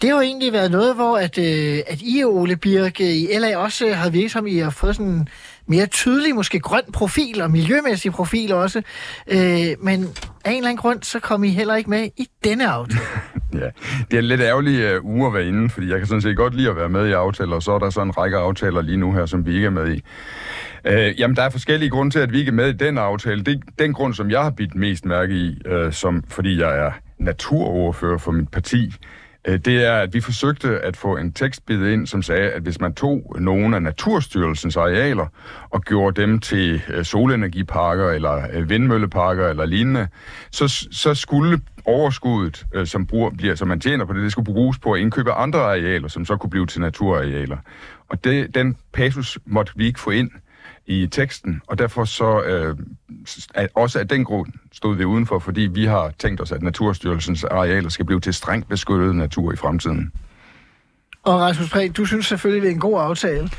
Det 0.00 0.10
har 0.10 0.16
jo 0.16 0.22
egentlig 0.22 0.52
været 0.52 0.70
noget, 0.70 0.94
hvor 0.94 1.18
at, 1.18 1.38
øh, 1.38 1.78
at 1.86 2.02
I, 2.02 2.24
Ole 2.24 2.56
Birk, 2.56 3.00
i 3.00 3.28
LA 3.38 3.56
også 3.56 3.92
har 3.92 4.10
virket 4.10 4.30
som, 4.30 4.46
I 4.46 4.58
har 4.58 4.70
fået 4.70 4.96
sådan 4.96 5.12
en 5.12 5.28
mere 5.66 5.86
tydelig, 5.86 6.34
måske 6.34 6.60
grøn 6.60 6.82
profil 6.92 7.42
og 7.42 7.50
miljømæssig 7.50 8.12
profil 8.12 8.52
også. 8.52 8.82
Øh, 9.28 9.38
men 9.80 10.08
af 10.44 10.50
en 10.50 10.56
eller 10.56 10.68
anden 10.68 10.76
grund, 10.76 11.02
så 11.02 11.20
kom 11.20 11.44
I 11.44 11.48
heller 11.48 11.74
ikke 11.74 11.90
med 11.90 12.08
i 12.16 12.28
denne 12.44 12.68
aftale. 12.68 13.00
Ja, 13.54 13.70
det 14.10 14.14
er 14.14 14.18
en 14.18 14.24
lidt 14.24 14.40
ærgerlig 14.40 14.98
uh, 14.98 15.04
uge 15.04 15.26
at 15.26 15.34
være 15.34 15.46
inde, 15.46 15.70
fordi 15.70 15.90
jeg 15.90 15.98
kan 15.98 16.06
sådan 16.06 16.22
set 16.22 16.36
godt 16.36 16.54
lide 16.54 16.70
at 16.70 16.76
være 16.76 16.88
med 16.88 17.08
i 17.08 17.12
aftaler, 17.12 17.56
og 17.56 17.62
så 17.62 17.72
er 17.72 17.78
der 17.78 17.90
så 17.90 18.02
en 18.02 18.18
række 18.18 18.36
aftaler 18.36 18.82
lige 18.82 18.96
nu 18.96 19.12
her, 19.12 19.26
som 19.26 19.46
vi 19.46 19.54
ikke 19.54 19.66
er 19.66 19.70
med 19.70 19.94
i. 19.94 20.02
Øh, 20.88 21.20
jamen, 21.20 21.36
der 21.36 21.42
er 21.42 21.50
forskellige 21.50 21.90
grunde 21.90 22.10
til, 22.10 22.18
at 22.18 22.32
vi 22.32 22.38
ikke 22.38 22.48
er 22.48 22.54
med 22.54 22.68
i 22.68 22.76
den 22.76 22.98
aftale. 22.98 23.44
Det 23.44 23.54
er 23.54 23.72
den 23.78 23.92
grund, 23.92 24.14
som 24.14 24.30
jeg 24.30 24.42
har 24.42 24.50
bidt 24.50 24.74
mest 24.74 25.04
mærke 25.04 25.34
i, 25.34 25.62
øh, 25.66 25.92
som, 25.92 26.24
fordi 26.28 26.60
jeg 26.60 26.78
er 26.78 26.90
naturoverfører 27.18 28.18
for 28.18 28.32
mit 28.32 28.48
parti, 28.48 28.94
øh, 29.48 29.58
det 29.58 29.84
er, 29.84 29.98
at 29.98 30.14
vi 30.14 30.20
forsøgte 30.20 30.78
at 30.78 30.96
få 30.96 31.16
en 31.16 31.32
tekstbid 31.32 31.86
ind, 31.86 32.06
som 32.06 32.22
sagde, 32.22 32.50
at 32.50 32.62
hvis 32.62 32.80
man 32.80 32.94
tog 32.94 33.36
nogle 33.38 33.76
af 33.76 33.82
Naturstyrelsens 33.82 34.76
arealer 34.76 35.26
og 35.70 35.82
gjorde 35.82 36.22
dem 36.22 36.38
til 36.38 36.82
øh, 36.88 37.04
solenergiparker 37.04 38.10
eller 38.10 38.46
øh, 38.52 38.70
vindmølleparker 38.70 39.48
eller 39.48 39.66
lignende, 39.66 40.08
så, 40.50 40.86
så 40.92 41.14
skulle 41.14 41.60
overskuddet, 41.84 42.66
øh, 42.74 42.86
som, 42.86 43.06
bruger, 43.06 43.30
bliver, 43.30 43.54
som 43.54 43.68
man 43.68 43.80
tjener 43.80 44.04
på 44.04 44.12
det, 44.12 44.22
det 44.22 44.32
skulle 44.32 44.52
bruges 44.52 44.78
på 44.78 44.92
at 44.92 45.00
indkøbe 45.00 45.32
andre 45.32 45.60
arealer, 45.60 46.08
som 46.08 46.24
så 46.24 46.36
kunne 46.36 46.50
blive 46.50 46.66
til 46.66 46.80
naturarealer. 46.80 47.56
Og 48.08 48.24
det, 48.24 48.54
den 48.54 48.76
passus 48.92 49.38
måtte 49.46 49.72
vi 49.76 49.86
ikke 49.86 50.00
få 50.00 50.10
ind 50.10 50.30
i 50.86 51.06
teksten, 51.06 51.60
og 51.66 51.78
derfor 51.78 52.04
så 52.04 52.42
øh, 52.42 52.76
også 53.74 53.98
af 53.98 54.08
den 54.08 54.24
grund 54.24 54.52
stod 54.72 54.96
vi 54.96 55.04
udenfor, 55.04 55.38
fordi 55.38 55.60
vi 55.60 55.84
har 55.84 56.12
tænkt 56.18 56.40
os, 56.40 56.52
at 56.52 56.62
Naturstyrelsens 56.62 57.44
arealer 57.44 57.88
skal 57.88 58.04
blive 58.04 58.20
til 58.20 58.34
strengt 58.34 58.68
beskyttet 58.68 59.16
natur 59.16 59.52
i 59.52 59.56
fremtiden. 59.56 60.12
Og 61.22 61.40
Rasmus 61.40 61.70
Prehn, 61.70 61.92
du 61.92 62.04
synes 62.04 62.26
selvfølgelig, 62.26 62.62
det 62.62 62.68
er 62.68 62.74
en 62.74 62.80
god 62.80 63.00
aftale. 63.00 63.50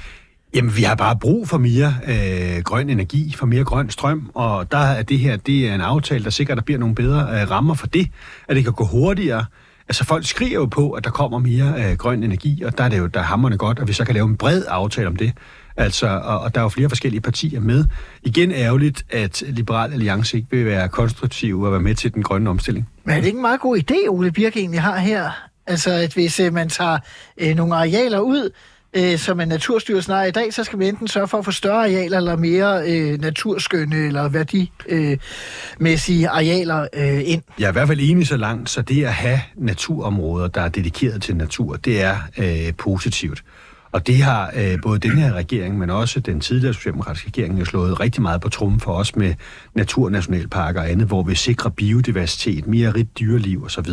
Jamen, 0.55 0.75
vi 0.77 0.83
har 0.83 0.95
bare 0.95 1.17
brug 1.21 1.47
for 1.49 1.57
mere 1.57 1.93
øh, 2.07 2.63
grøn 2.63 2.89
energi, 2.89 3.33
for 3.37 3.45
mere 3.45 3.63
grøn 3.63 3.89
strøm, 3.89 4.31
og 4.33 4.71
der 4.71 4.77
er 4.77 5.03
det 5.03 5.19
her, 5.19 5.37
det 5.37 5.69
er 5.69 5.75
en 5.75 5.81
aftale, 5.81 6.23
der 6.23 6.29
sikrer, 6.29 6.53
at 6.53 6.57
der 6.57 6.63
bliver 6.63 6.79
nogle 6.79 6.95
bedre 6.95 7.41
øh, 7.41 7.51
rammer 7.51 7.73
for 7.73 7.87
det, 7.87 8.07
at 8.47 8.55
det 8.55 8.63
kan 8.63 8.73
gå 8.73 8.85
hurtigere, 8.85 9.45
Altså 9.89 10.03
folk 10.03 10.25
skriger 10.25 10.59
jo 10.59 10.65
på, 10.65 10.91
at 10.91 11.03
der 11.03 11.09
kommer 11.09 11.39
mere 11.39 11.73
øh, 11.77 11.97
grøn 11.97 12.23
energi, 12.23 12.63
og 12.63 12.77
der 12.77 12.83
er 12.83 12.89
det 12.89 12.97
jo 12.97 13.05
der 13.05 13.19
er 13.19 13.23
hammerne 13.23 13.57
godt, 13.57 13.79
at 13.79 13.87
vi 13.87 13.93
så 13.93 14.05
kan 14.05 14.13
lave 14.13 14.27
en 14.27 14.37
bred 14.37 14.63
aftale 14.67 15.07
om 15.07 15.15
det. 15.15 15.33
Altså, 15.77 16.07
og, 16.07 16.39
og 16.39 16.55
der 16.55 16.61
er 16.61 16.63
jo 16.63 16.69
flere 16.69 16.89
forskellige 16.89 17.21
partier 17.21 17.59
med. 17.59 17.85
Igen 18.23 18.51
ærgerligt, 18.51 19.05
at 19.09 19.43
Liberal 19.47 19.93
Alliance 19.93 20.37
ikke 20.37 20.47
vil 20.51 20.65
være 20.65 20.89
konstruktiv 20.89 21.61
og 21.61 21.71
være 21.71 21.81
med 21.81 21.95
til 21.95 22.13
den 22.13 22.23
grønne 22.23 22.49
omstilling. 22.49 22.89
Men 23.03 23.15
er 23.15 23.19
det 23.19 23.25
ikke 23.25 23.37
en 23.37 23.41
meget 23.41 23.59
god 23.59 23.77
idé, 23.77 24.09
Ole 24.09 24.31
Birk 24.31 24.57
egentlig 24.57 24.81
har 24.81 24.97
her? 24.97 25.31
Altså, 25.67 25.91
at 25.91 26.13
hvis 26.13 26.39
øh, 26.39 26.53
man 26.53 26.69
tager 26.69 26.97
øh, 27.37 27.55
nogle 27.55 27.75
arealer 27.75 28.19
ud, 28.19 28.49
øh, 28.93 29.17
som 29.17 29.39
er 29.39 29.45
Naturstyrelsen 29.45 30.13
har 30.13 30.23
i 30.23 30.31
dag, 30.31 30.53
så 30.53 30.63
skal 30.63 30.79
man 30.79 30.87
enten 30.87 31.07
sørge 31.07 31.27
for 31.27 31.37
at 31.37 31.45
få 31.45 31.51
større 31.51 31.77
arealer, 31.77 32.17
eller 32.17 32.35
mere 32.35 32.83
øh, 32.87 33.21
naturskønne, 33.21 33.95
eller 33.95 34.29
værdimæssige 34.29 36.29
arealer 36.29 36.87
øh, 36.93 37.21
ind. 37.25 37.41
Jeg 37.59 37.65
er 37.65 37.69
i 37.69 37.73
hvert 37.73 37.87
fald 37.87 37.99
enig 38.01 38.27
så 38.27 38.37
langt, 38.37 38.69
så 38.69 38.81
det 38.81 39.05
at 39.05 39.13
have 39.13 39.39
naturområder, 39.55 40.47
der 40.47 40.61
er 40.61 40.69
dedikeret 40.69 41.21
til 41.21 41.35
natur, 41.35 41.75
det 41.75 42.03
er 42.03 42.17
øh, 42.37 42.73
positivt. 42.77 43.43
Og 43.91 44.07
det 44.07 44.17
har 44.23 44.51
øh, 44.55 44.77
både 44.83 44.99
den 44.99 45.17
her 45.17 45.33
regering, 45.33 45.77
men 45.77 45.89
også 45.89 46.19
den 46.19 46.39
tidligere 46.39 46.73
socialdemokratiske 46.73 47.27
regering, 47.27 47.59
jo 47.59 47.65
slået 47.65 47.99
rigtig 47.99 48.21
meget 48.21 48.41
på 48.41 48.49
trummen 48.49 48.79
for 48.79 48.93
os 48.93 49.15
med 49.15 49.33
naturnationalparker 49.73 50.81
og 50.81 50.91
andet, 50.91 51.07
hvor 51.07 51.23
vi 51.23 51.35
sikrer 51.35 51.69
biodiversitet, 51.69 52.67
mere 52.67 52.89
rigt 52.93 53.19
dyreliv 53.19 53.63
osv. 53.63 53.89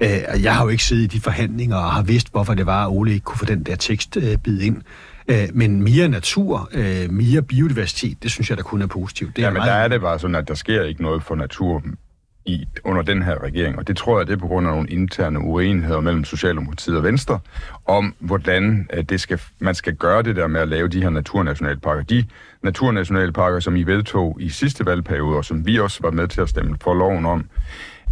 Øh, 0.00 0.42
jeg 0.42 0.54
har 0.54 0.64
jo 0.64 0.68
ikke 0.68 0.84
siddet 0.84 1.02
i 1.02 1.06
de 1.06 1.20
forhandlinger 1.20 1.76
og 1.76 1.92
har 1.92 2.02
vidst, 2.02 2.30
hvorfor 2.30 2.54
det 2.54 2.66
var, 2.66 2.86
at 2.86 2.90
Ole 2.90 3.12
ikke 3.12 3.24
kunne 3.24 3.38
få 3.38 3.44
den 3.44 3.62
der 3.62 3.76
tekst 3.76 4.16
øh, 4.16 4.38
bid 4.38 4.60
ind. 4.60 4.82
Øh, 5.28 5.48
men 5.54 5.82
mere 5.82 6.08
natur, 6.08 6.68
øh, 6.72 7.10
mere 7.10 7.42
biodiversitet, 7.42 8.22
det 8.22 8.30
synes 8.30 8.50
jeg, 8.50 8.56
der 8.56 8.62
kun 8.62 8.82
er 8.82 8.86
positivt. 8.86 9.36
Det 9.36 9.42
er 9.42 9.46
ja, 9.46 9.50
men 9.50 9.58
meget... 9.58 9.68
der 9.68 9.74
er 9.74 9.88
det 9.88 10.00
bare 10.00 10.18
sådan, 10.18 10.34
at 10.34 10.48
der 10.48 10.54
sker 10.54 10.82
ikke 10.82 11.02
noget 11.02 11.22
for 11.22 11.34
natur 11.34 11.82
i, 12.46 12.66
under 12.84 13.02
den 13.02 13.22
her 13.22 13.42
regering, 13.42 13.78
og 13.78 13.88
det 13.88 13.96
tror 13.96 14.18
jeg, 14.18 14.26
det 14.26 14.32
er 14.32 14.36
på 14.36 14.46
grund 14.46 14.66
af 14.66 14.72
nogle 14.72 14.88
interne 14.88 15.38
uenigheder 15.38 16.00
mellem 16.00 16.24
Socialdemokratiet 16.24 16.96
og 16.96 17.02
Venstre, 17.02 17.38
om 17.86 18.14
hvordan 18.18 18.88
øh, 18.92 19.04
det 19.04 19.20
skal, 19.20 19.40
man 19.58 19.74
skal 19.74 19.94
gøre 19.94 20.22
det 20.22 20.36
der 20.36 20.46
med 20.46 20.60
at 20.60 20.68
lave 20.68 20.88
de 20.88 21.02
her 21.02 21.10
naturnationalparker. 21.10 22.02
De 22.02 22.24
naturnationalparker, 22.62 23.60
som 23.60 23.76
I 23.76 23.82
vedtog 23.82 24.36
i 24.40 24.48
sidste 24.48 24.86
valgperiode, 24.86 25.36
og 25.36 25.44
som 25.44 25.66
vi 25.66 25.80
også 25.80 25.98
var 26.02 26.10
med 26.10 26.28
til 26.28 26.40
at 26.40 26.48
stemme 26.48 26.76
for 26.80 26.94
loven 26.94 27.26
om, 27.26 27.48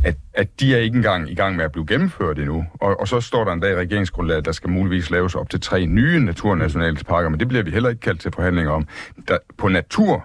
at, 0.04 0.16
at 0.34 0.60
de 0.60 0.74
er 0.74 0.78
ikke 0.78 0.96
engang 0.96 1.30
i 1.30 1.34
gang 1.34 1.56
med 1.56 1.64
at 1.64 1.72
blive 1.72 1.86
gennemført 1.86 2.38
endnu. 2.38 2.66
Og, 2.80 3.00
og 3.00 3.08
så 3.08 3.20
står 3.20 3.44
der 3.44 3.52
en 3.52 3.60
dag 3.60 3.72
i 3.72 3.76
regeringsgrundlaget, 3.76 4.38
at 4.38 4.44
der 4.44 4.52
skal 4.52 4.70
muligvis 4.70 5.10
laves 5.10 5.34
op 5.34 5.50
til 5.50 5.60
tre 5.60 5.86
nye 5.86 6.20
naturnationalparker, 6.24 7.28
men 7.28 7.40
det 7.40 7.48
bliver 7.48 7.64
vi 7.64 7.70
heller 7.70 7.88
ikke 7.88 8.00
kaldt 8.00 8.20
til 8.20 8.32
forhandlinger 8.32 8.72
om. 8.72 8.86
Der, 9.28 9.38
på 9.58 9.68
natur 9.68 10.24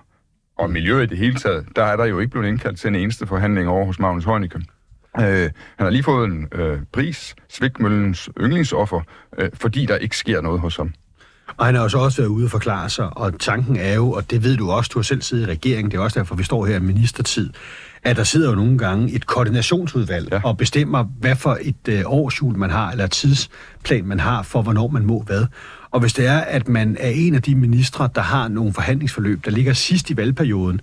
og 0.57 0.69
miljø 0.69 1.01
i 1.01 1.05
det 1.05 1.17
hele 1.17 1.35
taget, 1.35 1.65
der 1.75 1.83
er 1.83 1.95
der 1.95 2.05
jo 2.05 2.19
ikke 2.19 2.31
blevet 2.31 2.47
indkaldt 2.47 2.79
til 2.79 2.87
en 2.87 2.95
eneste 2.95 3.27
forhandling 3.27 3.67
over 3.67 3.85
hos 3.85 3.99
Magnus 3.99 4.25
Heunicke. 4.25 4.61
Øh, 5.19 5.49
han 5.77 5.85
har 5.85 5.89
lige 5.89 6.03
fået 6.03 6.29
en 6.29 6.47
øh, 6.51 6.79
pris, 6.93 7.35
Svikmøllens 7.49 8.29
yndlingsoffer, 8.39 9.01
øh, 9.37 9.49
fordi 9.53 9.85
der 9.85 9.95
ikke 9.95 10.17
sker 10.17 10.41
noget 10.41 10.59
hos 10.59 10.77
ham. 10.77 10.93
Og 11.57 11.65
han 11.65 11.75
har 11.75 11.81
også 11.81 11.97
også 11.97 12.21
været 12.21 12.29
ude 12.29 12.45
og 12.45 12.51
forklare 12.51 12.89
sig, 12.89 13.17
og 13.17 13.39
tanken 13.39 13.75
er 13.75 13.93
jo, 13.93 14.11
og 14.11 14.31
det 14.31 14.43
ved 14.43 14.57
du 14.57 14.71
også, 14.71 14.91
du 14.93 14.99
har 14.99 15.03
selv 15.03 15.21
siddet 15.21 15.47
i 15.47 15.51
regeringen, 15.51 15.91
det 15.91 15.97
er 15.97 16.01
også 16.01 16.19
derfor, 16.19 16.35
vi 16.35 16.43
står 16.43 16.65
her 16.65 16.75
i 16.75 16.79
ministertid, 16.79 17.49
at 18.03 18.17
der 18.17 18.23
sidder 18.23 18.49
jo 18.49 18.55
nogle 18.55 18.77
gange 18.77 19.11
et 19.13 19.25
koordinationsudvalg 19.25 20.27
ja. 20.31 20.41
og 20.43 20.57
bestemmer, 20.57 21.03
hvad 21.03 21.35
for 21.35 21.57
et 21.61 21.87
øh, 21.89 22.01
årsjul 22.05 22.57
man 22.57 22.69
har, 22.69 22.91
eller 22.91 23.07
tidsplan 23.07 24.05
man 24.05 24.19
har 24.19 24.43
for, 24.43 24.61
hvornår 24.61 24.87
man 24.87 25.05
må 25.05 25.23
hvad. 25.25 25.45
Og 25.97 26.01
hvis 26.01 26.13
det 26.13 26.27
er, 26.27 26.37
at 26.39 26.67
man 26.67 26.97
er 26.99 27.09
en 27.09 27.35
af 27.35 27.41
de 27.41 27.55
ministre, 27.55 28.09
der 28.15 28.21
har 28.21 28.47
nogle 28.47 28.73
forhandlingsforløb, 28.73 29.45
der 29.45 29.51
ligger 29.51 29.73
sidst 29.73 30.09
i 30.09 30.17
valgperioden, 30.17 30.81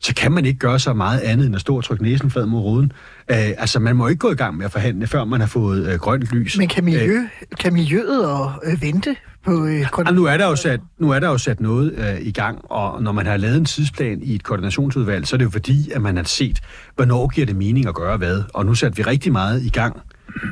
så 0.00 0.14
kan 0.14 0.32
man 0.32 0.44
ikke 0.44 0.58
gøre 0.58 0.78
så 0.78 0.92
meget 0.92 1.20
andet 1.20 1.46
end 1.46 1.54
at 1.54 1.60
stå 1.60 1.76
og 1.76 1.84
trykke 1.84 2.02
næsen 2.02 2.30
flad 2.30 2.46
mod 2.46 2.60
ruden. 2.60 2.92
Uh, 3.30 3.36
altså, 3.36 3.78
man 3.78 3.96
må 3.96 4.08
ikke 4.08 4.18
gå 4.18 4.30
i 4.30 4.34
gang 4.34 4.56
med 4.56 4.64
at 4.64 4.72
forhandle, 4.72 5.06
før 5.06 5.24
man 5.24 5.40
har 5.40 5.46
fået 5.46 5.94
uh, 5.94 6.00
grønt 6.00 6.32
lys. 6.32 6.58
Men 6.58 6.68
kan, 6.68 6.84
miljø, 6.84 7.18
uh, 7.18 7.58
kan 7.60 7.72
miljøet 7.72 8.26
og 8.26 8.52
uh, 8.72 8.82
vente 8.82 9.16
på 9.44 9.50
uh, 9.50 9.80
ja, 9.80 10.10
nu, 10.12 10.24
er 10.24 10.36
der 10.36 10.46
jo 10.46 10.56
sat, 10.56 10.80
nu 10.98 11.10
er 11.10 11.20
der 11.20 11.28
jo 11.28 11.38
sat 11.38 11.60
noget 11.60 11.92
uh, 11.98 12.26
i 12.26 12.30
gang, 12.30 12.58
og 12.64 13.02
når 13.02 13.12
man 13.12 13.26
har 13.26 13.36
lavet 13.36 13.56
en 13.56 13.64
tidsplan 13.64 14.22
i 14.22 14.34
et 14.34 14.42
koordinationsudvalg, 14.42 15.26
så 15.26 15.36
er 15.36 15.38
det 15.38 15.44
jo 15.44 15.50
fordi, 15.50 15.90
at 15.90 16.02
man 16.02 16.16
har 16.16 16.24
set, 16.24 16.60
hvornår 16.96 17.28
giver 17.28 17.46
det 17.46 17.56
mening 17.56 17.88
at 17.88 17.94
gøre 17.94 18.16
hvad. 18.16 18.42
Og 18.54 18.66
nu 18.66 18.74
satte 18.74 18.96
vi 18.96 19.02
rigtig 19.02 19.32
meget 19.32 19.62
i 19.62 19.68
gang 19.68 20.00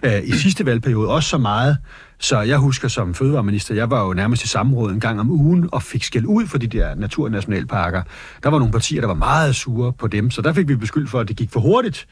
uh, 0.07 0.29
i 0.29 0.33
sidste 0.33 0.66
valgperiode, 0.66 1.09
også 1.09 1.29
så 1.29 1.38
meget, 1.38 1.77
så 2.18 2.40
jeg 2.40 2.59
husker 2.59 2.88
som 2.88 3.14
fødevareminister, 3.14 3.74
jeg 3.74 3.90
var 3.90 4.07
jo 4.07 4.12
nærmest 4.12 4.44
i 4.44 4.48
samråd 4.48 4.92
en 4.92 5.00
gang 5.00 5.20
om 5.20 5.31
ugen 5.31 5.68
og 5.72 5.83
fik 5.83 6.05
skæld 6.05 6.27
ud 6.27 6.46
for 6.46 6.59
de 6.59 6.66
der 6.66 6.94
naturnationalparker. 6.94 8.03
Der 8.42 8.50
var 8.50 8.59
nogle 8.59 8.72
partier, 8.72 9.00
der 9.00 9.09
var 9.09 9.14
meget 9.14 9.55
sure 9.57 9.92
på 9.92 10.07
dem, 10.07 10.31
så 10.31 10.42
der 10.42 10.53
fik 10.53 10.68
vi 10.68 10.77
beskyldt 10.77 11.11
for, 11.11 11.20
at 11.20 11.29
det 11.29 11.37
gik 11.37 11.50
for 11.50 11.61
hurtigt. 11.61 12.07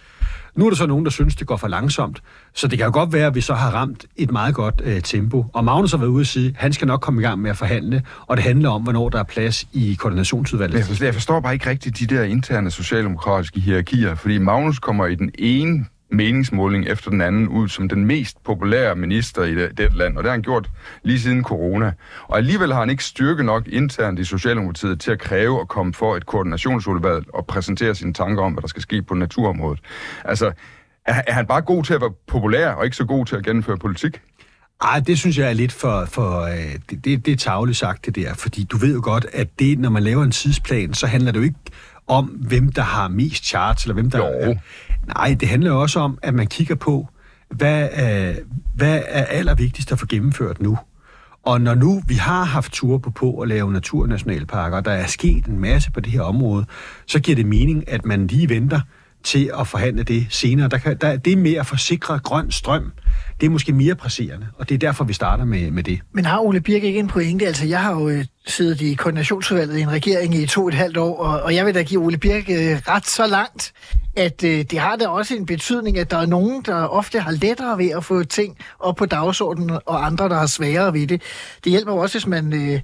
Nu 0.57 0.67
er 0.67 0.71
der 0.71 0.77
så 0.77 0.87
nogen, 0.87 1.05
der 1.05 1.11
synes, 1.11 1.37
det 1.37 1.47
går 1.47 1.57
for 1.57 1.69
langsomt. 1.69 2.23
Så 2.55 2.69
det 2.69 2.79
kan 2.79 2.87
jo 2.87 2.93
godt 2.93 3.12
være, 3.12 3.27
at 3.27 3.35
vi 3.35 3.41
så 3.41 3.55
har 3.55 3.71
ramt 3.71 4.07
et 4.17 4.31
meget 4.31 4.55
godt 4.55 4.83
øh, 4.85 5.03
tempo. 5.03 5.47
Og 5.53 5.65
Magnus 5.65 5.91
har 5.91 5.99
været 5.99 6.09
ude 6.09 6.23
og 6.23 6.27
sige, 6.27 6.49
at 6.49 6.55
han 6.57 6.73
skal 6.73 6.87
nok 6.87 7.01
komme 7.01 7.21
i 7.21 7.25
gang 7.25 7.41
med 7.41 7.51
at 7.51 7.57
forhandle, 7.57 8.03
og 8.27 8.37
det 8.37 8.45
handler 8.45 8.71
om, 8.71 8.83
hvornår 8.83 9.09
der 9.09 9.19
er 9.19 9.23
plads 9.23 9.67
i 9.73 9.95
koordinationsudvalget. 9.95 10.79
Jeg 10.79 10.87
forstår, 10.87 11.07
jeg 11.07 11.15
forstår 11.15 11.41
bare 11.41 11.53
ikke 11.53 11.71
rigtigt 11.71 11.99
de 11.99 12.07
der 12.07 12.23
interne 12.23 12.71
socialdemokratiske 12.71 13.61
hierarkier, 13.61 14.15
fordi 14.15 14.38
Magnus 14.38 14.79
kommer 14.79 15.07
i 15.07 15.15
den 15.15 15.31
ene 15.38 15.85
meningsmåling 16.12 16.87
efter 16.87 17.11
den 17.11 17.20
anden 17.20 17.48
ud 17.48 17.68
som 17.68 17.88
den 17.88 18.05
mest 18.05 18.44
populære 18.44 18.96
minister 18.96 19.42
i 19.42 19.55
det, 19.55 19.79
det 19.79 19.96
land, 19.96 20.16
og 20.16 20.22
det 20.22 20.29
har 20.31 20.35
han 20.35 20.42
gjort 20.42 20.70
lige 21.03 21.20
siden 21.20 21.44
corona. 21.44 21.92
Og 22.29 22.37
alligevel 22.37 22.72
har 22.72 22.81
han 22.81 22.90
ikke 22.90 23.05
styrke 23.05 23.44
nok 23.44 23.68
internt 23.68 24.18
i 24.18 24.25
Socialdemokratiet 24.25 25.01
til 25.01 25.11
at 25.11 25.18
kræve 25.18 25.61
at 25.61 25.68
komme 25.68 25.94
for 25.94 26.16
et 26.16 26.27
koordinationsudvalg 26.27 27.25
og 27.35 27.46
præsentere 27.46 27.94
sine 27.94 28.14
tanker 28.14 28.42
om, 28.42 28.53
hvad 28.53 28.62
der 28.62 28.68
skal 28.68 28.83
ske 28.83 29.03
på 29.03 29.14
naturområdet. 29.14 29.81
Altså, 30.25 30.53
er, 31.07 31.22
er 31.27 31.33
han 31.33 31.46
bare 31.46 31.62
god 31.62 31.85
til 31.85 31.94
at 31.94 32.01
være 32.01 32.12
populær 32.27 32.68
og 32.68 32.85
ikke 32.85 32.96
så 32.96 33.05
god 33.05 33.27
til 33.27 33.37
at 33.37 33.44
gennemføre 33.44 33.77
politik? 33.77 34.20
Ej, 34.83 35.01
det 35.01 35.18
synes 35.18 35.38
jeg 35.38 35.48
er 35.48 35.53
lidt 35.53 35.72
for... 35.72 36.05
for 36.05 36.40
øh, 36.40 36.75
det, 36.90 37.05
det, 37.05 37.27
det 37.27 37.33
er 37.33 37.37
tageligt 37.37 37.79
sagt, 37.79 38.07
det 38.07 38.16
der. 38.16 38.35
Fordi 38.35 38.64
du 38.64 38.77
ved 38.77 38.94
jo 38.94 39.01
godt, 39.05 39.27
at 39.33 39.48
det, 39.59 39.79
når 39.79 39.90
man 39.90 40.03
laver 40.03 40.22
en 40.22 40.31
tidsplan, 40.31 40.94
så 40.94 41.07
handler 41.07 41.33
det 41.33 41.38
jo 41.38 41.44
ikke 41.44 41.59
om, 42.07 42.25
hvem 42.25 42.73
der 42.73 42.83
har 42.83 43.09
mest 43.09 43.45
charts, 43.45 43.85
eller 43.85 43.95
hvem 43.95 44.11
der... 44.11 44.47
Jo. 44.47 44.57
Nej, 45.07 45.37
det 45.41 45.49
handler 45.49 45.73
også 45.73 46.01
om, 46.01 46.19
at 46.23 46.35
man 46.35 46.47
kigger 46.47 46.75
på, 46.75 47.09
hvad 47.51 47.88
er, 47.93 48.35
hvad 48.75 49.03
er 49.09 49.25
allervigtigst 49.25 49.93
at 49.93 49.99
få 49.99 50.07
gennemført 50.07 50.61
nu. 50.61 50.79
Og 51.45 51.61
når 51.61 51.75
nu 51.75 52.03
vi 52.07 52.15
har 52.15 52.45
haft 52.45 52.73
tur 52.73 52.99
på 52.99 53.11
på 53.11 53.38
at 53.41 53.49
lave 53.49 53.73
naturnationalparker, 53.73 54.77
og 54.77 54.85
der 54.85 54.93
er 54.93 55.07
sket 55.07 55.47
en 55.47 55.59
masse 55.59 55.91
på 55.91 56.01
det 56.01 56.12
her 56.12 56.23
område, 56.23 56.65
så 57.07 57.21
giver 57.21 57.37
det 57.37 57.47
mening, 57.47 57.88
at 57.88 58.05
man 58.05 58.27
lige 58.27 58.49
venter 58.49 58.81
til 59.25 59.51
at 59.61 59.67
forhandle 59.67 60.03
det 60.03 60.27
senere. 60.31 60.69
Der 60.69 60.79
kan, 60.79 60.97
der, 61.01 61.17
det 61.17 61.39
med 61.39 61.55
at 61.55 61.67
forsikre 61.67 62.19
grøn 62.19 62.51
strøm, 62.51 62.93
det 63.41 63.47
er 63.47 63.51
måske 63.51 63.73
mere 63.73 63.95
presserende, 63.95 64.47
og 64.59 64.69
det 64.69 64.75
er 64.75 64.79
derfor, 64.79 65.05
vi 65.05 65.13
starter 65.13 65.45
med, 65.45 65.71
med 65.71 65.83
det. 65.83 66.01
Men 66.13 66.25
har 66.25 66.41
Ole 66.41 66.61
Birk 66.61 66.83
ikke 66.83 66.99
en 66.99 67.09
pointe? 67.09 67.47
Altså, 67.47 67.67
jeg 67.67 67.81
har 67.83 68.01
jo 68.01 68.09
øh, 68.09 68.25
siddet 68.47 68.81
i 68.81 68.95
koordinationsudvalget 68.95 69.79
i 69.79 69.81
en 69.81 69.91
regering 69.91 70.35
i 70.35 70.47
to 70.47 70.63
og 70.63 70.69
et 70.69 70.75
halvt 70.75 70.97
år, 70.97 71.19
og, 71.19 71.43
og 71.43 71.55
jeg 71.55 71.67
vil 71.67 71.75
da 71.75 71.83
give 71.83 72.05
Ole 72.05 72.19
Birk 72.19 72.51
øh, 72.51 72.79
ret 72.89 73.07
så 73.07 73.27
langt, 73.27 73.73
at 74.17 74.45
øh, 74.45 74.65
det 74.71 74.79
har 74.79 74.97
da 74.97 75.09
også 75.09 75.35
en 75.35 75.47
betydning, 75.47 75.99
at 75.99 76.11
der 76.11 76.19
er 76.19 76.27
nogen, 76.27 76.63
der 76.67 76.75
ofte 76.75 77.21
har 77.21 77.31
lettere 77.31 77.79
ved 77.79 77.91
at 77.91 78.05
få 78.05 78.25
ting 78.25 78.57
op 78.81 78.97
på 78.97 79.07
dagsordenen, 79.07 79.79
og 79.87 80.07
andre, 80.07 80.29
der 80.29 80.39
har 80.39 80.47
sværere 80.47 80.93
ved 80.93 81.07
det. 81.07 81.23
Det 81.65 81.73
hjælper 81.73 81.93
jo 81.93 81.99
også, 81.99 82.19
hvis 82.19 82.27
man... 82.27 82.53
Øh, 82.53 82.81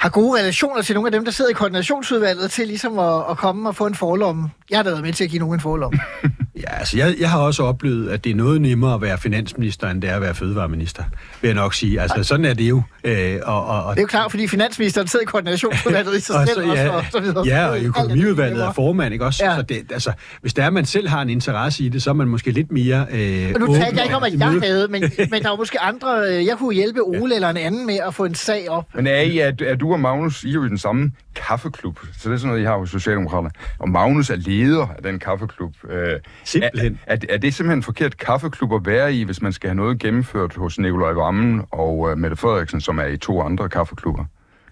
har 0.00 0.08
gode 0.08 0.38
relationer 0.38 0.82
til 0.82 0.94
nogle 0.94 1.08
af 1.08 1.12
dem, 1.12 1.24
der 1.24 1.32
sidder 1.32 1.50
i 1.50 1.54
koordinationsudvalget, 1.54 2.50
til 2.50 2.68
ligesom 2.68 2.98
at, 2.98 3.24
at 3.30 3.36
komme 3.36 3.68
og 3.68 3.76
få 3.76 3.86
en 3.86 3.94
forlomme. 3.94 4.50
Jeg 4.70 4.78
har 4.78 4.82
da 4.82 4.90
været 4.90 5.02
med 5.02 5.12
til 5.12 5.24
at 5.24 5.30
give 5.30 5.40
nogen 5.40 5.54
en 5.54 5.60
forlomme. 5.60 6.00
Ja, 6.60 6.78
altså 6.78 6.96
jeg, 6.98 7.14
jeg 7.20 7.30
har 7.30 7.38
også 7.38 7.62
oplevet, 7.62 8.10
at 8.10 8.24
det 8.24 8.30
er 8.30 8.34
noget 8.34 8.60
nemmere 8.60 8.94
at 8.94 9.02
være 9.02 9.18
finansminister, 9.18 9.90
end 9.90 10.02
det 10.02 10.10
er 10.10 10.14
at 10.14 10.22
være 10.22 10.34
fødevareminister, 10.34 11.02
vil 11.40 11.48
jeg 11.48 11.54
nok 11.54 11.74
sige. 11.74 12.00
Altså 12.00 12.22
sådan 12.22 12.44
er 12.44 12.54
det 12.54 12.68
jo. 12.68 12.82
Øh, 13.04 13.38
og, 13.42 13.66
og, 13.66 13.84
og, 13.84 13.94
det 13.94 14.00
er 14.00 14.02
jo 14.02 14.06
klart, 14.06 14.30
fordi 14.30 14.46
finansministeren 14.46 15.06
sidder 15.06 15.22
i 15.22 15.26
koordinationsudvalget 15.26 16.16
i 16.16 16.20
sig 16.20 16.36
og 16.40 16.46
selv 16.46 16.56
så, 16.56 16.74
ja, 16.74 16.90
også, 16.90 16.92
og 16.92 17.04
så 17.12 17.20
videre. 17.20 17.46
Ja, 17.46 17.66
og 17.66 17.80
økonomiudvalget 17.80 18.64
er 18.64 18.72
formand, 18.72 19.12
ikke 19.12 19.24
også? 19.24 19.44
Ja. 19.44 19.56
Så 19.56 19.62
det, 19.62 19.92
altså, 19.92 20.12
hvis 20.40 20.54
der 20.54 20.64
er, 20.64 20.70
man 20.70 20.84
selv 20.84 21.08
har 21.08 21.22
en 21.22 21.30
interesse 21.30 21.84
i 21.84 21.88
det, 21.88 22.02
så 22.02 22.10
er 22.10 22.14
man 22.14 22.28
måske 22.28 22.50
lidt 22.50 22.72
mere 22.72 23.06
øh, 23.12 23.50
og 23.54 23.60
Nu 23.60 23.74
talte 23.74 23.96
jeg 23.96 24.04
ikke 24.04 24.16
om, 24.16 24.22
at 24.22 24.38
jeg 24.38 24.60
havde, 24.62 24.88
men, 24.88 25.02
men 25.30 25.42
der 25.42 25.48
var 25.48 25.56
måske 25.56 25.80
andre, 25.80 26.22
øh, 26.28 26.46
jeg 26.46 26.56
kunne 26.58 26.74
hjælpe 26.74 27.00
Ole 27.02 27.28
ja. 27.28 27.34
eller 27.34 27.48
en 27.48 27.56
anden 27.56 27.86
med 27.86 27.98
at 28.06 28.14
få 28.14 28.24
en 28.24 28.34
sag 28.34 28.70
op. 28.70 28.84
Men 28.94 29.06
er, 29.06 29.20
I, 29.20 29.38
er, 29.38 29.52
er 29.66 29.76
du 29.76 29.92
og 29.92 30.00
Magnus, 30.00 30.44
I 30.44 30.48
er 30.48 30.52
jo 30.52 30.64
i 30.64 30.68
den 30.68 30.78
samme 30.78 31.10
kaffeklub, 31.34 31.98
så 32.18 32.28
det 32.28 32.34
er 32.34 32.38
sådan 32.38 32.48
noget, 32.48 32.62
I 32.62 32.64
har 32.64 32.78
hos 32.78 32.90
Socialdemokraterne. 32.90 33.50
Og 33.78 33.88
Magnus 33.88 34.30
er 34.30 34.36
leder 34.36 34.86
af 34.86 35.02
den 35.02 35.18
kaffeklub. 35.18 35.74
Øh, 35.90 36.20
Simpelthen. 36.44 36.98
Er, 37.06 37.16
er, 37.16 37.18
er 37.28 37.38
det 37.38 37.54
simpelthen 37.54 37.78
en 37.78 37.82
forkert 37.82 38.16
kaffeklub 38.16 38.74
at 38.74 38.86
være 38.86 39.14
i, 39.14 39.22
hvis 39.22 39.42
man 39.42 39.52
skal 39.52 39.70
have 39.70 39.76
noget 39.76 39.98
gennemført 39.98 40.56
hos 40.56 40.78
Nikolaj 40.78 41.12
Vammen 41.12 41.62
og 41.70 41.98
uh, 41.98 42.18
Mette 42.18 42.36
Frederiksen, 42.36 42.80
som 42.80 42.98
er 42.98 43.06
i 43.06 43.16
to 43.16 43.42
andre 43.42 43.68
kaffeklubber? 43.68 44.24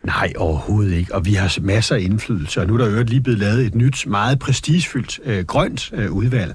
Nej, 0.02 0.32
overhovedet 0.36 0.92
ikke. 0.92 1.14
Og 1.14 1.26
vi 1.26 1.34
har 1.34 1.58
masser 1.60 1.96
af 1.96 2.00
indflydelse, 2.00 2.60
og 2.60 2.66
nu 2.66 2.74
er 2.74 2.78
der 2.78 2.96
jo 2.96 3.02
lige 3.02 3.20
blevet 3.20 3.40
lavet 3.40 3.66
et 3.66 3.74
nyt, 3.74 4.06
meget 4.06 4.38
prestigefyldt 4.38 5.20
øh, 5.24 5.44
grønt 5.44 5.92
øh, 5.92 6.12
udvalg, 6.12 6.54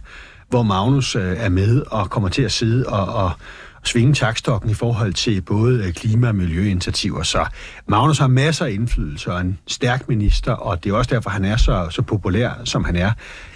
hvor 0.50 0.63
Magnus 0.63 1.16
øh, 1.16 1.38
er 1.38 1.50
med 1.50 1.82
og 1.92 2.10
kommer 2.10 2.30
til 2.30 2.42
at 2.42 2.52
sidde 2.52 2.86
og, 2.86 3.24
og 3.24 3.32
svinge 3.84 4.13
takstokken 4.13 4.69
i 4.69 4.74
forhold 4.74 5.13
til 5.13 5.41
både 5.41 5.84
øh, 5.86 5.93
klima- 5.93 6.28
og 6.28 6.36
miljøinitiativer. 6.36 7.24
Så 7.24 7.46
Magnus 7.88 8.17
har 8.17 8.28
masser 8.28 8.65
af 8.65 8.72
indflydelse 8.72 9.34
og 9.34 9.41
en 9.41 9.60
stærk 9.67 10.10
minister, 10.10 10.52
og 10.52 10.84
det 10.84 10.89
er 10.89 10.93
også 10.93 11.15
derfor, 11.15 11.30
han 11.30 11.46
er 11.46 11.58
så, 11.58 11.88
så 11.89 12.02
populær, 12.02 12.52
som 12.63 12.84
han 12.84 12.96
er. 12.96 13.12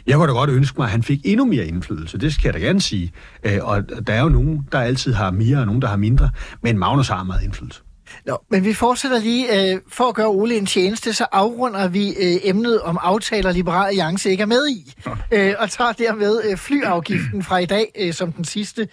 Jeg 0.08 0.16
kunne 0.16 0.28
da 0.28 0.34
godt 0.34 0.50
ønske 0.50 0.76
mig, 0.78 0.86
at 0.86 0.92
han 0.92 1.04
fik 1.04 1.20
endnu 1.26 1.46
mere 1.46 1.66
indflydelse. 1.66 2.18
Det 2.18 2.34
skal 2.34 2.48
jeg 2.48 2.54
da 2.54 2.60
gerne 2.60 2.82
sige. 2.82 3.12
Øh, 3.44 3.60
og 3.62 3.84
der 4.08 4.14
er 4.14 4.22
jo 4.22 4.30
nogen, 4.30 4.68
der 4.72 4.80
altid 4.80 5.14
har 5.14 5.32
mere, 5.32 5.58
og 5.58 5.66
nogen, 5.66 5.82
der 5.82 5.88
har 5.88 5.98
mindre. 5.98 6.30
Men 6.62 6.80
Magnus 6.80 7.08
har 7.08 7.24
meget 7.24 7.44
indflydelse. 7.44 7.82
Nå, 8.26 8.38
men 8.50 8.66
vi 8.66 8.74
fortsætter 8.74 9.20
lige. 9.20 9.72
Øh, 9.74 9.80
for 9.92 10.04
at 10.10 10.16
gøre 10.16 10.28
Ole 10.28 10.58
en 10.58 10.66
tjeneste, 10.66 11.14
så 11.14 11.26
afrunder 11.32 11.88
vi 11.88 12.10
øh, 12.10 12.36
emnet 12.44 12.82
om 12.82 12.98
aftaler, 13.02 13.52
Liberale 13.52 13.88
Alliance 13.88 14.30
ikke 14.30 14.42
er 14.42 14.48
med 14.48 14.68
i. 14.68 14.94
Øh, 15.32 15.54
og 15.60 15.70
tager 15.70 15.92
dermed 15.92 16.42
øh, 16.50 16.58
flyafgiften 16.58 17.44
fra 17.44 17.58
i 17.58 17.66
dag 17.66 17.92
øh, 18.00 18.14
som 18.14 18.32
den 18.32 18.46
sidste. 18.46 18.88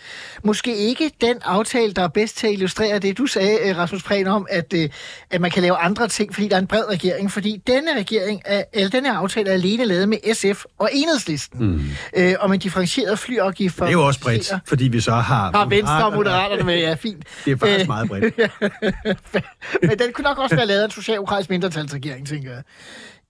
Måske 0.45 0.77
ikke 0.77 1.11
den 1.21 1.37
aftale, 1.45 1.93
der 1.93 2.03
er 2.03 2.09
bedst 2.09 2.37
til 2.37 2.47
at 2.47 2.53
illustrere 2.53 2.99
det, 2.99 3.19
du 3.19 3.27
sagde, 3.27 3.59
øh, 3.69 3.79
Rasmus 3.79 4.03
Prehn, 4.03 4.27
om, 4.27 4.47
at, 4.51 4.73
øh, 4.77 4.89
at 5.31 5.41
man 5.41 5.51
kan 5.51 5.63
lave 5.63 5.77
andre 5.77 6.09
ting, 6.09 6.35
fordi 6.35 6.49
der 6.49 6.57
er 6.57 6.61
en 6.61 6.67
bred 6.67 6.89
regering. 6.89 7.33
Fordi 7.33 7.63
denne, 7.67 7.97
regering 7.99 8.43
er, 8.45 8.63
eller 8.73 8.91
denne 8.91 9.13
aftale 9.17 9.49
er 9.51 9.55
alene 9.55 9.85
lavet 9.85 10.09
med 10.09 10.35
SF 10.35 10.65
og 10.79 10.91
Enhedslisten. 10.93 11.67
Mm. 11.67 11.81
Øh, 12.17 12.35
om 12.41 12.53
en 12.53 12.59
differentieret 12.61 13.19
flyafgift 13.19 13.77
for 13.77 13.85
Det 13.85 13.91
er 13.91 13.93
jo 13.93 14.07
også 14.07 14.21
bredt, 14.21 14.53
fordi 14.67 14.89
vi 14.89 15.01
så 15.01 15.13
har... 15.13 15.51
Har 15.55 15.67
Venstre 15.67 16.07
og 16.07 16.13
Moderaterne 16.13 16.63
med, 16.65 16.79
ja, 16.79 16.95
fint. 16.95 17.25
Det 17.45 17.53
er 17.53 17.57
faktisk 17.57 17.81
Øh, 17.81 17.87
meget 17.87 18.09
bredt. 18.09 18.35
Men 19.89 19.99
den 19.99 20.13
kunne 20.13 20.23
nok 20.23 20.39
også 20.39 20.57
være 20.57 20.67
lavet 20.67 20.81
af 20.81 20.85
en 20.85 20.91
socialdemokratisk 20.91 21.51
mindretalsregering, 21.51 22.27
tænker 22.27 22.51
jeg. 22.51 22.63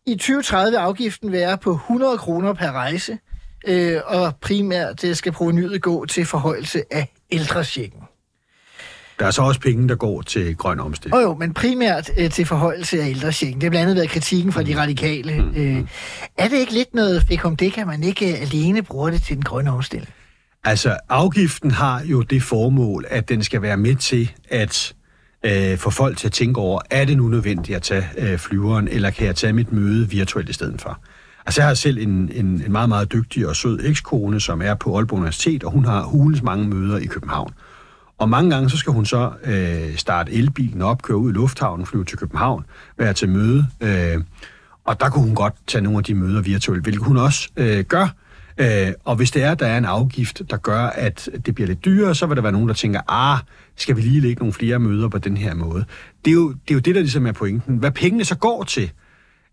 I 0.07 0.15
2030 0.15 0.71
vil 0.71 0.77
afgiften 0.77 1.33
være 1.33 1.59
på 1.59 1.73
100 1.73 2.19
kroner 2.19 2.53
per 2.53 2.73
rejse, 2.73 3.19
øh, 3.67 4.01
og 4.07 4.37
primært 4.37 5.03
det 5.03 5.17
skal 5.17 5.33
provenyet 5.33 5.83
gå 5.83 6.07
til 6.07 6.27
forhøjelse 6.27 6.83
af 6.91 7.13
ældrechecken. 7.31 8.01
Der 9.19 9.27
er 9.27 9.31
så 9.31 9.43
også 9.43 9.61
penge, 9.61 9.89
der 9.89 9.95
går 9.95 10.23
til 10.23 10.57
grøn 10.57 10.81
omstilling. 10.81 11.15
Og 11.15 11.23
jo, 11.23 11.35
men 11.35 11.55
primært 11.55 12.11
øh, 12.19 12.31
til 12.31 12.47
forhøjelse 12.47 13.01
af 13.03 13.09
ældrechecken. 13.09 13.61
Det 13.61 13.63
har 13.63 13.71
blandt 13.71 13.83
andet 13.83 13.97
været 13.97 14.11
kritikken 14.11 14.53
fra 14.53 14.63
de 14.63 14.81
radikale. 14.81 15.43
Mm, 15.43 15.55
Øh, 15.57 15.85
er 16.39 16.49
det 16.49 16.57
ikke 16.57 16.73
lidt 16.73 16.95
noget 16.95 17.23
fik 17.29 17.45
om 17.45 17.57
det, 17.57 17.73
kan 17.73 17.87
man 17.87 18.03
ikke 18.03 18.33
øh, 18.33 18.43
alene 18.43 18.83
bruge 18.83 19.11
det 19.11 19.23
til 19.23 19.35
den 19.37 19.45
grønne 19.45 19.71
omstilling? 19.71 20.13
Altså, 20.65 20.97
afgiften 21.09 21.71
har 21.71 22.03
jo 22.05 22.23
det 22.23 22.43
formål, 22.43 23.05
at 23.09 23.29
den 23.29 23.45
skal 23.45 23.63
være 23.63 23.77
med 23.77 23.97
til 23.97 24.33
at 24.49 24.95
øh, 25.44 25.78
få 25.78 25.90
folk 25.90 26.18
til 26.18 26.26
at 26.26 26.33
tænke 26.33 26.61
over, 26.61 26.80
er 26.90 27.04
det 27.04 27.16
nu 27.16 27.28
nødvendigt 27.28 27.76
at 27.76 27.83
tage 27.83 28.04
øh, 28.18 28.38
flyveren, 28.38 28.88
eller 28.88 29.11
kan 29.11 29.26
jeg 29.26 29.37
tage 29.37 29.52
mit 29.52 29.72
møde 29.72 30.11
virtuelt 30.11 30.48
i 30.48 30.52
stedet 30.52 30.80
for? 30.80 30.98
Altså, 31.46 31.61
jeg 31.61 31.68
har 31.68 31.74
selv 31.74 31.98
en, 31.98 32.30
en, 32.35 32.46
en 32.66 32.72
meget, 32.72 32.88
meget 32.88 33.12
dygtig 33.12 33.48
og 33.48 33.57
sød 33.57 33.80
ekskone, 33.83 34.40
som 34.40 34.62
er 34.62 34.74
på 34.74 34.96
Aalborg 34.96 35.18
Universitet, 35.18 35.64
og 35.64 35.72
hun 35.72 35.85
har 35.85 36.02
hulens 36.02 36.42
mange 36.42 36.68
møder 36.68 36.98
i 36.98 37.07
København. 37.07 37.52
Og 38.18 38.28
mange 38.28 38.50
gange, 38.50 38.70
så 38.70 38.76
skal 38.76 38.92
hun 38.92 39.07
så 39.07 39.30
øh, 39.44 39.96
starte 39.96 40.33
elbilen 40.33 40.83
op, 40.83 41.02
køre 41.02 41.16
ud 41.16 41.30
i 41.30 41.35
lufthavnen, 41.35 41.87
flyve 41.87 42.04
til 42.04 42.18
København, 42.18 42.64
være 42.98 43.12
til 43.12 43.28
møde. 43.28 43.66
Øh, 43.80 44.22
og 44.85 45.00
der 45.00 45.09
kunne 45.09 45.24
hun 45.24 45.35
godt 45.35 45.54
tage 45.66 45.83
nogle 45.83 45.98
af 45.98 46.04
de 46.04 46.14
møder 46.14 46.40
virtuelt, 46.40 46.83
hvilket 46.83 47.04
hun 47.04 47.16
også 47.16 47.48
øh, 47.57 47.85
gør. 47.85 48.09
Øh, 48.59 48.92
og 49.04 49.16
hvis 49.16 49.30
det 49.30 49.42
er, 49.42 49.52
at 49.52 49.61
der 49.61 49.66
er 49.66 49.78
en 49.78 49.85
afgift, 49.85 50.42
der 50.50 50.57
gør, 50.57 50.80
at 50.80 51.28
det 51.46 51.54
bliver 51.54 51.68
lidt 51.68 51.85
dyrere, 51.85 52.14
så 52.14 52.26
vil 52.26 52.37
der 52.37 52.42
være 52.42 52.52
nogen, 52.52 52.68
der 52.68 52.74
tænker, 52.74 53.00
ah, 53.09 53.38
skal 53.77 53.97
vi 53.97 54.01
lige 54.01 54.21
lægge 54.21 54.39
nogle 54.41 54.53
flere 54.53 54.79
møder 54.79 55.09
på 55.09 55.19
den 55.19 55.37
her 55.37 55.55
måde? 55.55 55.85
Det 56.25 56.31
er 56.31 56.35
jo 56.35 56.51
det, 56.51 56.71
er 56.71 56.75
jo 56.75 56.81
det 56.81 56.95
der 56.95 57.01
ligesom 57.01 57.27
er 57.27 57.33
pointen. 57.33 57.77
Hvad 57.77 57.91
pengene 57.91 58.25
så 58.25 58.35
går 58.35 58.63
til? 58.63 58.93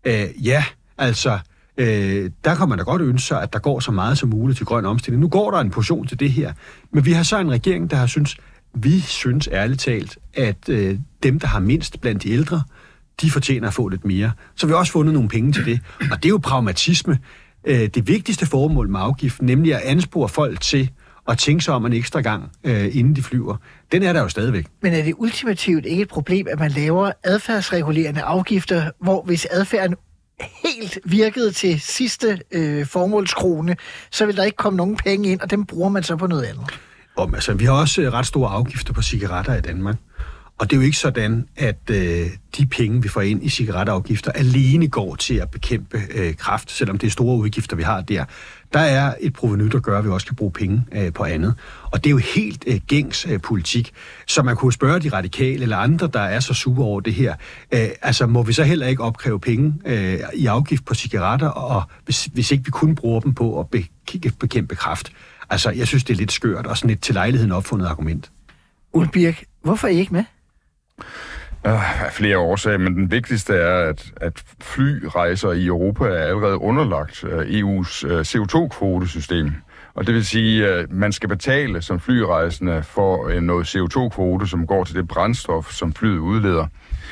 Øh, 0.04 0.46
ja, 0.46 0.64
altså, 0.98 1.38
øh, 1.76 2.30
der 2.44 2.54
kan 2.54 2.68
man 2.68 2.78
da 2.78 2.84
godt 2.84 3.02
ønske 3.02 3.26
sig, 3.26 3.42
at 3.42 3.52
der 3.52 3.58
går 3.58 3.80
så 3.80 3.92
meget 3.92 4.18
som 4.18 4.28
muligt 4.28 4.56
til 4.56 4.66
grøn 4.66 4.86
omstilling. 4.86 5.20
Nu 5.20 5.28
går 5.28 5.50
der 5.50 5.58
en 5.58 5.70
portion 5.70 6.06
til 6.06 6.20
det 6.20 6.32
her, 6.32 6.52
men 6.92 7.04
vi 7.04 7.12
har 7.12 7.22
så 7.22 7.38
en 7.38 7.50
regering, 7.50 7.90
der 7.90 7.96
har 7.96 8.06
synes, 8.06 8.36
vi 8.74 9.00
synes 9.00 9.48
ærligt 9.52 9.80
talt, 9.80 10.18
at 10.34 10.68
øh, 10.68 10.98
dem, 11.22 11.38
der 11.40 11.46
har 11.46 11.60
mindst 11.60 12.00
blandt 12.00 12.22
de 12.22 12.30
ældre, 12.30 12.62
de 13.20 13.30
fortjener 13.30 13.68
at 13.68 13.74
få 13.74 13.88
lidt 13.88 14.04
mere. 14.04 14.32
Så 14.54 14.66
vi 14.66 14.70
har 14.70 14.78
også 14.78 14.92
fundet 14.92 15.14
nogle 15.14 15.28
penge 15.28 15.52
til 15.52 15.64
det. 15.64 15.80
Og 16.10 16.16
det 16.16 16.24
er 16.24 16.30
jo 16.30 16.40
pragmatisme. 16.42 17.18
Øh, 17.64 17.88
det 17.88 18.08
vigtigste 18.08 18.46
formål 18.46 18.88
med 18.88 19.00
afgiften, 19.00 19.46
nemlig 19.46 19.74
at 19.74 19.80
anspore 19.80 20.28
folk 20.28 20.60
til 20.60 20.90
at 21.28 21.38
tænke 21.38 21.64
sig 21.64 21.74
om 21.74 21.86
en 21.86 21.92
ekstra 21.92 22.20
gang, 22.20 22.52
øh, 22.64 22.96
inden 22.96 23.16
de 23.16 23.22
flyver, 23.22 23.56
den 23.92 24.02
er 24.02 24.12
der 24.12 24.20
jo 24.20 24.28
stadigvæk. 24.28 24.66
Men 24.82 24.92
er 24.92 25.02
det 25.02 25.14
ultimativt 25.16 25.86
ikke 25.86 26.02
et 26.02 26.08
problem, 26.08 26.46
at 26.50 26.58
man 26.58 26.70
laver 26.70 27.12
adfærdsregulerende 27.24 28.22
afgifter, 28.22 28.90
hvor 29.00 29.22
hvis 29.22 29.46
adfærden 29.50 29.96
helt 30.62 30.98
virkede 31.04 31.52
til 31.52 31.80
sidste 31.80 32.40
øh, 32.50 32.86
formålskrone, 32.86 33.76
så 34.10 34.26
vil 34.26 34.36
der 34.36 34.44
ikke 34.44 34.56
komme 34.56 34.76
nogen 34.76 34.96
penge 34.96 35.28
ind, 35.28 35.40
og 35.40 35.50
dem 35.50 35.66
bruger 35.66 35.88
man 35.88 36.02
så 36.02 36.16
på 36.16 36.26
noget 36.26 36.42
andet. 36.42 36.80
Om, 37.16 37.34
altså, 37.34 37.54
vi 37.54 37.64
har 37.64 37.72
også 37.72 38.02
øh, 38.02 38.12
ret 38.12 38.26
store 38.26 38.50
afgifter 38.50 38.92
på 38.92 39.02
cigaretter 39.02 39.54
i 39.54 39.60
Danmark. 39.60 39.96
Og 40.58 40.70
det 40.70 40.76
er 40.76 40.80
jo 40.80 40.84
ikke 40.84 40.98
sådan, 40.98 41.48
at 41.56 41.90
øh, 41.90 42.26
de 42.56 42.66
penge, 42.66 43.02
vi 43.02 43.08
får 43.08 43.20
ind 43.20 43.44
i 43.44 43.48
cigaretafgifter, 43.48 44.32
alene 44.32 44.88
går 44.88 45.14
til 45.16 45.34
at 45.34 45.50
bekæmpe 45.50 46.00
øh, 46.14 46.34
kraft, 46.34 46.70
selvom 46.70 46.98
det 46.98 47.06
er 47.06 47.10
store 47.10 47.36
udgifter, 47.36 47.76
vi 47.76 47.82
har 47.82 48.00
der. 48.00 48.24
Der 48.72 48.80
er 48.80 49.14
et 49.20 49.32
proveny, 49.32 49.64
der 49.64 49.80
gør, 49.80 49.98
at 49.98 50.04
vi 50.04 50.10
også 50.10 50.26
kan 50.26 50.36
bruge 50.36 50.52
penge 50.52 50.84
øh, 50.92 51.12
på 51.12 51.24
andet. 51.24 51.54
Og 51.82 52.04
det 52.04 52.06
er 52.06 52.10
jo 52.10 52.16
helt 52.16 52.64
øh, 52.66 52.80
gængs 52.86 53.26
øh, 53.26 53.40
politik. 53.40 53.92
Så 54.26 54.42
man 54.42 54.56
kunne 54.56 54.72
spørge 54.72 55.00
de 55.00 55.08
radikale 55.08 55.62
eller 55.62 55.76
andre, 55.76 56.06
der 56.06 56.20
er 56.20 56.40
så 56.40 56.54
sure 56.54 56.84
over 56.84 57.00
det 57.00 57.14
her. 57.14 57.34
Øh, 57.74 57.88
altså, 58.02 58.26
må 58.26 58.42
vi 58.42 58.52
så 58.52 58.64
heller 58.64 58.86
ikke 58.86 59.02
opkræve 59.02 59.40
penge 59.40 59.74
øh, 59.84 60.18
i 60.34 60.46
afgift 60.46 60.84
på 60.84 60.94
cigaretter, 60.94 61.48
og 61.48 61.82
hvis, 62.04 62.24
hvis 62.24 62.50
ikke 62.50 62.64
vi 62.64 62.70
kun 62.70 62.94
bruger 62.94 63.20
dem 63.20 63.34
på 63.34 63.60
at 63.60 63.68
be- 63.68 64.30
bekæmpe 64.40 64.74
kraft? 64.74 65.12
Altså, 65.50 65.70
jeg 65.70 65.86
synes, 65.86 66.04
det 66.04 66.12
er 66.14 66.18
lidt 66.18 66.32
skørt 66.32 66.66
og 66.66 66.78
sådan 66.78 66.90
et 66.90 67.00
til 67.00 67.14
lejligheden 67.14 67.52
opfundet 67.52 67.86
argument. 67.86 68.30
Ulbirk, 68.92 69.44
hvorfor 69.62 69.88
er 69.88 69.92
I 69.92 69.96
ikke 69.96 70.12
med? 70.12 70.24
Øh, 71.66 72.04
af 72.04 72.12
flere 72.12 72.38
årsager, 72.38 72.78
men 72.78 72.94
den 72.94 73.10
vigtigste 73.10 73.54
er, 73.54 73.88
at, 73.88 74.12
at 74.16 74.44
flyrejser 74.60 75.52
i 75.52 75.66
Europa 75.66 76.04
er 76.04 76.24
allerede 76.24 76.58
underlagt 76.58 77.24
øh, 77.24 77.60
EU's 77.60 78.06
øh, 78.06 78.20
CO2-kvotesystem. 78.20 79.52
Og 79.94 80.06
det 80.06 80.14
vil 80.14 80.26
sige, 80.26 80.68
at 80.68 80.90
man 80.90 81.12
skal 81.12 81.28
betale 81.28 81.82
som 81.82 82.00
flyrejsende 82.00 82.82
for 82.82 83.28
øh, 83.28 83.40
noget 83.42 83.76
CO2-kvote, 83.76 84.46
som 84.46 84.66
går 84.66 84.84
til 84.84 84.94
det 84.94 85.08
brændstof, 85.08 85.72
som 85.72 85.92
flyet 85.92 86.18
udleder. 86.18 86.66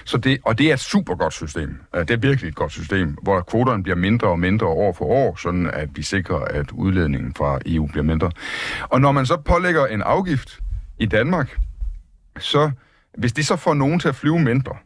Så 0.04 0.18
det, 0.18 0.38
og 0.44 0.58
det 0.58 0.70
er 0.70 0.74
et 0.74 0.80
super 0.80 1.14
godt 1.14 1.32
system. 1.32 1.80
Øh, 1.94 2.00
det 2.00 2.10
er 2.10 2.16
virkelig 2.16 2.48
et 2.48 2.54
godt 2.54 2.72
system, 2.72 3.16
hvor 3.22 3.40
kvoterne 3.40 3.82
bliver 3.82 3.96
mindre 3.96 4.28
og 4.28 4.38
mindre 4.38 4.66
år 4.66 4.92
for 4.92 5.04
år, 5.04 5.36
sådan 5.42 5.70
at 5.72 5.88
vi 5.94 6.02
sikrer, 6.02 6.38
at 6.38 6.70
udledningen 6.72 7.34
fra 7.34 7.58
EU 7.66 7.86
bliver 7.86 8.04
mindre. 8.04 8.30
Og 8.82 9.00
når 9.00 9.12
man 9.12 9.26
så 9.26 9.36
pålægger 9.36 9.86
en 9.86 10.02
afgift 10.02 10.60
i 10.98 11.06
Danmark, 11.06 11.58
så 12.38 12.70
hvis 13.18 13.32
det 13.32 13.46
så 13.46 13.56
får 13.56 13.74
nogen 13.74 14.00
til 14.00 14.08
at 14.08 14.14
flyve 14.14 14.38
mindre, 14.38 14.76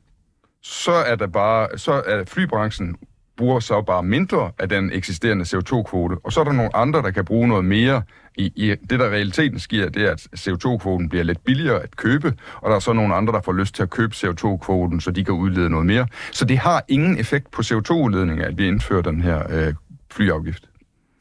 så 0.63 0.93
er 0.93 1.15
der 1.15 1.27
bare, 1.27 1.79
så 1.79 2.03
er 2.07 2.25
flybranchen 2.25 2.97
bruger 3.37 3.61
så 3.61 3.83
bare 3.83 4.03
mindre 4.03 4.53
af 4.59 4.69
den 4.69 4.93
eksisterende 4.93 5.45
CO2-kvote, 5.45 6.17
og 6.25 6.33
så 6.33 6.41
er 6.41 6.45
der 6.45 6.53
nogle 6.53 6.77
andre, 6.77 7.03
der 7.03 7.11
kan 7.11 7.25
bruge 7.25 7.49
noget 7.49 7.65
mere. 7.65 8.03
I, 8.37 8.53
i 8.57 8.75
det, 8.91 9.01
der 9.01 9.09
realiteten 9.11 9.59
sker, 9.59 9.89
det 9.89 10.03
er, 10.03 10.11
at 10.11 10.27
CO2-kvoten 10.39 11.09
bliver 11.09 11.25
lidt 11.25 11.45
billigere 11.45 11.83
at 11.83 11.97
købe, 11.97 12.35
og 12.55 12.71
der 12.71 12.77
er 12.77 12.81
så 12.81 12.93
nogle 12.93 13.15
andre, 13.15 13.33
der 13.33 13.41
får 13.41 13.53
lyst 13.53 13.75
til 13.75 13.83
at 13.83 13.91
købe 13.91 14.15
CO2-kvoten, 14.15 15.01
så 15.01 15.11
de 15.11 15.25
kan 15.25 15.35
udlede 15.35 15.71
noget 15.71 15.87
mere. 15.87 16.07
Så 16.33 16.45
det 16.45 16.59
har 16.59 16.85
ingen 16.89 17.19
effekt 17.19 17.51
på 17.51 17.63
CO2-udledning, 17.63 18.41
at 18.41 18.59
vi 18.59 18.67
indfører 18.67 19.03
den 19.03 19.21
her 19.21 19.43
øh, 19.51 19.75
flyafgift. 20.11 20.65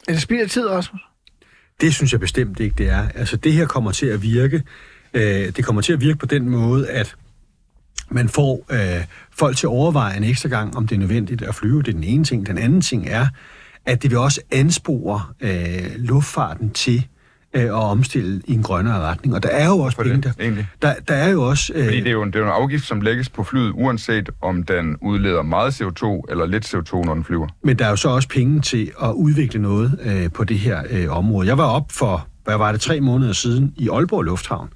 Er 0.08 0.12
det 0.12 0.22
spild 0.22 0.42
af 0.42 0.50
tid, 0.50 0.68
Rasmus? 0.68 1.00
Det 1.80 1.94
synes 1.94 2.12
jeg 2.12 2.20
bestemt 2.20 2.60
ikke, 2.60 2.74
det 2.78 2.88
er. 2.88 3.08
Altså, 3.14 3.36
det 3.36 3.52
her 3.52 3.66
kommer 3.66 3.92
til 3.92 4.06
at 4.06 4.22
virke. 4.22 4.62
Øh, 5.14 5.22
det 5.56 5.64
kommer 5.64 5.82
til 5.82 5.92
at 5.92 6.00
virke 6.00 6.18
på 6.18 6.26
den 6.26 6.48
måde, 6.48 6.90
at 6.90 7.14
man 8.10 8.28
får 8.28 8.66
øh, 8.70 9.04
folk 9.30 9.56
til 9.56 9.66
at 9.66 9.70
overveje 9.70 10.16
en 10.16 10.24
ekstra 10.24 10.48
gang, 10.48 10.76
om 10.76 10.86
det 10.86 10.94
er 10.94 10.98
nødvendigt 10.98 11.42
at 11.42 11.54
flyve. 11.54 11.82
Det 11.82 11.88
er 11.88 11.92
den 11.92 12.04
ene 12.04 12.24
ting. 12.24 12.46
Den 12.46 12.58
anden 12.58 12.80
ting 12.80 13.08
er, 13.08 13.26
at 13.86 14.02
det 14.02 14.10
vil 14.10 14.18
også 14.18 14.40
anspore 14.52 15.22
øh, 15.40 15.84
luftfarten 15.96 16.70
til 16.70 17.06
øh, 17.54 17.62
at 17.62 17.72
omstille 17.72 18.42
i 18.44 18.54
en 18.54 18.62
grønnere 18.62 19.00
retning. 19.00 19.34
Og 19.34 19.42
der 19.42 19.48
er 19.48 19.66
jo 19.66 19.78
også 19.78 19.98
penge 19.98 20.22
der. 20.22 20.32
egentlig. 20.40 20.66
Der, 20.82 20.94
der 21.08 21.14
er 21.14 21.28
jo 21.28 21.42
også... 21.42 21.72
Øh, 21.74 21.84
Fordi 21.84 21.98
det 21.98 22.06
er 22.06 22.10
jo 22.12 22.22
en, 22.22 22.28
det 22.28 22.36
er 22.36 22.40
jo 22.40 22.46
en 22.46 22.52
afgift, 22.52 22.86
som 22.86 23.00
lægges 23.00 23.28
på 23.28 23.44
flyet, 23.44 23.72
uanset 23.74 24.30
om 24.42 24.62
den 24.62 24.96
udleder 25.02 25.42
meget 25.42 25.80
CO2 25.82 26.22
eller 26.30 26.46
lidt 26.46 26.74
CO2, 26.74 27.04
når 27.04 27.14
den 27.14 27.24
flyver. 27.24 27.48
Men 27.62 27.78
der 27.78 27.84
er 27.86 27.90
jo 27.90 27.96
så 27.96 28.08
også 28.08 28.28
penge 28.28 28.60
til 28.60 28.92
at 29.02 29.10
udvikle 29.10 29.62
noget 29.62 29.98
øh, 30.02 30.30
på 30.32 30.44
det 30.44 30.58
her 30.58 30.82
øh, 30.90 31.16
område. 31.16 31.48
Jeg 31.48 31.58
var 31.58 31.66
op 31.66 31.92
for, 31.92 32.26
hvad 32.44 32.56
var 32.56 32.72
det, 32.72 32.80
tre 32.80 33.00
måneder 33.00 33.32
siden 33.32 33.74
i 33.76 33.88
Aalborg 33.88 34.22
Lufthavn, 34.22 34.68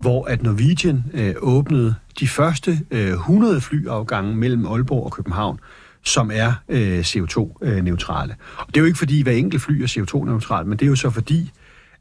hvor 0.00 0.24
at 0.24 0.42
Norwegian 0.42 1.04
øh, 1.14 1.34
åbnede 1.38 1.94
de 2.20 2.28
første 2.28 2.80
øh, 2.90 3.10
100 3.10 3.60
flyafgange 3.60 4.36
mellem 4.36 4.66
Aalborg 4.66 5.04
og 5.04 5.12
København, 5.12 5.60
som 6.04 6.30
er 6.34 6.52
øh, 6.68 7.00
CO2-neutrale. 7.00 8.32
Øh, 8.32 8.58
og 8.58 8.66
det 8.66 8.76
er 8.76 8.80
jo 8.80 8.86
ikke 8.86 8.98
fordi, 8.98 9.22
hver 9.22 9.32
enkelt 9.32 9.62
fly 9.62 9.82
er 9.82 9.86
CO2-neutral, 9.86 10.66
men 10.66 10.78
det 10.78 10.84
er 10.84 10.90
jo 10.90 10.96
så 10.96 11.10
fordi, 11.10 11.50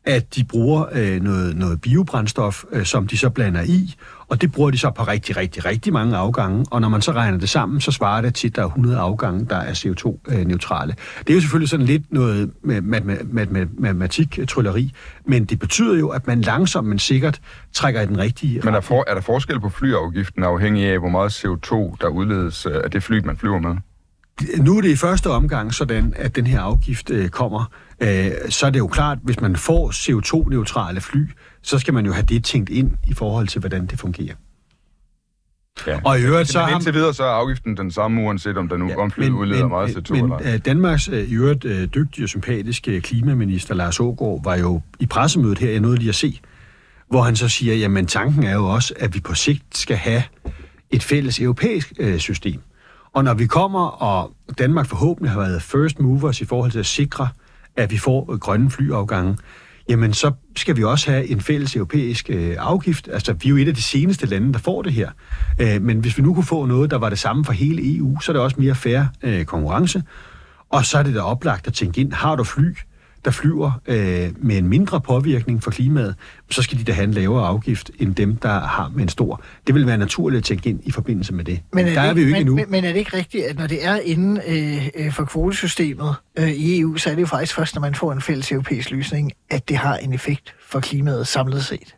at 0.05 0.35
de 0.35 0.43
bruger 0.43 0.85
øh, 0.91 1.21
noget, 1.21 1.55
noget 1.55 1.81
biobrændstof, 1.81 2.63
øh, 2.71 2.85
som 2.85 3.07
de 3.07 3.17
så 3.17 3.29
blander 3.29 3.63
i, 3.63 3.95
og 4.29 4.41
det 4.41 4.51
bruger 4.51 4.71
de 4.71 4.77
så 4.77 4.89
på 4.89 5.03
rigtig, 5.03 5.37
rigtig, 5.37 5.65
rigtig 5.65 5.93
mange 5.93 6.17
afgange, 6.17 6.65
og 6.71 6.81
når 6.81 6.89
man 6.89 7.01
så 7.01 7.11
regner 7.11 7.37
det 7.37 7.49
sammen, 7.49 7.81
så 7.81 7.91
svarer 7.91 8.21
det 8.21 8.35
til, 8.35 8.47
at 8.47 8.55
der 8.55 8.61
er 8.61 8.65
100 8.65 8.97
afgange, 8.97 9.45
der 9.45 9.55
er 9.55 9.73
CO2-neutrale. 9.73 10.95
Det 11.19 11.29
er 11.29 11.33
jo 11.33 11.41
selvfølgelig 11.41 11.69
sådan 11.69 11.85
lidt 11.85 12.13
noget 12.13 12.51
matematik-trylleri, 13.79 14.91
men 15.25 15.45
det 15.45 15.59
betyder 15.59 15.99
jo, 15.99 16.09
at 16.09 16.27
man 16.27 16.41
langsomt, 16.41 16.87
men 16.87 16.99
sikkert 16.99 17.41
trækker 17.73 18.01
i 18.01 18.05
den 18.05 18.17
rigtige 18.17 18.61
Men 18.63 18.75
er, 18.75 18.81
for, 18.81 19.03
er 19.07 19.13
der 19.13 19.21
forskel 19.21 19.59
på 19.59 19.69
flyafgiften 19.69 20.43
afhængig 20.43 20.85
af, 20.85 20.99
hvor 20.99 21.09
meget 21.09 21.45
CO2, 21.45 21.95
der 22.01 22.07
udledes 22.07 22.65
øh, 22.65 22.75
af 22.83 22.91
det 22.91 23.03
fly, 23.03 23.21
man 23.25 23.37
flyver 23.37 23.59
med? 23.59 23.75
Nu 24.57 24.77
er 24.77 24.81
det 24.81 24.89
i 24.89 24.95
første 24.95 25.29
omgang 25.29 25.73
sådan, 25.73 26.13
at 26.17 26.35
den 26.35 26.47
her 26.47 26.61
afgift 26.61 27.09
øh, 27.09 27.29
kommer. 27.29 27.71
Øh, 27.99 28.31
så 28.49 28.65
er 28.65 28.69
det 28.69 28.79
jo 28.79 28.87
klart, 28.87 29.17
hvis 29.23 29.41
man 29.41 29.55
får 29.55 29.91
CO2-neutrale 29.91 31.01
fly, 31.01 31.29
så 31.61 31.79
skal 31.79 31.93
man 31.93 32.05
jo 32.05 32.11
have 32.11 32.25
det 32.25 32.43
tænkt 32.43 32.69
ind 32.69 32.91
i 33.07 33.13
forhold 33.13 33.47
til, 33.47 33.59
hvordan 33.59 33.85
det 33.85 33.99
fungerer. 33.99 34.35
Ja. 35.87 35.99
Og 36.05 36.19
i 36.19 36.23
øvrigt, 36.23 36.49
så 36.49 36.65
Men 36.65 36.75
indtil 36.75 36.93
videre, 36.93 37.13
så 37.13 37.23
er 37.23 37.31
afgiften 37.31 37.77
den 37.77 37.91
samme, 37.91 38.21
uanset 38.21 38.57
om 38.57 38.69
der 38.69 38.77
nu 38.77 38.87
ja, 38.87 38.95
om 38.95 39.11
flyet 39.11 39.29
udleder 39.29 39.61
men, 39.61 39.69
meget 39.69 39.89
CO2 39.89 40.13
men, 40.13 40.23
eller 40.23 40.51
Men 40.51 40.59
Danmarks 40.59 41.09
øh, 41.09 41.29
i 41.29 41.33
øvrigt 41.33 41.65
øh, 41.65 41.87
dygtige 41.95 42.25
og 42.25 42.29
sympatiske 42.29 43.01
klimaminister 43.01 43.75
Lars 43.75 43.99
Ågaard 43.99 44.43
var 44.43 44.57
jo 44.57 44.81
i 44.99 45.05
pressemødet 45.05 45.59
her, 45.59 45.71
jeg 45.71 45.79
nåede 45.79 45.97
lige 45.97 46.09
at 46.09 46.15
se, 46.15 46.39
hvor 47.09 47.21
han 47.21 47.35
så 47.35 47.49
siger, 47.49 47.75
jamen 47.75 48.05
tanken 48.05 48.43
er 48.43 48.53
jo 48.53 48.65
også, 48.65 48.93
at 48.99 49.15
vi 49.15 49.19
på 49.19 49.33
sigt 49.33 49.77
skal 49.77 49.97
have 49.97 50.23
et 50.89 51.03
fælles 51.03 51.39
europæisk 51.39 51.93
øh, 51.99 52.17
system. 52.17 52.61
Og 53.13 53.23
når 53.23 53.33
vi 53.33 53.47
kommer, 53.47 53.87
og 53.87 54.31
Danmark 54.57 54.85
forhåbentlig 54.85 55.31
har 55.31 55.39
været 55.39 55.61
first 55.61 55.99
movers 55.99 56.41
i 56.41 56.45
forhold 56.45 56.71
til 56.71 56.79
at 56.79 56.85
sikre, 56.85 57.27
at 57.75 57.91
vi 57.91 57.97
får 57.97 58.33
øh, 58.33 58.39
grønne 58.39 58.71
flyafgange, 58.71 59.37
jamen 59.89 60.13
så 60.13 60.31
skal 60.55 60.77
vi 60.77 60.83
også 60.83 61.11
have 61.11 61.27
en 61.27 61.41
fælles 61.41 61.75
europæisk 61.75 62.29
øh, 62.29 62.55
afgift. 62.59 63.09
Altså, 63.11 63.33
vi 63.33 63.47
er 63.47 63.49
jo 63.49 63.57
et 63.57 63.67
af 63.67 63.75
de 63.75 63.81
seneste 63.81 64.25
lande, 64.25 64.53
der 64.53 64.59
får 64.59 64.81
det 64.81 64.93
her. 64.93 65.09
Øh, 65.61 65.81
men 65.81 65.99
hvis 65.99 66.17
vi 66.17 66.23
nu 66.23 66.33
kunne 66.33 66.45
få 66.45 66.65
noget, 66.65 66.91
der 66.91 66.97
var 66.97 67.09
det 67.09 67.19
samme 67.19 67.45
for 67.45 67.53
hele 67.53 67.97
EU, 67.97 68.19
så 68.19 68.31
er 68.31 68.33
det 68.33 68.43
også 68.43 68.55
mere 68.59 68.75
fair 68.75 69.03
øh, 69.23 69.45
konkurrence. 69.45 70.03
Og 70.69 70.85
så 70.85 70.97
er 70.97 71.03
det 71.03 71.15
da 71.15 71.19
oplagt 71.19 71.67
at 71.67 71.73
tænke 71.73 72.01
ind, 72.01 72.13
har 72.13 72.35
du 72.35 72.43
fly, 72.43 72.75
der 73.25 73.31
flyver 73.31 73.71
øh, 73.87 74.29
med 74.37 74.57
en 74.57 74.67
mindre 74.67 75.01
påvirkning 75.01 75.63
for 75.63 75.71
klimaet, 75.71 76.15
så 76.51 76.61
skal 76.61 76.77
de 76.79 76.83
da 76.83 76.91
have 76.91 77.03
en 77.03 77.13
lavere 77.13 77.47
afgift 77.47 77.91
end 77.99 78.15
dem, 78.15 78.35
der 78.35 78.59
har 78.59 78.91
med 78.95 79.03
en 79.03 79.09
stor. 79.09 79.41
Det 79.67 79.75
vil 79.75 79.87
være 79.87 79.97
naturligt 79.97 80.37
at 80.37 80.43
tænke 80.43 80.69
ind 80.69 80.79
i 80.83 80.91
forbindelse 80.91 81.33
med 81.33 81.43
det. 81.43 81.59
Men 81.73 81.87
er 81.87 81.93
der 81.93 82.01
det 82.01 82.09
er 82.09 82.13
vi 82.13 82.21
jo 82.21 82.27
ikke 82.27 82.33
men, 82.33 82.41
endnu. 82.41 82.55
Men, 82.55 82.65
men 82.71 82.85
er 82.85 82.91
det 82.91 82.99
ikke 82.99 83.17
rigtigt, 83.17 83.45
at 83.45 83.57
når 83.57 83.67
det 83.67 83.85
er 83.85 83.95
inden 83.95 84.39
øh, 84.47 84.89
øh, 84.95 85.13
for 85.13 85.23
kvotesystemet 85.23 86.15
øh, 86.39 86.49
i 86.49 86.79
EU, 86.79 86.97
så 86.97 87.09
er 87.09 87.15
det 87.15 87.21
jo 87.21 87.27
faktisk 87.27 87.55
først, 87.55 87.75
når 87.75 87.81
man 87.81 87.95
får 87.95 88.11
en 88.11 88.21
fælles 88.21 88.51
europæisk 88.51 88.91
løsning, 88.91 89.31
at 89.49 89.69
det 89.69 89.77
har 89.77 89.97
en 89.97 90.13
effekt 90.13 90.55
for 90.67 90.79
klimaet 90.79 91.27
samlet 91.27 91.65
set? 91.65 91.95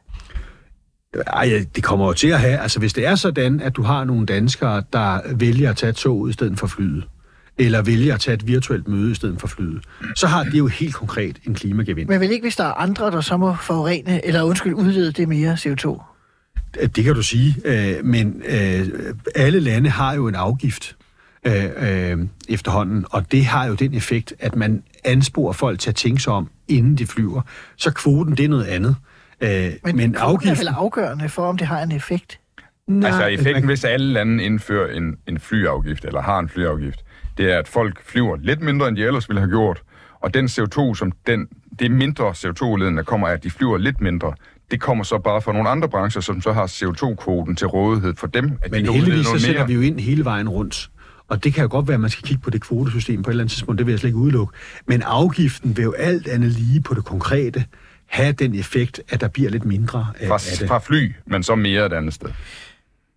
Ej, 1.27 1.65
det 1.75 1.83
kommer 1.83 2.05
jo 2.05 2.13
til 2.13 2.27
at 2.27 2.39
have, 2.39 2.57
altså 2.57 2.79
hvis 2.79 2.93
det 2.93 3.07
er 3.07 3.15
sådan, 3.15 3.59
at 3.59 3.75
du 3.75 3.81
har 3.81 4.03
nogle 4.03 4.25
danskere, 4.25 4.83
der 4.93 5.19
vælger 5.35 5.69
at 5.69 5.77
tage 5.77 5.93
toget 5.93 6.29
i 6.29 6.33
stedet 6.33 6.59
for 6.59 6.67
flyet, 6.67 7.03
eller 7.65 7.81
vælger 7.81 8.13
at 8.13 8.19
tage 8.19 8.35
et 8.35 8.47
virtuelt 8.47 8.87
møde 8.87 9.11
i 9.11 9.15
stedet 9.15 9.39
for 9.39 9.47
flyet, 9.47 9.83
så 10.15 10.27
har 10.27 10.43
det 10.43 10.53
jo 10.57 10.67
helt 10.67 10.93
konkret 10.93 11.37
en 11.47 11.53
klimagevind. 11.53 12.09
Men 12.09 12.19
vel 12.19 12.31
ikke, 12.31 12.43
hvis 12.43 12.55
der 12.55 12.63
er 12.63 12.73
andre, 12.73 13.11
der 13.11 13.21
så 13.21 13.37
må 13.37 13.55
forurene, 13.55 14.25
eller 14.25 14.43
undskyld, 14.43 14.73
udlede 14.73 15.11
det 15.11 15.27
mere 15.27 15.53
CO2? 15.53 16.01
Det 16.95 17.03
kan 17.03 17.13
du 17.13 17.21
sige, 17.21 17.55
øh, 17.65 18.05
men 18.05 18.41
øh, 18.45 18.87
alle 19.35 19.59
lande 19.59 19.89
har 19.89 20.13
jo 20.13 20.27
en 20.27 20.35
afgift 20.35 20.95
øh, 21.47 21.65
øh, 21.77 22.17
efterhånden, 22.49 23.05
og 23.09 23.31
det 23.31 23.45
har 23.45 23.65
jo 23.65 23.73
den 23.73 23.93
effekt, 23.93 24.33
at 24.39 24.55
man 24.55 24.83
ansporer 25.03 25.53
folk 25.53 25.79
til 25.79 25.89
at 25.89 25.95
tænke 25.95 26.21
sig 26.21 26.33
om, 26.33 26.49
inden 26.67 26.95
de 26.95 27.07
flyver. 27.07 27.41
Så 27.77 27.91
kvoten, 27.91 28.37
det 28.37 28.45
er 28.45 28.49
noget 28.49 28.65
andet. 28.65 28.95
Øh, 29.41 29.71
Men, 29.83 29.95
men 29.95 30.15
afgiften... 30.15 30.49
er 30.49 30.55
vel 30.55 30.67
afgørende 30.67 31.29
for, 31.29 31.45
om 31.45 31.57
det 31.57 31.67
har 31.67 31.83
en 31.83 31.91
effekt? 31.91 32.39
Nej, 32.87 33.09
altså 33.09 33.25
effekten, 33.25 33.65
hvis 33.65 33.83
alle 33.83 34.13
lande 34.13 34.43
indfører 34.43 34.97
en, 34.97 35.17
en 35.27 35.39
flyafgift, 35.39 36.05
eller 36.05 36.21
har 36.21 36.39
en 36.39 36.49
flyafgift, 36.49 36.99
det 37.41 37.53
er, 37.53 37.59
at 37.59 37.67
folk 37.67 38.01
flyver 38.05 38.37
lidt 38.41 38.61
mindre, 38.61 38.87
end 38.87 38.97
de 38.97 39.03
ellers 39.03 39.29
ville 39.29 39.39
have 39.39 39.49
gjort, 39.49 39.81
og 40.19 40.33
den 40.33 40.45
CO2, 40.45 40.95
som 40.95 41.11
den, 41.27 41.47
det 41.79 41.91
mindre 41.91 42.29
CO2-udledning, 42.29 42.97
der 42.97 43.03
kommer 43.03 43.27
af, 43.27 43.33
at 43.33 43.43
de 43.43 43.49
flyver 43.49 43.77
lidt 43.77 44.01
mindre, 44.01 44.33
det 44.71 44.81
kommer 44.81 45.03
så 45.03 45.17
bare 45.17 45.41
fra 45.41 45.53
nogle 45.53 45.69
andre 45.69 45.89
brancher, 45.89 46.21
som 46.21 46.41
så 46.41 46.51
har 46.53 46.67
CO2-kvoten 46.67 47.55
til 47.55 47.67
rådighed 47.67 48.15
for 48.15 48.27
dem. 48.27 48.51
At 48.61 48.71
Men 48.71 48.85
de 48.85 48.93
heldigvis 48.93 49.25
så 49.25 49.39
sætter 49.39 49.65
vi 49.65 49.73
jo 49.73 49.81
ind 49.81 49.99
hele 49.99 50.25
vejen 50.25 50.49
rundt. 50.49 50.91
Og 51.27 51.43
det 51.43 51.53
kan 51.53 51.61
jo 51.61 51.67
godt 51.71 51.87
være, 51.87 51.95
at 51.95 52.01
man 52.01 52.09
skal 52.09 52.23
kigge 52.23 52.43
på 52.43 52.49
det 52.49 52.61
kvotesystem 52.61 53.23
på 53.23 53.29
et 53.29 53.31
eller 53.31 53.43
andet 53.43 53.51
tidspunkt, 53.51 53.77
det 53.77 53.85
vil 53.85 53.91
jeg 53.91 53.99
slet 53.99 54.09
ikke 54.09 54.17
udelukke. 54.17 54.53
Men 54.85 55.01
afgiften 55.01 55.77
vil 55.77 55.83
jo 55.83 55.91
alt 55.91 56.27
andet 56.27 56.51
lige 56.51 56.81
på 56.81 56.93
det 56.93 57.05
konkrete 57.05 57.65
have 58.05 58.31
den 58.31 58.55
effekt, 58.55 59.01
at 59.09 59.21
der 59.21 59.27
bliver 59.27 59.49
lidt 59.49 59.65
mindre 59.65 60.07
af, 60.19 60.27
fra, 60.27 60.35
af 60.35 60.57
det. 60.59 60.67
Fra 60.67 60.79
fly, 60.79 61.11
men 61.25 61.43
så 61.43 61.55
mere 61.55 61.85
et 61.85 61.93
andet 61.93 62.13
sted. 62.13 62.29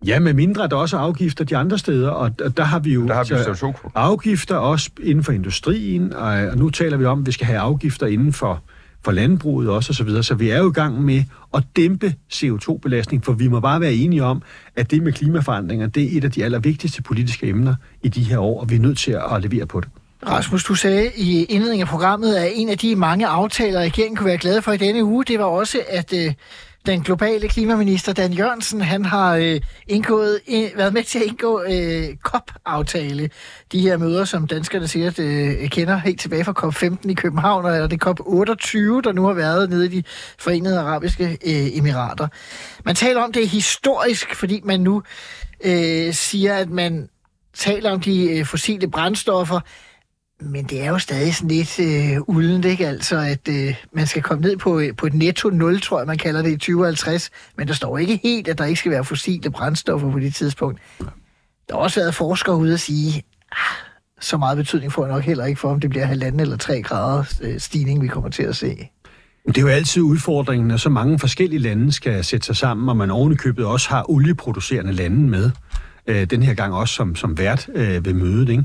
Ja, 0.05 0.19
med 0.19 0.33
mindre 0.33 0.63
er 0.63 0.67
der 0.67 0.75
også 0.75 0.97
afgifter 0.97 1.43
de 1.43 1.57
andre 1.57 1.77
steder, 1.77 2.09
og 2.09 2.57
der 2.57 2.63
har 2.63 2.79
vi 2.79 2.93
jo 2.93 3.07
der 3.07 3.13
har 3.13 3.23
vi 3.23 3.33
altså, 3.33 3.73
afgifter 3.95 4.55
også 4.55 4.89
inden 5.03 5.23
for 5.23 5.31
industrien, 5.31 6.13
og 6.13 6.57
nu 6.57 6.69
taler 6.69 6.97
vi 6.97 7.05
om, 7.05 7.19
at 7.19 7.25
vi 7.25 7.31
skal 7.31 7.47
have 7.47 7.59
afgifter 7.59 8.07
inden 8.07 8.33
for, 8.33 8.63
for 9.05 9.11
landbruget 9.11 9.69
også 9.69 9.91
osv., 9.91 9.97
så, 9.97 10.03
videre. 10.03 10.23
så 10.23 10.35
vi 10.35 10.49
er 10.49 10.57
jo 10.57 10.69
i 10.69 10.73
gang 10.73 11.01
med 11.01 11.23
at 11.53 11.63
dæmpe 11.75 12.13
CO2-belastning, 12.33 13.25
for 13.25 13.33
vi 13.33 13.47
må 13.47 13.59
bare 13.59 13.81
være 13.81 13.93
enige 13.93 14.23
om, 14.23 14.41
at 14.75 14.91
det 14.91 15.03
med 15.03 15.13
klimaforandringer, 15.13 15.87
det 15.87 16.03
er 16.03 16.17
et 16.17 16.23
af 16.23 16.31
de 16.31 16.43
allervigtigste 16.43 17.01
politiske 17.03 17.47
emner 17.47 17.75
i 18.03 18.09
de 18.09 18.23
her 18.23 18.39
år, 18.39 18.61
og 18.61 18.69
vi 18.69 18.75
er 18.75 18.79
nødt 18.79 18.97
til 18.97 19.11
at 19.11 19.41
levere 19.41 19.65
på 19.65 19.79
det. 19.79 19.89
Rasmus, 20.27 20.63
du 20.63 20.75
sagde 20.75 21.11
i 21.15 21.43
indledningen 21.43 21.81
af 21.81 21.87
programmet, 21.87 22.35
at 22.35 22.51
en 22.55 22.69
af 22.69 22.77
de 22.77 22.95
mange 22.95 23.27
aftaler, 23.27 23.79
regeringen 23.79 24.17
kunne 24.17 24.27
være 24.27 24.37
glad 24.37 24.61
for 24.61 24.71
i 24.71 24.77
denne 24.77 25.03
uge, 25.03 25.25
det 25.25 25.39
var 25.39 25.45
også, 25.45 25.77
at 25.89 26.13
øh, 26.13 26.33
den 26.85 27.01
globale 27.01 27.47
klimaminister 27.47 28.13
Dan 28.13 28.33
Jørgensen, 28.33 28.81
han 28.81 29.05
har 29.05 29.35
øh, 29.35 29.61
indgået, 29.87 30.39
øh, 30.49 30.69
været 30.75 30.93
med 30.93 31.03
til 31.03 31.19
at 31.19 31.25
indgå 31.25 31.63
øh, 31.63 32.15
COP-aftale. 32.23 33.29
De 33.71 33.79
her 33.79 33.97
møder, 33.97 34.25
som 34.25 34.47
danskerne 34.47 34.87
sikkert 34.87 35.19
øh, 35.19 35.69
kender 35.69 35.97
helt 35.97 36.19
tilbage 36.19 36.43
fra 36.43 36.53
COP15 36.63 37.09
i 37.09 37.13
København, 37.13 37.65
eller 37.65 37.87
det 37.87 38.05
COP28, 38.05 38.77
der 39.01 39.11
nu 39.11 39.25
har 39.25 39.33
været 39.33 39.69
nede 39.69 39.85
i 39.85 39.89
de 39.89 40.03
forenede 40.39 40.79
arabiske 40.79 41.23
øh, 41.25 41.77
emirater. 41.77 42.27
Man 42.85 42.95
taler 42.95 43.21
om 43.21 43.31
det 43.31 43.49
historisk, 43.49 44.35
fordi 44.35 44.61
man 44.63 44.79
nu 44.79 45.03
øh, 45.65 46.13
siger, 46.13 46.55
at 46.55 46.69
man 46.69 47.09
taler 47.53 47.91
om 47.91 47.99
de 47.99 48.29
øh, 48.31 48.45
fossile 48.45 48.91
brændstoffer, 48.91 49.59
men 50.41 50.65
det 50.65 50.81
er 50.83 50.89
jo 50.89 50.99
stadig 50.99 51.35
sådan 51.35 51.47
lidt 51.47 51.79
øh, 51.79 52.21
uldent, 52.27 52.65
ikke? 52.65 52.87
Altså, 52.87 53.17
at 53.17 53.47
øh, 53.49 53.75
man 53.93 54.07
skal 54.07 54.21
komme 54.21 54.41
ned 54.41 54.57
på, 54.57 54.79
øh, 54.79 54.95
på 54.95 55.05
et 55.05 55.13
netto 55.13 55.49
0, 55.49 55.81
tror 55.81 55.99
jeg, 55.99 56.07
man 56.07 56.17
kalder 56.17 56.41
det 56.41 56.51
i 56.51 56.57
2050. 56.57 57.29
Men 57.57 57.67
der 57.67 57.73
står 57.73 57.97
ikke 57.97 58.19
helt, 58.23 58.47
at 58.47 58.57
der 58.57 58.65
ikke 58.65 58.79
skal 58.79 58.91
være 58.91 59.05
fossile 59.05 59.51
brændstoffer 59.51 60.11
på 60.11 60.19
det 60.19 60.35
tidspunkt. 60.35 60.81
Der 61.69 61.75
har 61.75 61.77
også 61.77 61.99
været 61.99 62.15
forskere 62.15 62.55
ude 62.55 62.73
at 62.73 62.79
sige, 62.79 63.23
ah, 63.51 63.57
så 64.21 64.37
meget 64.37 64.57
betydning 64.57 64.91
får 64.91 65.07
nok 65.07 65.23
heller 65.23 65.45
ikke 65.45 65.59
for, 65.59 65.71
om 65.71 65.79
det 65.79 65.89
bliver 65.89 66.05
halvanden 66.05 66.39
eller 66.39 66.57
tre 66.57 66.81
grader 66.81 67.23
øh, 67.41 67.59
stigning, 67.59 68.01
vi 68.01 68.07
kommer 68.07 68.29
til 68.29 68.43
at 68.43 68.55
se. 68.55 68.89
Det 69.47 69.57
er 69.57 69.61
jo 69.61 69.67
altid 69.67 70.01
udfordringen, 70.01 70.71
at 70.71 70.79
så 70.79 70.89
mange 70.89 71.19
forskellige 71.19 71.59
lande 71.59 71.91
skal 71.91 72.23
sætte 72.23 72.45
sig 72.45 72.55
sammen, 72.55 72.89
og 72.89 72.97
man 72.97 73.11
ovenikøbet 73.11 73.65
også 73.65 73.89
har 73.89 74.09
olieproducerende 74.09 74.93
lande 74.93 75.29
med. 75.29 75.51
Øh, 76.07 76.25
den 76.25 76.43
her 76.43 76.53
gang 76.53 76.73
også 76.73 76.93
som, 76.93 77.15
som 77.15 77.37
vært 77.37 77.69
øh, 77.75 78.05
ved 78.05 78.13
mødet, 78.13 78.49
ikke? 78.49 78.63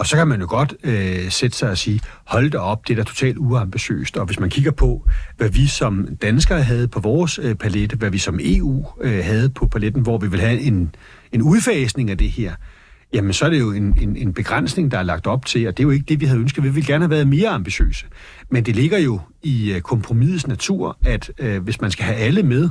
Og 0.00 0.06
så 0.06 0.16
kan 0.16 0.28
man 0.28 0.40
jo 0.40 0.46
godt 0.48 0.74
øh, 0.84 1.30
sætte 1.30 1.56
sig 1.56 1.70
og 1.70 1.78
sige, 1.78 2.00
hold 2.26 2.50
da 2.50 2.58
op, 2.58 2.88
det 2.88 2.92
er 2.92 2.96
da 2.96 3.02
totalt 3.02 3.38
uambitiøst. 3.38 4.16
Og 4.16 4.26
hvis 4.26 4.40
man 4.40 4.50
kigger 4.50 4.70
på, 4.70 5.08
hvad 5.36 5.48
vi 5.48 5.66
som 5.66 6.16
danskere 6.22 6.62
havde 6.62 6.88
på 6.88 7.00
vores 7.00 7.38
øh, 7.42 7.54
palette, 7.54 7.96
hvad 7.96 8.10
vi 8.10 8.18
som 8.18 8.38
EU 8.42 8.86
øh, 9.00 9.24
havde 9.24 9.50
på 9.50 9.66
paletten, 9.66 10.02
hvor 10.02 10.18
vi 10.18 10.30
vil 10.30 10.40
have 10.40 10.60
en, 10.60 10.94
en 11.32 11.42
udfasning 11.42 12.10
af 12.10 12.18
det 12.18 12.30
her, 12.30 12.54
jamen 13.12 13.32
så 13.32 13.44
er 13.44 13.50
det 13.50 13.60
jo 13.60 13.72
en, 13.72 13.98
en, 14.00 14.16
en 14.16 14.34
begrænsning, 14.34 14.90
der 14.90 14.98
er 14.98 15.02
lagt 15.02 15.26
op 15.26 15.46
til, 15.46 15.68
og 15.68 15.76
det 15.76 15.82
er 15.82 15.86
jo 15.86 15.90
ikke 15.90 16.04
det, 16.08 16.20
vi 16.20 16.26
havde 16.26 16.40
ønsket. 16.40 16.64
Vi 16.64 16.68
ville 16.68 16.86
gerne 16.86 17.04
have 17.04 17.10
været 17.10 17.28
mere 17.28 17.48
ambitiøse. 17.48 18.06
Men 18.50 18.64
det 18.64 18.76
ligger 18.76 18.98
jo 18.98 19.20
i 19.42 19.72
øh, 19.72 19.80
kompromisets 19.80 20.46
natur, 20.46 20.98
at 21.04 21.30
øh, 21.38 21.62
hvis 21.62 21.80
man 21.80 21.90
skal 21.90 22.04
have 22.04 22.18
alle 22.18 22.42
med, 22.42 22.68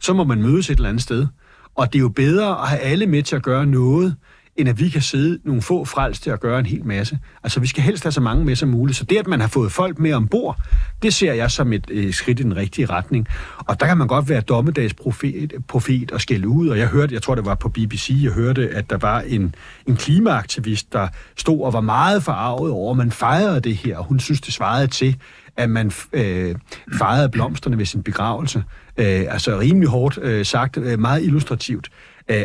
så 0.00 0.12
må 0.12 0.24
man 0.24 0.42
mødes 0.42 0.70
et 0.70 0.76
eller 0.76 0.88
andet 0.88 1.02
sted. 1.02 1.26
Og 1.74 1.92
det 1.92 1.98
er 1.98 2.02
jo 2.02 2.08
bedre 2.08 2.62
at 2.62 2.68
have 2.68 2.80
alle 2.80 3.06
med 3.06 3.22
til 3.22 3.36
at 3.36 3.42
gøre 3.42 3.66
noget, 3.66 4.16
end 4.56 4.68
at 4.68 4.80
vi 4.80 4.88
kan 4.88 5.02
sidde 5.02 5.38
nogle 5.44 5.62
få 5.62 5.84
frels 5.84 6.20
til 6.20 6.30
at 6.30 6.40
gøre 6.40 6.58
en 6.58 6.66
hel 6.66 6.86
masse. 6.86 7.18
Altså, 7.42 7.60
vi 7.60 7.66
skal 7.66 7.82
helst 7.82 8.02
have 8.02 8.12
så 8.12 8.20
mange 8.20 8.44
med 8.44 8.56
som 8.56 8.68
muligt. 8.68 8.98
Så 8.98 9.04
det, 9.04 9.16
at 9.16 9.26
man 9.26 9.40
har 9.40 9.48
fået 9.48 9.72
folk 9.72 9.98
med 9.98 10.12
ombord, 10.12 10.58
det 11.02 11.14
ser 11.14 11.32
jeg 11.32 11.50
som 11.50 11.72
et 11.72 11.86
øh, 11.90 12.12
skridt 12.12 12.40
i 12.40 12.42
den 12.42 12.56
rigtige 12.56 12.86
retning. 12.86 13.28
Og 13.58 13.80
der 13.80 13.86
kan 13.86 13.98
man 13.98 14.06
godt 14.06 14.28
være 14.28 14.40
dommedagsprofet 14.40 15.52
profet 15.68 16.12
og 16.12 16.20
skælde 16.20 16.48
ud. 16.48 16.68
Og 16.68 16.78
jeg 16.78 16.86
hørte, 16.86 17.14
jeg 17.14 17.22
tror 17.22 17.34
det 17.34 17.44
var 17.44 17.54
på 17.54 17.68
BBC, 17.68 18.10
jeg 18.22 18.32
hørte, 18.32 18.68
at 18.68 18.90
der 18.90 18.96
var 18.96 19.20
en, 19.20 19.54
en 19.86 19.96
klimaaktivist, 19.96 20.92
der 20.92 21.08
stod 21.36 21.60
og 21.60 21.72
var 21.72 21.80
meget 21.80 22.22
forarvet 22.22 22.72
over, 22.72 22.90
at 22.90 22.96
man 22.96 23.10
fejrede 23.10 23.60
det 23.60 23.76
her. 23.76 23.98
Og 23.98 24.04
hun 24.04 24.20
synes, 24.20 24.40
det 24.40 24.54
svarede 24.54 24.86
til, 24.86 25.16
at 25.56 25.70
man 25.70 25.92
øh, 26.12 26.54
fejrede 26.98 27.28
blomsterne 27.28 27.78
ved 27.78 27.86
sin 27.86 28.02
begravelse. 28.02 28.64
Øh, 28.96 29.24
altså 29.28 29.60
rimelig 29.60 29.88
hårdt 29.88 30.18
øh, 30.22 30.46
sagt, 30.46 30.76
øh, 30.76 30.98
meget 30.98 31.22
illustrativt 31.22 31.90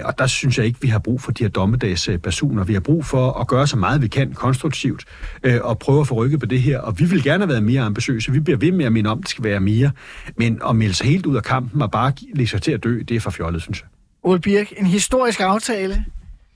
og 0.04 0.20
der 0.20 0.28
synes 0.28 0.58
jeg 0.58 0.66
ikke, 0.66 0.82
vi 0.82 0.88
har 0.88 1.00
brug 1.00 1.22
for 1.22 1.32
de 1.32 1.44
her 1.44 1.50
dommedagspersoner. 1.50 2.64
Vi 2.64 2.74
har 2.74 2.80
brug 2.80 3.06
for 3.06 3.32
at 3.32 3.48
gøre 3.48 3.68
så 3.68 3.78
meget, 3.78 4.02
vi 4.02 4.08
kan 4.08 4.34
konstruktivt, 4.34 5.06
øh, 5.44 5.60
og 5.62 5.80
prøve 5.80 6.02
at 6.02 6.08
få 6.08 6.16
rykket 6.16 6.40
på 6.40 6.46
det 6.46 6.62
her. 6.62 6.80
Og 6.80 7.00
vi 7.00 7.06
vil 7.06 7.24
gerne 7.24 7.44
have 7.44 7.50
været 7.50 7.64
mere 7.64 7.82
ambitiøse. 7.82 8.32
Vi 8.32 8.40
bliver 8.40 8.58
ved 8.58 8.72
med 8.72 8.86
at 8.86 8.92
minde 8.92 9.10
om, 9.10 9.18
at 9.18 9.22
det 9.22 9.30
skal 9.30 9.44
være 9.44 9.60
mere. 9.60 9.92
Men 10.36 10.62
at 10.70 10.76
melde 10.76 10.94
sig 10.94 11.08
helt 11.08 11.26
ud 11.26 11.36
af 11.36 11.44
kampen 11.44 11.82
og 11.82 11.92
bare 11.92 12.14
lægge 12.34 12.50
sig 12.50 12.62
til 12.62 12.72
at 12.72 12.84
dø, 12.84 13.00
det 13.00 13.16
er 13.16 13.20
for 13.20 13.30
fjollet, 13.30 13.62
synes 13.62 13.82
jeg. 13.82 13.88
Ole 14.24 14.40
Birk, 14.40 14.74
en 14.78 14.86
historisk 14.86 15.40
aftale. 15.40 16.06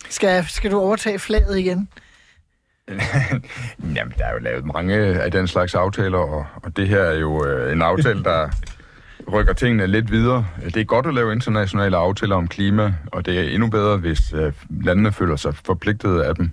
Skal, 0.09 0.45
skal 0.47 0.71
du 0.71 0.79
overtage 0.79 1.19
flaget 1.19 1.59
igen? 1.59 1.89
Jamen, 3.95 4.13
der 4.17 4.25
er 4.25 4.33
jo 4.33 4.39
lavet 4.39 4.65
mange 4.65 4.95
af 4.95 5.31
den 5.31 5.47
slags 5.47 5.75
aftaler, 5.75 6.17
og, 6.17 6.45
og 6.55 6.77
det 6.77 6.87
her 6.87 7.01
er 7.01 7.19
jo 7.19 7.45
øh, 7.45 7.71
en 7.71 7.81
aftale, 7.81 8.23
der 8.23 8.49
rykker 9.33 9.53
tingene 9.53 9.87
lidt 9.87 10.11
videre. 10.11 10.45
Det 10.65 10.77
er 10.77 10.83
godt 10.83 11.05
at 11.05 11.13
lave 11.13 11.33
internationale 11.33 11.97
aftaler 11.97 12.35
om 12.35 12.47
klima, 12.47 12.93
og 13.11 13.25
det 13.25 13.39
er 13.39 13.43
endnu 13.43 13.69
bedre, 13.69 13.97
hvis 13.97 14.33
øh, 14.33 14.53
landene 14.81 15.11
føler 15.11 15.35
sig 15.35 15.55
forpligtet 15.55 16.19
af 16.19 16.35
dem. 16.35 16.51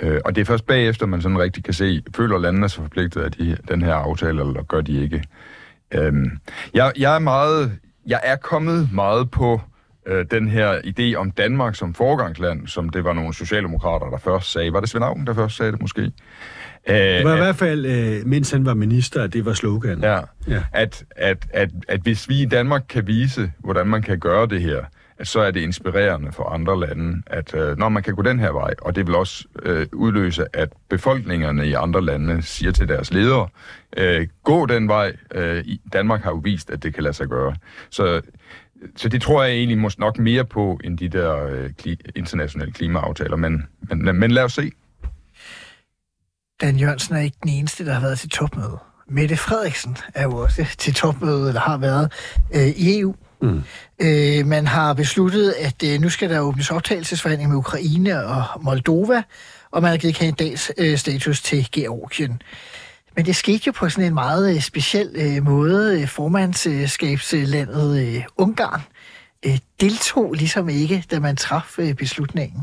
Øh, 0.00 0.20
og 0.24 0.34
det 0.34 0.40
er 0.40 0.44
først 0.44 0.66
bagefter, 0.66 1.06
man 1.06 1.22
sådan 1.22 1.38
rigtig 1.38 1.64
kan 1.64 1.74
se, 1.74 2.02
føler 2.16 2.38
landene 2.38 2.68
sig 2.68 2.82
forpligtet 2.82 3.20
af 3.20 3.32
de, 3.32 3.56
den 3.68 3.82
her 3.82 3.94
aftale, 3.94 4.40
eller 4.40 4.62
gør 4.62 4.80
de 4.80 5.02
ikke. 5.02 5.24
Øh, 5.94 6.12
jeg, 6.74 6.92
jeg 6.98 7.14
er 7.14 7.18
meget, 7.18 7.78
jeg 8.06 8.20
er 8.22 8.36
kommet 8.36 8.88
meget 8.92 9.30
på 9.30 9.60
øh, 10.06 10.26
den 10.30 10.48
her 10.48 10.78
idé 10.78 11.16
om 11.16 11.30
Danmark 11.30 11.74
som 11.74 11.94
forgangsland, 11.94 12.66
som 12.66 12.88
det 12.88 13.04
var 13.04 13.12
nogle 13.12 13.34
socialdemokrater, 13.34 14.10
der 14.10 14.18
først 14.18 14.52
sagde. 14.52 14.72
Var 14.72 14.80
det 14.80 14.88
Svend 14.88 15.04
Augen, 15.04 15.26
der 15.26 15.34
først 15.34 15.56
sagde 15.56 15.72
det 15.72 15.80
måske? 15.80 16.12
Øh, 16.88 16.96
det 16.96 17.24
var 17.24 17.34
i 17.34 17.38
hvert 17.38 17.56
fald, 17.56 17.86
øh, 17.86 18.26
mens 18.26 18.50
han 18.50 18.66
var 18.66 18.74
minister, 18.74 19.22
at 19.22 19.32
det 19.32 19.44
var 19.44 19.52
slogan. 19.52 20.00
Ja, 20.00 20.20
ja. 20.48 20.62
At, 20.72 21.04
at, 21.10 21.46
at, 21.52 21.70
at 21.88 22.00
hvis 22.00 22.28
vi 22.28 22.42
i 22.42 22.44
Danmark 22.44 22.84
kan 22.88 23.06
vise, 23.06 23.52
hvordan 23.58 23.86
man 23.86 24.02
kan 24.02 24.18
gøre 24.18 24.46
det 24.46 24.60
her, 24.60 24.84
at 25.18 25.28
så 25.28 25.40
er 25.40 25.50
det 25.50 25.60
inspirerende 25.60 26.32
for 26.32 26.44
andre 26.44 26.80
lande, 26.80 27.22
at 27.26 27.54
øh, 27.54 27.78
når 27.78 27.88
man 27.88 28.02
kan 28.02 28.14
gå 28.14 28.22
den 28.22 28.38
her 28.38 28.52
vej, 28.52 28.74
og 28.82 28.96
det 28.96 29.06
vil 29.06 29.14
også 29.14 29.44
øh, 29.62 29.86
udløse, 29.92 30.44
at 30.52 30.68
befolkningerne 30.90 31.66
i 31.66 31.72
andre 31.72 32.04
lande 32.04 32.42
siger 32.42 32.72
til 32.72 32.88
deres 32.88 33.12
ledere, 33.12 33.48
øh, 33.96 34.26
gå 34.44 34.66
den 34.66 34.88
vej. 34.88 35.16
Øh, 35.34 35.64
Danmark 35.92 36.22
har 36.22 36.30
jo 36.30 36.40
vist, 36.44 36.70
at 36.70 36.82
det 36.82 36.94
kan 36.94 37.02
lade 37.02 37.14
sig 37.14 37.28
gøre. 37.28 37.54
Så 37.90 38.20
så 38.96 39.08
det 39.08 39.22
tror 39.22 39.42
jeg 39.42 39.52
egentlig 39.52 39.78
måske 39.78 40.00
nok 40.00 40.18
mere 40.18 40.44
på, 40.44 40.80
end 40.84 40.98
de 40.98 41.08
der 41.08 41.46
øh, 41.46 41.70
kli- 41.82 42.10
internationale 42.16 42.72
klimaaftaler, 42.72 43.36
men, 43.36 43.62
men, 43.80 44.18
men 44.18 44.30
lad 44.30 44.42
os 44.44 44.52
se. 44.52 44.70
Dan 46.62 46.76
Jørgensen 46.76 47.16
er 47.16 47.20
ikke 47.20 47.36
den 47.42 47.50
eneste, 47.50 47.86
der 47.86 47.92
har 47.92 48.00
været 48.00 48.18
til 48.18 48.28
topmøde. 48.28 48.78
Mette 49.08 49.36
Frederiksen 49.36 49.96
er 50.14 50.22
jo 50.22 50.36
også 50.36 50.66
til 50.78 50.94
topmøde, 50.94 51.48
eller 51.48 51.60
har 51.60 51.76
været 51.76 52.12
øh, 52.54 52.68
i 52.68 53.00
EU. 53.00 53.14
Mm. 53.42 53.62
Øh, 53.98 54.46
man 54.46 54.66
har 54.66 54.94
besluttet, 54.94 55.52
at 55.52 55.82
øh, 55.84 56.00
nu 56.00 56.08
skal 56.08 56.30
der 56.30 56.40
åbnes 56.40 56.70
optagelsesforhandling 56.70 57.50
med 57.50 57.58
Ukraine 57.58 58.24
og 58.24 58.44
Moldova, 58.60 59.22
og 59.70 59.82
man 59.82 59.90
har 59.90 59.98
givet 59.98 60.14
kandidatstatus 60.14 61.38
øh, 61.38 61.44
til 61.44 61.68
Georgien. 61.72 62.42
Men 63.16 63.26
det 63.26 63.36
skete 63.36 63.62
jo 63.66 63.72
på 63.72 63.88
sådan 63.88 64.04
en 64.04 64.14
meget 64.14 64.54
øh, 64.54 64.60
speciel 64.60 65.10
øh, 65.14 65.44
måde. 65.44 66.06
Formandskabslandet 66.06 68.00
øh, 68.02 68.24
Ungarn 68.36 68.80
øh, 69.46 69.58
deltog 69.80 70.32
ligesom 70.32 70.68
ikke, 70.68 71.04
da 71.10 71.20
man 71.20 71.36
traf 71.36 71.78
øh, 71.78 71.94
beslutningen. 71.94 72.60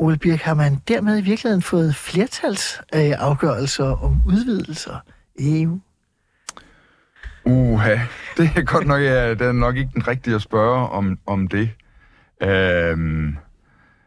Ole 0.00 0.16
Birk, 0.16 0.40
har 0.40 0.54
man 0.54 0.82
dermed 0.88 1.18
i 1.18 1.22
virkeligheden 1.22 1.62
fået 1.62 1.94
flertalsafgørelser 1.94 3.86
øh, 3.86 4.04
om 4.04 4.22
udvidelser 4.26 4.96
i 5.38 5.62
EU? 5.62 5.80
Uha, 7.44 7.96
det 8.36 8.50
er 8.56 8.62
godt 8.62 8.86
nok, 8.86 9.00
ja, 9.00 9.30
det 9.30 9.42
er 9.42 9.52
nok 9.52 9.76
ikke 9.76 9.90
den 9.94 10.08
rigtige 10.08 10.34
at 10.34 10.42
spørge 10.42 10.88
om, 10.88 11.18
om 11.26 11.48
det. 11.48 11.70
Øhm, 12.42 13.36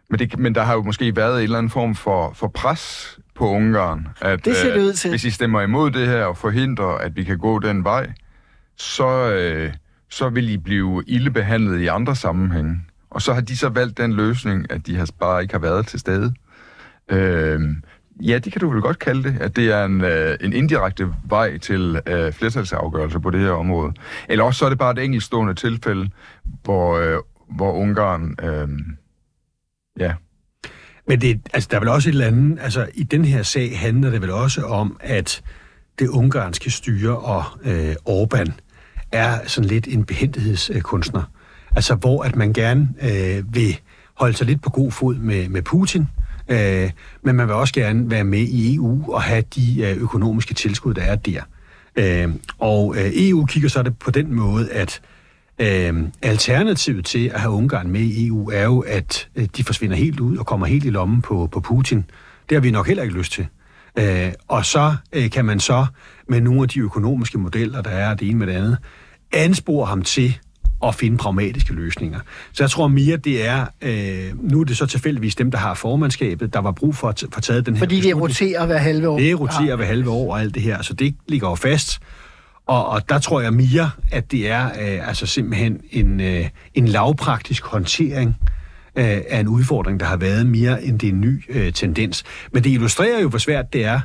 men 0.10 0.20
det. 0.20 0.40
Men 0.40 0.56
der 0.56 0.64
har 0.64 0.74
jo 0.74 0.82
måske 0.82 1.16
været 1.16 1.38
en 1.38 1.44
eller 1.44 1.58
anden 1.58 1.70
form 1.70 1.96
for, 1.96 2.34
for 2.34 2.48
pres 2.48 3.18
på 3.36 3.50
Ungarn. 3.50 4.08
At, 4.22 4.46
det 4.46 4.56
ser 4.56 4.74
det 4.74 4.82
ud 4.82 4.94
til. 4.94 5.10
Hvis 5.10 5.24
I 5.26 5.32
stemmer 5.32 5.62
imod 5.62 5.92
det 5.92 6.08
her 6.08 6.26
og 6.26 6.38
forhindrer, 6.38 6.98
at 6.98 7.16
vi 7.16 7.24
kan 7.24 7.38
gå 7.38 7.60
den 7.60 7.84
vej, 7.84 8.12
så, 8.78 9.32
øh, 9.32 9.74
så 10.10 10.30
vil 10.30 10.50
I 10.50 10.58
blive 10.58 11.04
ildebehandlet 11.08 11.80
i 11.80 11.88
andre 11.88 12.16
sammenhænge. 12.16 12.82
Og 13.14 13.22
så 13.22 13.34
har 13.34 13.42
de 13.42 13.58
så 13.58 13.70
valgt 13.70 13.98
den 13.98 14.14
løsning, 14.14 14.72
at 14.72 14.88
de 14.88 14.96
har 14.96 15.10
bare 15.20 15.42
ikke 15.42 15.54
har 15.54 15.60
været 15.60 15.88
til 15.88 16.00
stede. 16.00 16.34
Øh, 17.12 17.62
ja, 18.22 18.38
det 18.38 18.52
kan 18.52 18.62
du 18.62 18.70
vel 18.70 18.82
godt 18.82 19.00
kalde 19.00 19.24
det, 19.24 19.38
at 19.42 19.56
det 19.56 19.72
er 19.72 19.86
en, 19.86 20.02
øh, 20.02 20.38
en 20.42 20.54
indirekte 20.54 21.14
vej 21.30 21.58
til 21.58 22.02
øh, 22.08 22.34
flertalsafgørelse 22.34 23.20
på 23.20 23.30
det 23.30 23.40
her 23.40 23.52
område. 23.52 23.94
Eller 24.30 24.44
også 24.44 24.58
så 24.58 24.66
er 24.66 24.70
det 24.70 24.78
bare 24.78 24.92
et 24.92 25.00
enkeltstående 25.00 25.54
tilfælde, 25.54 26.10
hvor, 26.64 26.98
øh, 26.98 27.18
hvor 27.56 27.72
Ungarn... 27.72 28.36
Øh, 28.44 28.68
ja, 30.00 30.14
men 31.08 31.22
det, 31.22 31.42
altså, 31.54 31.68
der 31.72 31.78
er 31.78 31.80
vel 31.80 31.90
også 31.90 32.10
et 32.10 32.14
eller 32.14 32.28
andet, 32.28 32.60
altså 32.62 32.88
i 32.94 33.04
den 33.04 33.26
her 33.26 33.44
sag 33.44 33.80
handler 33.80 34.10
det 34.10 34.22
vel 34.22 34.32
også 34.32 34.62
om, 34.62 34.98
at 35.00 35.44
det 36.00 36.08
ungarske 36.08 36.72
styre 36.72 37.18
og 37.18 37.44
øh, 37.66 37.96
Orbán 38.10 38.52
er 39.12 39.48
sådan 39.48 39.70
lidt 39.70 39.88
en 39.88 40.06
behendighedskunstner. 40.06 41.24
Altså 41.76 41.96
hvor 41.96 42.24
at 42.24 42.36
man 42.36 42.54
gerne 42.54 42.90
øh, 43.02 43.56
vil 43.56 43.80
holde 44.14 44.38
sig 44.38 44.48
lidt 44.48 44.62
på 44.62 44.70
god 44.70 44.92
fod 44.92 45.16
med, 45.16 45.50
med 45.50 45.62
Putin, 45.62 46.08
øh, 46.48 46.90
men 47.22 47.36
man 47.36 47.48
vil 47.48 47.56
også 47.56 47.74
gerne 47.74 48.10
være 48.10 48.24
med 48.24 48.40
i 48.40 48.76
EU 48.76 49.14
og 49.14 49.22
have 49.22 49.44
de 49.56 49.82
øh, 49.82 49.98
økonomiske 49.98 50.54
tilskud, 50.54 50.94
der 50.94 51.02
er 51.02 51.16
der. 51.16 51.42
Øh, 51.96 52.30
og 52.60 52.96
øh, 52.98 53.12
EU 53.14 53.46
kigger 53.46 53.70
så 53.70 53.84
det 53.84 54.00
på 54.00 54.12
den 54.12 54.34
måde, 54.34 54.72
at 54.72 55.02
Øh, 55.62 55.94
alternativet 56.22 57.06
til 57.06 57.28
at 57.28 57.40
have 57.40 57.54
Ungarn 57.54 57.92
med 57.92 58.02
i 58.02 58.28
EU 58.28 58.50
er 58.50 58.64
jo, 58.64 58.80
at 58.80 59.28
øh, 59.36 59.48
de 59.58 59.64
forsvinder 59.64 59.96
helt 59.96 60.20
ud 60.20 60.38
og 60.38 60.46
kommer 60.46 60.66
helt 60.66 60.86
i 60.86 60.90
lommen 60.90 61.22
på, 61.22 61.50
på 61.52 61.60
Putin. 61.60 62.06
Det 62.50 62.56
har 62.56 62.60
vi 62.60 62.72
nok 62.72 62.88
heller 62.88 63.04
ikke 63.04 63.16
lyst 63.16 63.32
til. 63.32 63.48
Øh, 64.00 64.32
og 64.48 64.66
så 64.66 64.96
øh, 65.14 65.30
kan 65.30 65.46
man 65.46 65.60
så 65.60 65.86
med 66.30 66.42
nogle 66.42 66.62
af 66.62 66.70
de 66.70 66.80
økonomiske 66.80 67.38
modeller, 67.38 67.82
der 67.82 67.90
er 67.90 68.14
det 68.14 68.30
ene 68.30 68.40
med 68.40 68.48
det 68.48 68.54
andet, 68.54 68.78
anspore 69.32 69.86
ham 69.86 70.02
til 70.02 70.40
at 70.84 70.96
finde 70.96 71.18
pragmatiske 71.18 71.74
løsninger. 71.74 72.20
Så 72.54 72.64
jeg 72.64 72.70
tror 72.70 72.88
mere, 72.88 73.18
det 73.18 73.48
er, 73.48 73.66
øh, 73.82 74.52
nu 74.52 74.60
er 74.60 74.64
det 74.64 74.78
så 74.78 74.86
tilfældigvis 74.86 75.36
dem, 75.36 75.52
der 75.52 75.58
har 75.58 75.74
formandskabet, 75.74 76.54
der 76.54 76.60
var 76.60 76.72
brug 76.72 76.96
for 76.96 77.10
at 77.10 77.24
få 77.34 77.42
taget 77.42 77.66
den 77.66 77.74
her 77.74 77.80
Fordi 77.80 78.02
det 78.02 78.22
roterer 78.22 78.66
hver 78.66 78.78
halve 78.78 79.10
år. 79.10 79.20
Det 79.20 79.40
roterer 79.40 79.66
ja. 79.66 79.76
hver 79.76 79.86
halve 79.86 80.10
år 80.10 80.34
og 80.34 80.42
alt 80.42 80.56
det 80.56 80.62
her, 80.62 80.82
så 80.82 80.94
det 80.94 81.16
ligger 81.28 81.50
jo 81.50 81.56
fast. 81.56 82.00
Og, 82.66 82.88
og 82.88 83.10
der 83.10 83.20
tror 83.20 83.42
jeg 83.42 83.54
mere, 83.54 83.92
at 84.12 84.32
det 84.32 84.50
er 84.50 84.66
øh, 84.66 85.08
altså 85.08 85.26
simpelthen 85.26 85.80
en, 85.92 86.22
øh, 86.22 86.50
en 86.74 86.88
lavpraktisk 86.88 87.66
håndtering 87.66 88.36
øh, 88.96 89.22
af 89.30 89.40
en 89.40 89.48
udfordring, 89.48 90.00
der 90.00 90.06
har 90.06 90.18
været 90.18 90.46
mere 90.46 90.84
end 90.84 91.00
det 91.00 91.10
er 91.10 91.14
en 91.14 91.22
ny 91.22 91.44
øh, 91.50 91.74
tendens. 91.74 92.24
Men 92.52 92.64
det 92.64 92.70
illustrerer 92.70 93.22
jo, 93.22 93.30
hvor 93.30 93.38
svært 93.38 93.74
det 93.74 93.86
er, 93.86 94.00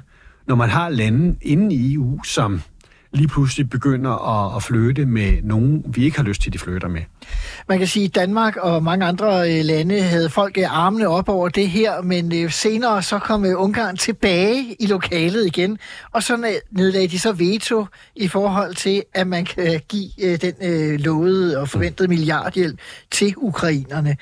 når 0.46 0.54
man 0.54 0.70
har 0.70 0.88
lande 0.88 1.36
inden 1.42 1.72
i 1.72 1.94
EU, 1.94 2.22
som 2.22 2.62
lige 3.12 3.28
pludselig 3.28 3.70
begynder 3.70 4.10
at, 4.10 4.56
at 4.56 4.62
flytte 4.62 5.06
med 5.06 5.42
nogen, 5.42 5.84
vi 5.86 6.04
ikke 6.04 6.16
har 6.16 6.24
lyst 6.24 6.42
til, 6.42 6.48
at 6.48 6.52
de 6.52 6.58
flytter 6.58 6.88
med. 6.88 7.00
Man 7.68 7.78
kan 7.78 7.86
sige, 7.86 8.04
at 8.04 8.14
Danmark 8.14 8.56
og 8.56 8.82
mange 8.82 9.06
andre 9.06 9.50
øh, 9.50 9.64
lande 9.64 10.02
havde 10.02 10.30
folk 10.30 10.58
øh, 10.58 10.76
armene 10.76 11.08
op 11.08 11.28
over 11.28 11.48
det 11.48 11.68
her, 11.68 12.02
men 12.02 12.34
øh, 12.34 12.50
senere 12.50 13.02
så 13.02 13.18
kom 13.18 13.44
Ungarn 13.56 13.96
tilbage 13.96 14.76
i 14.80 14.86
lokalet 14.86 15.46
igen, 15.46 15.78
og 16.12 16.22
så 16.22 16.36
nedlagde 16.70 17.08
de 17.08 17.18
så 17.18 17.32
veto 17.32 17.86
i 18.16 18.28
forhold 18.28 18.74
til, 18.74 19.02
at 19.14 19.26
man 19.26 19.44
kan 19.44 19.80
give 19.88 20.36
den 20.36 20.54
lovede 21.00 21.58
og 21.58 21.68
forventede 21.68 22.08
milliardhjælp 22.08 22.78
til 23.10 23.34
ukrainerne. 23.36 24.16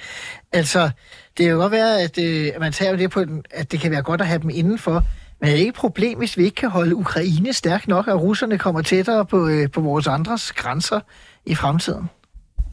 Altså, 0.53 0.91
det 1.39 1.45
kan 1.45 1.47
jo 1.47 1.57
godt 1.57 1.73
være, 1.73 2.01
at, 2.01 2.19
man 2.61 2.73
tager 2.73 2.97
det 2.97 3.11
på, 3.11 3.25
at 3.51 3.73
det 3.73 3.81
kan 3.81 3.91
være 3.91 4.03
godt 4.03 4.21
at 4.21 4.27
have 4.27 4.43
dem 4.43 4.51
indenfor, 4.51 5.05
men 5.41 5.49
er 5.49 5.53
det 5.53 5.59
ikke 5.59 5.69
et 5.69 5.75
problem, 5.75 6.19
hvis 6.19 6.39
vi 6.39 6.45
ikke 6.45 6.55
kan 6.55 6.71
holde 6.71 6.97
Ukraine 6.97 7.53
stærk 7.53 7.89
nok, 7.89 8.09
at 8.09 8.21
russerne 8.21 8.59
kommer 8.59 8.83
tættere 8.83 9.27
på, 9.27 9.49
øh, 9.49 9.71
på 9.71 9.81
vores 9.81 10.07
andres 10.07 10.53
grænser 10.53 11.01
i 11.47 11.55
fremtiden? 11.55 12.05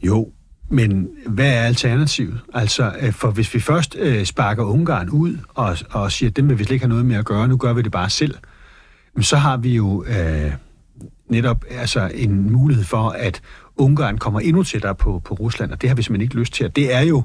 Jo, 0.02 0.28
men 0.68 1.08
hvad 1.26 1.54
er 1.54 1.60
alternativet? 1.60 2.40
Altså, 2.54 2.92
øh, 3.00 3.12
for 3.12 3.30
hvis 3.30 3.54
vi 3.54 3.60
først 3.60 3.96
øh, 3.98 4.24
sparker 4.24 4.64
Ungarn 4.64 5.10
ud 5.10 5.38
og, 5.54 5.76
og 5.90 6.12
siger, 6.12 6.30
at 6.30 6.36
dem 6.36 6.48
vil 6.48 6.58
vi 6.58 6.64
slet 6.64 6.74
ikke 6.74 6.84
have 6.84 6.88
noget 6.88 7.06
med 7.06 7.16
at 7.16 7.24
gøre, 7.24 7.48
nu 7.48 7.56
gør 7.56 7.72
vi 7.72 7.82
det 7.82 7.92
bare 7.92 8.10
selv, 8.10 8.34
så 9.20 9.36
har 9.36 9.56
vi 9.56 9.74
jo 9.74 10.04
øh, 10.04 10.52
netop 11.28 11.64
altså, 11.70 12.10
en 12.14 12.52
mulighed 12.52 12.84
for, 12.84 13.08
at 13.08 13.40
Ungarn 13.76 14.18
kommer 14.18 14.40
endnu 14.40 14.62
tættere 14.62 14.94
på, 14.94 15.22
på 15.24 15.34
Rusland, 15.34 15.72
og 15.72 15.82
det 15.82 15.90
har 15.90 15.96
vi 15.96 16.02
simpelthen 16.02 16.22
ikke 16.22 16.36
lyst 16.36 16.52
til. 16.52 16.76
det 16.76 16.94
er 16.94 17.00
jo 17.00 17.22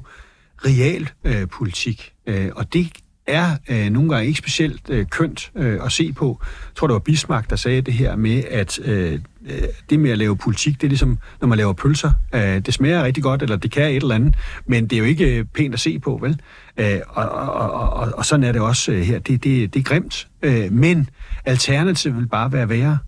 real 0.64 1.10
øh, 1.24 1.48
politik, 1.48 2.12
øh, 2.26 2.50
og 2.56 2.72
det 2.72 2.88
er 3.32 3.56
øh, 3.68 3.90
nogle 3.90 4.10
gange 4.10 4.26
ikke 4.26 4.38
specielt 4.38 4.80
øh, 4.88 5.06
kønt 5.06 5.50
øh, 5.54 5.84
at 5.84 5.92
se 5.92 6.12
på. 6.12 6.40
Jeg 6.42 6.76
tror, 6.76 6.86
det 6.86 6.94
var 6.94 7.00
Bismarck, 7.00 7.50
der 7.50 7.56
sagde 7.56 7.80
det 7.80 7.94
her 7.94 8.16
med, 8.16 8.42
at 8.50 8.78
øh, 8.84 9.18
øh, 9.46 9.62
det 9.90 10.00
med 10.00 10.10
at 10.10 10.18
lave 10.18 10.36
politik, 10.36 10.74
det 10.74 10.84
er 10.84 10.88
ligesom, 10.88 11.18
når 11.40 11.48
man 11.48 11.58
laver 11.58 11.72
pølser. 11.72 12.12
Øh, 12.34 12.58
det 12.58 12.74
smager 12.74 13.04
rigtig 13.04 13.22
godt, 13.22 13.42
eller 13.42 13.56
det 13.56 13.70
kan 13.70 13.90
et 13.90 13.96
eller 13.96 14.14
andet, 14.14 14.34
men 14.66 14.86
det 14.86 14.92
er 14.92 14.98
jo 14.98 15.04
ikke 15.04 15.38
øh, 15.38 15.44
pænt 15.44 15.74
at 15.74 15.80
se 15.80 15.98
på, 15.98 16.18
vel? 16.22 16.40
Øh, 16.76 17.00
og, 17.08 17.28
og, 17.28 17.52
og, 17.52 17.92
og, 17.92 18.12
og 18.14 18.26
sådan 18.26 18.44
er 18.44 18.52
det 18.52 18.60
også 18.60 18.92
øh, 18.92 19.00
her. 19.00 19.18
Det, 19.18 19.44
det, 19.44 19.74
det 19.74 19.80
er 19.80 19.84
grimt, 19.84 20.28
øh, 20.42 20.72
men 20.72 21.08
alternativet 21.44 22.16
vil 22.16 22.26
bare 22.28 22.52
være 22.52 22.68
værre. 22.68 22.98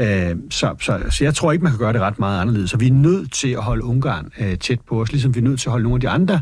Øh, 0.00 0.36
så, 0.50 0.74
så, 0.80 1.00
så 1.10 1.24
jeg 1.24 1.34
tror 1.34 1.52
ikke, 1.52 1.62
man 1.62 1.72
kan 1.72 1.78
gøre 1.78 1.92
det 1.92 2.00
ret 2.00 2.18
meget 2.18 2.40
anderledes. 2.40 2.70
Så 2.70 2.76
vi 2.76 2.86
er 2.86 2.92
nødt 2.92 3.32
til 3.32 3.48
at 3.48 3.62
holde 3.62 3.84
Ungarn 3.84 4.32
øh, 4.40 4.58
tæt 4.58 4.80
på 4.88 5.00
os, 5.00 5.12
ligesom 5.12 5.34
vi 5.34 5.40
er 5.40 5.44
nødt 5.44 5.60
til 5.60 5.68
at 5.68 5.70
holde 5.70 5.82
nogle 5.82 5.96
af 5.96 6.00
de 6.00 6.08
andre 6.08 6.40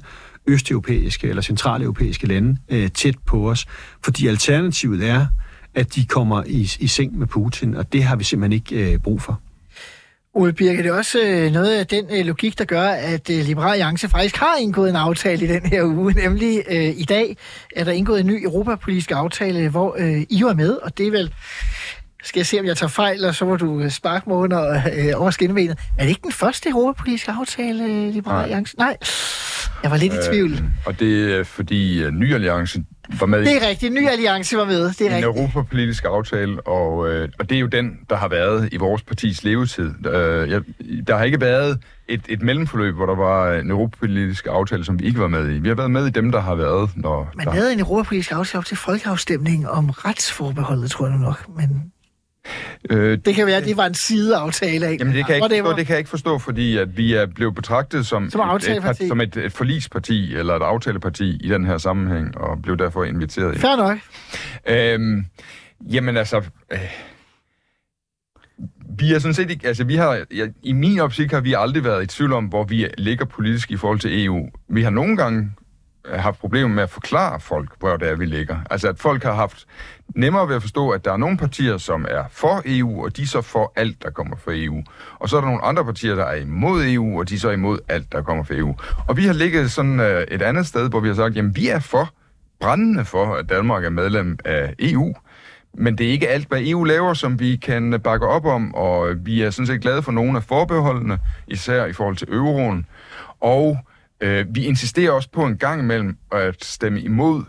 østeuropæiske 0.48 1.28
eller 1.28 1.42
centraleuropæiske 1.42 2.26
lande 2.26 2.56
øh, 2.68 2.90
tæt 2.90 3.14
på 3.26 3.50
os. 3.50 3.66
Fordi 4.04 4.26
alternativet 4.26 5.08
er, 5.08 5.26
at 5.74 5.94
de 5.94 6.06
kommer 6.06 6.42
i, 6.46 6.70
i 6.80 6.86
seng 6.86 7.18
med 7.18 7.26
Putin, 7.26 7.74
og 7.74 7.92
det 7.92 8.04
har 8.04 8.16
vi 8.16 8.24
simpelthen 8.24 8.52
ikke 8.52 8.92
øh, 8.92 8.98
brug 8.98 9.22
for. 9.22 9.40
Ole 10.34 10.52
Birke, 10.52 10.82
det 10.82 10.88
er 10.88 10.94
også 10.94 11.18
øh, 11.24 11.52
noget 11.52 11.78
af 11.78 11.86
den 11.86 12.04
øh, 12.10 12.26
logik, 12.26 12.58
der 12.58 12.64
gør, 12.64 12.88
at 12.88 13.30
øh, 13.30 13.44
Liberal 13.44 13.70
Alliance 13.70 14.08
faktisk 14.08 14.36
har 14.36 14.56
indgået 14.60 14.90
en 14.90 14.96
aftale 14.96 15.44
i 15.44 15.48
den 15.48 15.66
her 15.66 15.84
uge. 15.84 16.12
Nemlig 16.24 16.62
øh, 16.70 16.84
i 16.96 17.04
dag 17.04 17.36
er 17.76 17.84
der 17.84 17.92
indgået 17.92 18.20
en 18.20 18.26
ny 18.26 18.44
europapolitisk 18.44 19.10
aftale, 19.10 19.68
hvor 19.68 19.96
øh, 19.98 20.22
I 20.30 20.42
var 20.44 20.54
med, 20.54 20.70
og 20.70 20.98
det 20.98 21.06
er 21.06 21.10
vel 21.10 21.34
skal 22.22 22.40
jeg 22.40 22.46
se, 22.46 22.60
om 22.60 22.66
jeg 22.66 22.76
tager 22.76 22.90
fejl, 22.90 23.24
og 23.24 23.34
så 23.34 23.44
må 23.44 23.56
du 23.56 23.80
øh, 23.80 23.90
sparke 23.90 24.28
mig 24.28 24.36
under 24.38 24.82
øh, 24.96 25.20
over 25.20 25.30
skinnebenet. 25.30 25.78
Er 25.98 26.02
det 26.02 26.08
ikke 26.08 26.22
den 26.22 26.32
første 26.32 26.68
europapolitiske 26.68 27.30
aftale, 27.30 27.84
øh, 27.84 28.14
Liberal 28.14 28.42
Alliance? 28.42 28.78
Nej, 28.78 28.96
jeg 29.82 29.90
var 29.90 29.96
lidt 29.96 30.12
i 30.12 30.16
tvivl. 30.30 30.52
Øh, 30.52 30.60
og 30.86 31.00
det 31.00 31.38
er 31.38 31.44
fordi 31.44 32.04
uh, 32.06 32.10
Ny 32.10 32.34
Alliance 32.34 32.82
var 33.20 33.26
med 33.26 33.38
Det 33.38 33.62
er 33.62 33.68
rigtigt, 33.68 33.92
Ny 33.92 34.08
Alliance 34.08 34.56
var 34.56 34.64
med. 34.64 34.84
Det 34.84 35.00
er 35.00 35.06
en 35.06 35.12
rigtigt. 35.12 35.24
europapolitisk 35.24 36.04
aftale, 36.04 36.60
og, 36.60 37.08
øh, 37.08 37.28
og 37.38 37.50
det 37.50 37.56
er 37.56 37.60
jo 37.60 37.66
den, 37.66 37.98
der 38.10 38.16
har 38.16 38.28
været 38.28 38.68
i 38.72 38.76
vores 38.76 39.02
partis 39.02 39.44
levetid. 39.44 40.06
Øh, 40.06 40.50
jeg, 40.50 40.60
der 41.06 41.16
har 41.16 41.24
ikke 41.24 41.40
været 41.40 41.78
et, 42.08 42.20
et 42.28 42.42
mellemforløb, 42.42 42.94
hvor 42.94 43.06
der 43.06 43.14
var 43.14 43.52
en 43.52 43.70
europapolitisk 43.70 44.46
aftale, 44.50 44.84
som 44.84 45.00
vi 45.00 45.04
ikke 45.04 45.20
var 45.20 45.28
med 45.28 45.50
i. 45.50 45.58
Vi 45.58 45.68
har 45.68 45.74
været 45.74 45.90
med 45.90 46.06
i 46.06 46.10
dem, 46.10 46.32
der 46.32 46.40
har 46.40 46.54
været. 46.54 46.90
Når 46.96 47.30
Man 47.36 47.46
der... 47.46 47.52
havde 47.52 47.72
en 47.72 47.80
europapolitisk 47.80 48.32
aftale 48.32 48.58
op 48.58 48.64
til 48.64 48.76
folkeafstemning 48.76 49.68
om 49.68 49.90
retsforbeholdet, 49.90 50.90
tror 50.90 51.08
jeg 51.08 51.18
nok, 51.18 51.56
men 51.56 51.92
Øh, 52.90 53.18
det 53.24 53.34
kan 53.34 53.46
være, 53.46 53.56
at 53.56 53.64
det 53.64 53.76
var 53.76 53.86
en 53.86 53.94
sideaftale 53.94 54.86
af. 54.86 54.96
Jamen, 55.00 55.14
det 55.14 55.26
kan, 55.26 55.34
jeg 55.34 55.50
ikke 55.50 55.64
forstå, 55.64 55.76
det 55.76 55.86
kan 55.86 55.92
jeg 55.92 55.98
ikke 55.98 56.10
forstå, 56.10 56.38
fordi 56.38 56.76
at 56.76 56.96
vi 56.96 57.14
er 57.14 57.26
blevet 57.26 57.54
betragtet 57.54 58.06
som, 58.06 58.30
Som 58.30 58.40
et, 58.56 58.68
et, 58.68 59.08
som 59.08 59.20
et, 59.20 59.36
et 59.36 59.52
forlisparti 59.52 60.36
eller 60.36 60.54
et 60.54 60.62
aftaleparti 60.62 61.36
i 61.40 61.48
den 61.48 61.66
her 61.66 61.78
sammenhæng, 61.78 62.38
og 62.38 62.62
blev 62.62 62.76
derfor 62.78 63.04
inviteret 63.04 63.52
ind. 63.52 63.60
Fair 63.60 63.76
nok. 63.76 63.98
Øhm, 64.68 65.26
jamen 65.92 66.16
altså... 66.16 66.42
Øh, 66.72 66.78
vi 68.98 69.14
er 69.14 69.18
sådan 69.18 69.34
set 69.34 69.50
ikke... 69.50 69.68
Altså, 69.68 69.84
vi 69.84 69.96
har, 69.96 70.24
ja, 70.34 70.46
I 70.62 70.72
min 70.72 71.00
optik 71.00 71.30
har 71.30 71.40
vi 71.40 71.54
aldrig 71.58 71.84
været 71.84 72.02
i 72.02 72.06
tvivl 72.06 72.32
om, 72.32 72.44
hvor 72.44 72.64
vi 72.64 72.86
ligger 72.98 73.24
politisk 73.24 73.70
i 73.70 73.76
forhold 73.76 73.98
til 73.98 74.24
EU. 74.24 74.48
Vi 74.68 74.82
har 74.82 74.90
nogle 74.90 75.16
gange 75.16 75.50
Øh, 76.06 76.18
haft 76.20 76.40
problemer 76.40 76.68
med 76.74 76.82
at 76.82 76.90
forklare 76.90 77.40
folk, 77.40 77.70
hvor 77.78 77.96
det 77.96 78.08
er, 78.08 78.16
vi 78.16 78.24
ligger. 78.24 78.56
Altså, 78.70 78.88
at 78.88 78.98
folk 78.98 79.22
har 79.22 79.34
haft 79.34 79.66
nemmere 80.14 80.48
ved 80.48 80.56
at 80.56 80.62
forstå, 80.62 80.90
at 80.90 81.04
der 81.04 81.12
er 81.12 81.16
nogle 81.16 81.36
partier, 81.36 81.78
som 81.78 82.06
er 82.08 82.24
for 82.30 82.62
EU, 82.66 83.04
og 83.04 83.16
de 83.16 83.22
er 83.22 83.26
så 83.26 83.42
for 83.42 83.72
alt, 83.76 84.02
der 84.02 84.10
kommer 84.10 84.36
fra 84.36 84.52
EU. 84.54 84.82
Og 85.18 85.28
så 85.28 85.36
er 85.36 85.40
der 85.40 85.48
nogle 85.48 85.64
andre 85.64 85.84
partier, 85.84 86.14
der 86.14 86.24
er 86.24 86.34
imod 86.34 86.84
EU, 86.84 87.18
og 87.18 87.28
de 87.28 87.34
er 87.34 87.38
så 87.38 87.50
imod 87.50 87.78
alt, 87.88 88.12
der 88.12 88.22
kommer 88.22 88.44
fra 88.44 88.54
EU. 88.54 88.74
Og 89.08 89.16
vi 89.16 89.26
har 89.26 89.32
ligget 89.32 89.70
sådan 89.70 90.00
øh, 90.00 90.22
et 90.22 90.42
andet 90.42 90.66
sted, 90.66 90.88
hvor 90.88 91.00
vi 91.00 91.08
har 91.08 91.14
sagt, 91.14 91.36
jamen 91.36 91.56
vi 91.56 91.68
er 91.68 91.80
for, 91.80 92.08
brændende 92.60 93.04
for, 93.04 93.34
at 93.34 93.48
Danmark 93.48 93.84
er 93.84 93.90
medlem 93.90 94.38
af 94.44 94.74
EU. 94.78 95.14
Men 95.74 95.98
det 95.98 96.06
er 96.06 96.10
ikke 96.10 96.28
alt, 96.28 96.48
hvad 96.48 96.60
EU 96.62 96.84
laver, 96.84 97.14
som 97.14 97.40
vi 97.40 97.56
kan 97.56 98.00
bakke 98.00 98.26
op 98.26 98.44
om, 98.44 98.74
og 98.74 99.26
vi 99.26 99.42
er 99.42 99.50
sådan 99.50 99.66
set 99.66 99.80
glade 99.80 100.02
for 100.02 100.12
nogle 100.12 100.36
af 100.36 100.42
forbeholdene, 100.42 101.18
især 101.48 101.84
i 101.84 101.92
forhold 101.92 102.16
til 102.16 102.28
euroen. 102.32 102.86
Og 103.40 103.78
øh, 104.20 104.46
vi 104.50 104.64
insisterer 104.64 105.10
også 105.10 105.30
på 105.30 105.44
en 105.44 105.56
gang 105.56 105.80
imellem 105.80 106.16
at 106.32 106.64
stemme 106.64 107.00
imod 107.00 107.44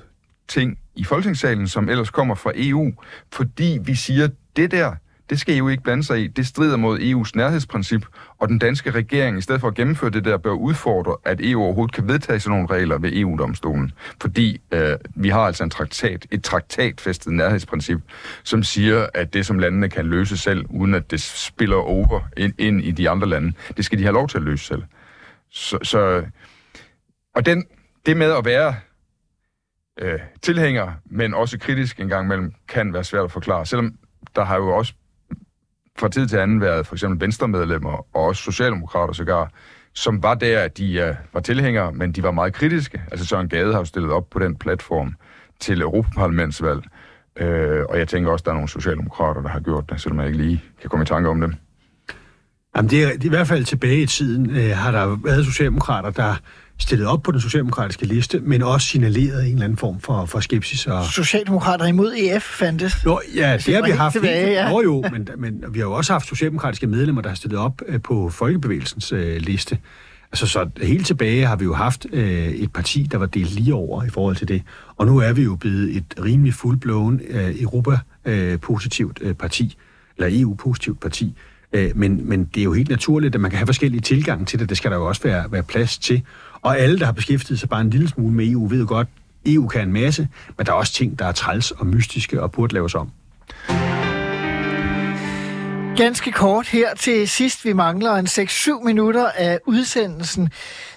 ting 0.48 0.80
i 0.96 1.04
Folketingssalen, 1.04 1.68
som 1.68 1.90
ellers 1.90 2.10
kommer 2.10 2.36
fra 2.36 2.52
EU, 2.56 2.92
fordi 3.32 3.80
vi 3.84 3.96
siger, 3.96 4.28
det 4.56 4.72
der, 4.72 4.96
det 5.30 5.40
skal 5.40 5.58
EU 5.58 5.70
ikke 5.70 5.84
blande 5.84 6.04
sig 6.04 6.24
i. 6.24 6.28
Det 6.28 6.48
strider 6.48 6.78
mod 6.78 7.00
EU's 7.00 7.32
nærhedsprincip, 7.36 8.06
og 8.38 8.48
den 8.48 8.60
danske 8.60 8.92
regering, 8.92 9.38
i 9.38 9.42
stedet 9.42 9.62
for 9.62 9.68
at 9.68 9.76
gennemføre 9.76 10.10
det 10.10 10.26
der, 10.26 10.38
bør 10.38 10.52
udfordre, 10.52 11.16
at 11.26 11.40
EU 11.42 11.62
overhovedet 11.62 11.96
kan 11.96 12.08
vedtage 12.08 12.40
sådan 12.40 12.58
nogle 12.58 12.76
regler 12.76 12.98
ved 12.98 13.14
EU-domstolen. 13.14 13.92
Fordi 14.22 14.62
øh, 14.72 14.98
vi 15.16 15.30
har 15.30 15.40
altså 15.40 15.64
en 15.64 15.70
traktat, 15.70 16.28
et 16.32 16.44
traktatfæstet 16.44 17.34
nærhedsprincip, 17.34 18.00
som 18.44 18.64
siger, 18.64 19.08
at 19.14 19.34
det, 19.34 19.46
som 19.46 19.60
landene 19.60 19.90
kan 19.90 20.06
løse 20.06 20.38
selv, 20.38 20.66
uden 20.70 20.94
at 20.94 21.12
det 21.12 21.22
spiller 21.22 21.78
over 21.78 22.20
ind, 22.38 22.54
ind 22.58 22.82
i 22.82 22.92
de 22.92 23.10
andre 23.10 23.28
lande, 23.28 23.54
det 23.78 23.86
skal 23.86 23.98
de 23.98 24.04
have 24.04 24.14
lov 24.14 24.28
til 24.28 24.38
at 24.38 24.44
løse 24.44 24.66
selv. 24.66 24.84
Så, 25.52 25.78
så 25.84 26.24
og 27.40 27.46
den, 27.46 27.66
det 28.06 28.18
med 28.18 28.32
at 28.32 28.46
være 28.46 28.76
øh, 30.02 30.20
tilhænger, 30.42 30.92
men 31.06 31.34
også 31.34 31.60
kritisk 31.60 32.00
en 32.00 32.10
gang 32.10 32.26
imellem, 32.26 32.54
kan 32.68 32.94
være 32.94 33.04
svært 33.04 33.24
at 33.24 33.32
forklare. 33.32 33.66
Selvom 33.66 33.94
der 34.36 34.44
har 34.44 34.56
jo 34.56 34.68
også 34.68 34.94
fra 36.00 36.10
tid 36.10 36.28
til 36.28 36.38
anden 36.38 36.62
været 36.62 36.88
for 36.88 36.96
eksempel 36.96 37.20
venstremedlemmer 37.20 38.06
og 38.16 38.24
også 38.24 38.44
socialdemokrater 38.44 39.14
sågar, 39.14 39.52
som 39.94 40.24
var 40.24 40.34
der, 40.34 40.60
at 40.60 40.78
de 40.78 41.10
uh, 41.10 41.34
var 41.34 41.40
tilhængere, 41.40 41.92
men 41.92 42.12
de 42.12 42.24
var 42.24 42.32
meget 42.32 42.54
kritiske. 42.54 43.02
Altså 43.12 43.26
Søren 43.26 43.50
Gade 43.50 43.72
har 43.72 43.80
jo 43.80 43.86
stillet 43.86 44.12
op 44.12 44.30
på 44.30 44.40
den 44.40 44.56
platform 44.56 45.16
til 45.60 45.82
Europaparlamentsvalg, 45.82 46.84
øh, 47.36 47.86
og 47.90 48.00
jeg 48.00 48.08
tænker 48.08 48.32
også, 48.32 48.42
at 48.42 48.46
der 48.46 48.52
er 48.52 48.56
nogle 48.56 48.70
socialdemokrater, 48.70 49.42
der 49.42 49.50
har 49.50 49.60
gjort 49.60 49.90
det, 49.90 50.02
selvom 50.02 50.20
jeg 50.20 50.28
ikke 50.28 50.38
lige 50.38 50.64
kan 50.82 50.90
komme 50.90 51.04
i 51.04 51.06
tanke 51.06 51.30
om 51.30 51.42
dem. 51.42 51.54
Jamen, 52.76 52.90
det 52.90 53.04
er, 53.04 53.10
det 53.10 53.22
er 53.22 53.26
i 53.26 53.30
hvert 53.30 53.48
fald 53.48 53.66
tilbage 53.66 54.02
i 54.02 54.06
tiden, 54.06 54.50
øh, 54.50 54.78
har 54.78 54.92
der 54.92 55.18
været 55.24 55.46
socialdemokrater, 55.46 56.10
der 56.10 56.36
stillet 56.80 57.08
op 57.08 57.24
på 57.24 57.32
den 57.32 57.42
socialdemokratiske 57.42 58.06
liste, 58.06 58.40
men 58.40 58.64
også 58.64 58.88
signaleret 58.88 59.46
en 59.46 59.52
eller 59.52 59.64
anden 59.64 59.78
form 59.78 60.00
for, 60.00 60.26
for 60.26 60.40
skepsis. 60.40 60.88
Og... 60.88 61.06
Socialdemokrater 61.06 61.86
imod 61.86 62.14
EF 62.18 62.44
fandtes. 62.44 63.06
Nå, 63.06 63.22
ja, 63.36 63.54
det, 63.54 63.66
det 63.66 63.76
har 63.76 63.86
vi 63.86 63.92
haft. 63.92 64.14
tilbage, 64.14 64.52
ja. 64.52 64.70
Nå 64.70 64.82
jo, 64.82 65.04
men, 65.12 65.28
men 65.38 65.64
vi 65.70 65.80
har 65.80 65.86
jo 65.86 65.94
også 65.94 66.14
haft 66.14 66.28
socialdemokratiske 66.28 66.88
medlemmer, 66.88 67.22
der 67.22 67.30
har 67.30 67.36
stillet 67.36 67.60
op 67.60 67.82
øh, 67.88 68.02
på 68.02 68.30
Folkebevægelsens 68.30 69.12
øh, 69.12 69.38
liste. 69.38 69.78
Altså, 70.32 70.48
så 70.48 70.70
helt 70.82 71.08
tilbage 71.08 71.46
har 71.46 71.56
vi 71.56 71.64
jo 71.64 71.74
haft 71.74 72.06
øh, 72.14 72.48
et 72.48 72.74
parti, 72.74 73.08
der 73.12 73.18
var 73.18 73.26
delt 73.26 73.52
lige 73.52 73.74
over 73.74 74.04
i 74.04 74.10
forhold 74.10 74.36
til 74.36 74.48
det. 74.48 74.64
Og 74.98 75.06
nu 75.06 75.18
er 75.18 75.34
vi 75.34 75.44
jo 75.44 75.56
blevet 75.56 75.98
et 75.98 76.06
rimelig 76.24 76.54
fuldblåen 76.54 77.22
øh, 77.30 77.62
Europa-positivt 77.62 79.20
øh, 79.22 79.34
parti, 79.34 79.78
eller 80.18 80.42
EU-positivt 80.42 81.00
parti. 81.00 81.36
Øh, 81.74 81.92
men, 81.96 82.30
men 82.30 82.46
det 82.46 82.60
er 82.62 82.64
jo 82.64 82.74
helt 82.74 82.90
naturligt, 82.90 83.36
at 83.36 83.42
man 83.42 83.52
kan 83.52 83.58
have 83.58 83.66
forskellige 83.66 84.02
tilgange 84.02 84.46
til 84.46 84.60
det. 84.60 84.70
Det 84.70 84.78
skal 84.78 84.92
der 84.92 84.98
jo 84.98 85.08
også 85.08 85.22
være, 85.24 85.52
være 85.52 85.64
plads 85.64 85.98
til. 85.98 86.22
Og 86.62 86.80
alle, 86.80 87.00
der 87.00 87.06
har 87.06 87.12
beskæftiget 87.12 87.60
sig 87.60 87.70
bare 87.70 87.82
en 87.82 87.90
lille 87.90 88.08
smule 88.08 88.34
med 88.34 88.48
EU, 88.48 88.68
ved 88.68 88.86
godt, 88.86 89.08
EU 89.46 89.68
kan 89.68 89.82
en 89.82 89.94
masse, 89.94 90.28
men 90.58 90.66
der 90.66 90.72
er 90.72 90.76
også 90.76 90.94
ting, 90.94 91.20
der 91.20 91.26
er 91.26 91.32
træls 91.32 91.72
og 91.72 91.88
mystiske 91.88 92.42
og 92.42 92.52
burde 92.52 92.74
laves 92.74 92.96
om. 92.96 93.12
Ganske 95.98 96.32
kort 96.32 96.68
her 96.68 96.96
til 96.96 97.30
sidst. 97.30 97.66
Vi 97.66 97.74
mangler 97.74 98.16
en 98.16 98.28
6-7 98.28 98.86
minutter 98.86 99.30
af 99.30 99.60
udsendelsen. 99.66 100.50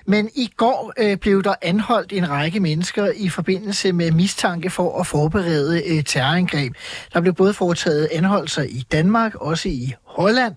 Men 0.06 0.30
i 0.36 0.52
går 0.56 0.92
øh, 0.98 1.16
blev 1.16 1.42
der 1.42 1.54
anholdt 1.62 2.12
en 2.12 2.30
række 2.30 2.60
mennesker 2.60 3.10
i 3.16 3.28
forbindelse 3.28 3.92
med 3.92 4.10
mistanke 4.10 4.70
for 4.70 5.00
at 5.00 5.06
forberede 5.06 5.82
øh, 5.86 6.04
terrorangreb. 6.04 6.72
Der 7.12 7.20
blev 7.20 7.34
både 7.34 7.54
foretaget 7.54 8.08
anholdelser 8.12 8.62
i 8.62 8.84
Danmark, 8.92 9.34
også 9.34 9.68
i 9.68 9.94
Holland. 10.04 10.54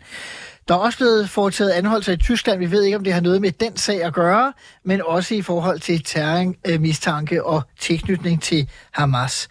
Der 0.67 0.73
er 0.73 0.79
også 0.79 0.97
blevet 0.97 1.29
foretaget 1.29 1.71
anholdelser 1.71 2.13
i 2.13 2.17
Tyskland. 2.17 2.59
Vi 2.59 2.71
ved 2.71 2.83
ikke, 2.83 2.97
om 2.97 3.03
det 3.03 3.13
har 3.13 3.21
noget 3.21 3.41
med 3.41 3.51
den 3.51 3.77
sag 3.77 4.03
at 4.03 4.13
gøre, 4.13 4.53
men 4.83 5.01
også 5.05 5.35
i 5.35 5.41
forhold 5.41 5.79
til 5.79 6.03
terrormistanke 6.03 7.45
og 7.45 7.61
tilknytning 7.79 8.41
til 8.41 8.69
Hamas. 8.91 9.47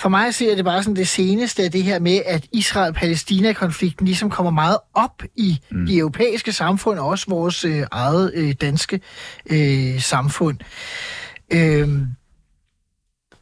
For 0.00 0.08
mig 0.08 0.34
ser 0.34 0.54
det 0.54 0.64
bare 0.64 0.82
sådan 0.82 0.96
det 0.96 1.08
seneste 1.08 1.62
af 1.62 1.72
det 1.72 1.82
her 1.82 1.98
med, 1.98 2.20
at 2.26 2.46
Israel-Palæstina-konflikten 2.52 4.06
ligesom 4.06 4.30
kommer 4.30 4.52
meget 4.52 4.78
op 4.94 5.22
i 5.36 5.58
mm. 5.70 5.86
de 5.86 5.98
europæiske 5.98 6.52
samfund, 6.52 6.98
og 6.98 7.06
også 7.06 7.26
vores 7.28 7.64
øh, 7.64 7.82
eget 7.90 8.32
øh, 8.34 8.54
danske 8.60 9.00
øh, 9.46 10.00
samfund. 10.00 10.58
Øh, 11.52 11.88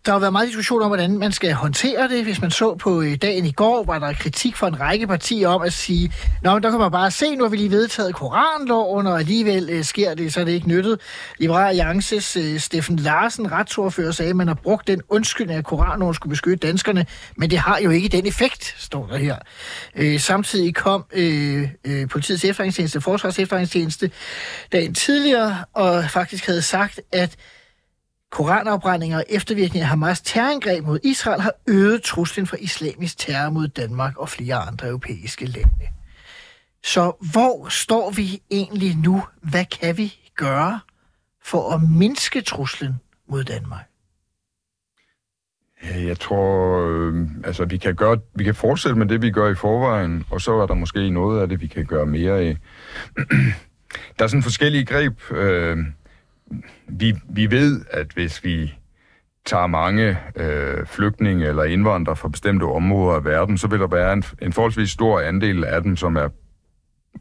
der 0.06 0.12
har 0.12 0.18
været 0.18 0.32
meget 0.32 0.48
diskussion 0.48 0.82
om, 0.82 0.88
hvordan 0.88 1.18
man 1.18 1.32
skal 1.32 1.52
håndtere 1.52 2.08
det. 2.08 2.24
Hvis 2.24 2.40
man 2.40 2.50
så 2.50 2.74
på 2.74 3.02
øh, 3.02 3.16
dagen 3.16 3.46
i 3.46 3.52
går, 3.52 3.84
var 3.84 3.98
der 3.98 4.12
kritik 4.12 4.56
fra 4.56 4.68
en 4.68 4.80
række 4.80 5.06
partier 5.06 5.48
om 5.48 5.62
at 5.62 5.72
sige, 5.72 6.12
Nå, 6.42 6.54
men 6.54 6.62
der 6.62 6.70
kan 6.70 6.78
man 6.78 6.90
bare 6.90 7.10
se, 7.10 7.36
nu 7.36 7.44
har 7.44 7.50
vi 7.50 7.56
lige 7.56 7.70
vedtaget 7.70 8.14
koranloven, 8.14 9.06
og 9.06 9.18
alligevel 9.18 9.70
øh, 9.70 9.84
sker 9.84 10.14
det, 10.14 10.32
så 10.32 10.40
er 10.40 10.44
det 10.44 10.52
ikke 10.52 10.68
nyttet. 10.68 11.00
Liberal 11.38 11.68
Alliances 11.68 12.36
øh, 12.36 12.60
Steffen 12.60 12.96
Larsen, 12.96 13.52
retsordfører, 13.52 14.10
sagde, 14.10 14.30
at 14.30 14.36
man 14.36 14.48
har 14.48 14.54
brugt 14.54 14.86
den 14.86 15.02
undskyldning, 15.08 15.58
at 15.58 15.64
koranloven 15.64 16.14
skulle 16.14 16.30
beskytte 16.30 16.66
danskerne, 16.66 17.06
men 17.36 17.50
det 17.50 17.58
har 17.58 17.78
jo 17.78 17.90
ikke 17.90 18.08
den 18.08 18.26
effekt, 18.26 18.74
står 18.78 19.06
der 19.06 19.16
her. 19.16 19.36
Øh, 19.96 20.20
samtidig 20.20 20.74
kom 20.74 21.04
øh, 21.12 21.68
øh, 21.84 22.08
politiets 22.08 22.44
efterretningstjeneste, 22.44 23.00
forsvars 23.00 23.38
efterretningstjeneste, 23.38 24.10
dagen 24.72 24.94
tidligere, 24.94 25.64
og 25.72 26.04
faktisk 26.10 26.46
havde 26.46 26.62
sagt, 26.62 27.00
at 27.12 27.36
Koranafbrændinger 28.32 29.16
og 29.16 29.24
eftervirkninger 29.28 29.84
af 29.86 29.90
Hamas 29.90 30.20
terrorangreb 30.20 30.84
mod 30.84 30.98
Israel 31.04 31.40
har 31.40 31.52
øget 31.68 32.02
truslen 32.02 32.46
fra 32.46 32.56
islamisk 32.60 33.18
terror 33.18 33.50
mod 33.50 33.68
Danmark 33.68 34.16
og 34.16 34.28
flere 34.28 34.56
andre 34.56 34.88
europæiske 34.88 35.46
lande. 35.46 35.86
Så 36.84 37.26
hvor 37.32 37.68
står 37.68 38.10
vi 38.10 38.42
egentlig 38.50 38.96
nu? 38.96 39.22
Hvad 39.42 39.64
kan 39.64 39.96
vi 39.96 40.14
gøre 40.36 40.80
for 41.44 41.74
at 41.74 41.80
mindske 41.98 42.40
truslen 42.40 42.94
mod 43.28 43.44
Danmark? 43.44 43.84
Jeg 45.82 46.20
tror, 46.20 46.86
øh, 46.86 47.26
altså 47.44 47.64
vi 47.64 47.76
kan, 47.76 47.94
gøre, 47.94 48.18
vi 48.34 48.44
kan 48.44 48.54
fortsætte 48.54 48.98
med 48.98 49.06
det, 49.06 49.22
vi 49.22 49.30
gør 49.30 49.50
i 49.50 49.54
forvejen, 49.54 50.24
og 50.30 50.40
så 50.40 50.52
er 50.52 50.66
der 50.66 50.74
måske 50.74 51.10
noget 51.10 51.42
af 51.42 51.48
det, 51.48 51.60
vi 51.60 51.66
kan 51.66 51.86
gøre 51.86 52.06
mere 52.06 52.38
af. 52.38 52.56
der 54.18 54.24
er 54.24 54.26
sådan 54.26 54.42
forskellige 54.42 54.84
greb. 54.84 55.30
Øh, 55.30 55.78
vi, 56.88 57.14
vi 57.28 57.50
ved, 57.50 57.80
at 57.90 58.06
hvis 58.14 58.44
vi 58.44 58.74
tager 59.44 59.66
mange 59.66 60.18
øh, 60.36 60.86
flygtninge 60.86 61.46
eller 61.46 61.64
indvandrere 61.64 62.16
fra 62.16 62.28
bestemte 62.28 62.64
områder 62.64 63.16
af 63.16 63.24
verden, 63.24 63.58
så 63.58 63.68
vil 63.68 63.80
der 63.80 63.86
være 63.86 64.12
en, 64.12 64.24
en 64.42 64.52
forholdsvis 64.52 64.90
stor 64.90 65.20
andel 65.20 65.64
af 65.64 65.82
dem, 65.82 65.96
som 65.96 66.16
er 66.16 66.28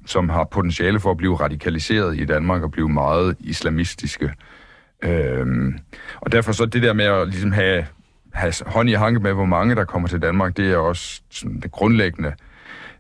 som 0.06 0.30
har 0.30 0.44
potentiale 0.44 1.00
for 1.00 1.12
at 1.12 1.18
blive 1.18 1.36
radikaliseret 1.36 2.20
i 2.20 2.26
Danmark 2.26 2.64
og 2.64 2.72
blive 2.72 2.90
meget 2.90 3.36
islamistiske. 3.40 4.34
Øhm, 5.04 5.80
og 6.16 6.32
derfor 6.32 6.52
så 6.52 6.66
det 6.66 6.84
der 6.84 6.94
med 6.94 7.06
at 7.06 7.28
ligesom 7.28 7.52
have, 7.52 7.86
have 8.34 8.54
hånd 8.66 8.90
i 8.90 8.94
hanke 8.94 9.20
med, 9.20 9.34
hvor 9.34 9.46
mange 9.46 9.76
der 9.76 9.86
kommer 9.86 10.08
til 10.08 10.22
Danmark, 10.22 10.58
det 10.58 10.72
er 10.72 10.78
også 10.78 11.22
sådan 11.30 11.60
det 11.60 11.72
grundlæggende, 11.72 12.34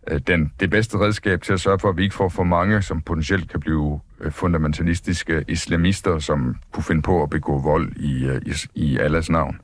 øh, 0.07 0.19
den, 0.27 0.53
det 0.59 0.69
bedste 0.69 0.97
redskab 0.99 1.41
til 1.41 1.53
at 1.53 1.59
sørge 1.59 1.79
for, 1.79 1.89
at 1.89 1.97
vi 1.97 2.03
ikke 2.03 2.15
får 2.15 2.29
for 2.29 2.43
mange, 2.43 2.81
som 2.81 3.01
potentielt 3.01 3.49
kan 3.49 3.59
blive 3.59 3.99
Øh, 4.21 4.31
fundamentalistiske 4.31 5.45
islamister, 5.47 6.19
som 6.19 6.55
kunne 6.71 6.83
finde 6.83 7.01
på 7.01 7.23
at 7.23 7.29
begå 7.29 7.59
vold 7.59 7.91
i, 7.95 8.25
øh, 8.25 8.41
i, 8.45 8.53
i 8.75 8.97
Allahs 8.97 9.29
navn. 9.29 9.61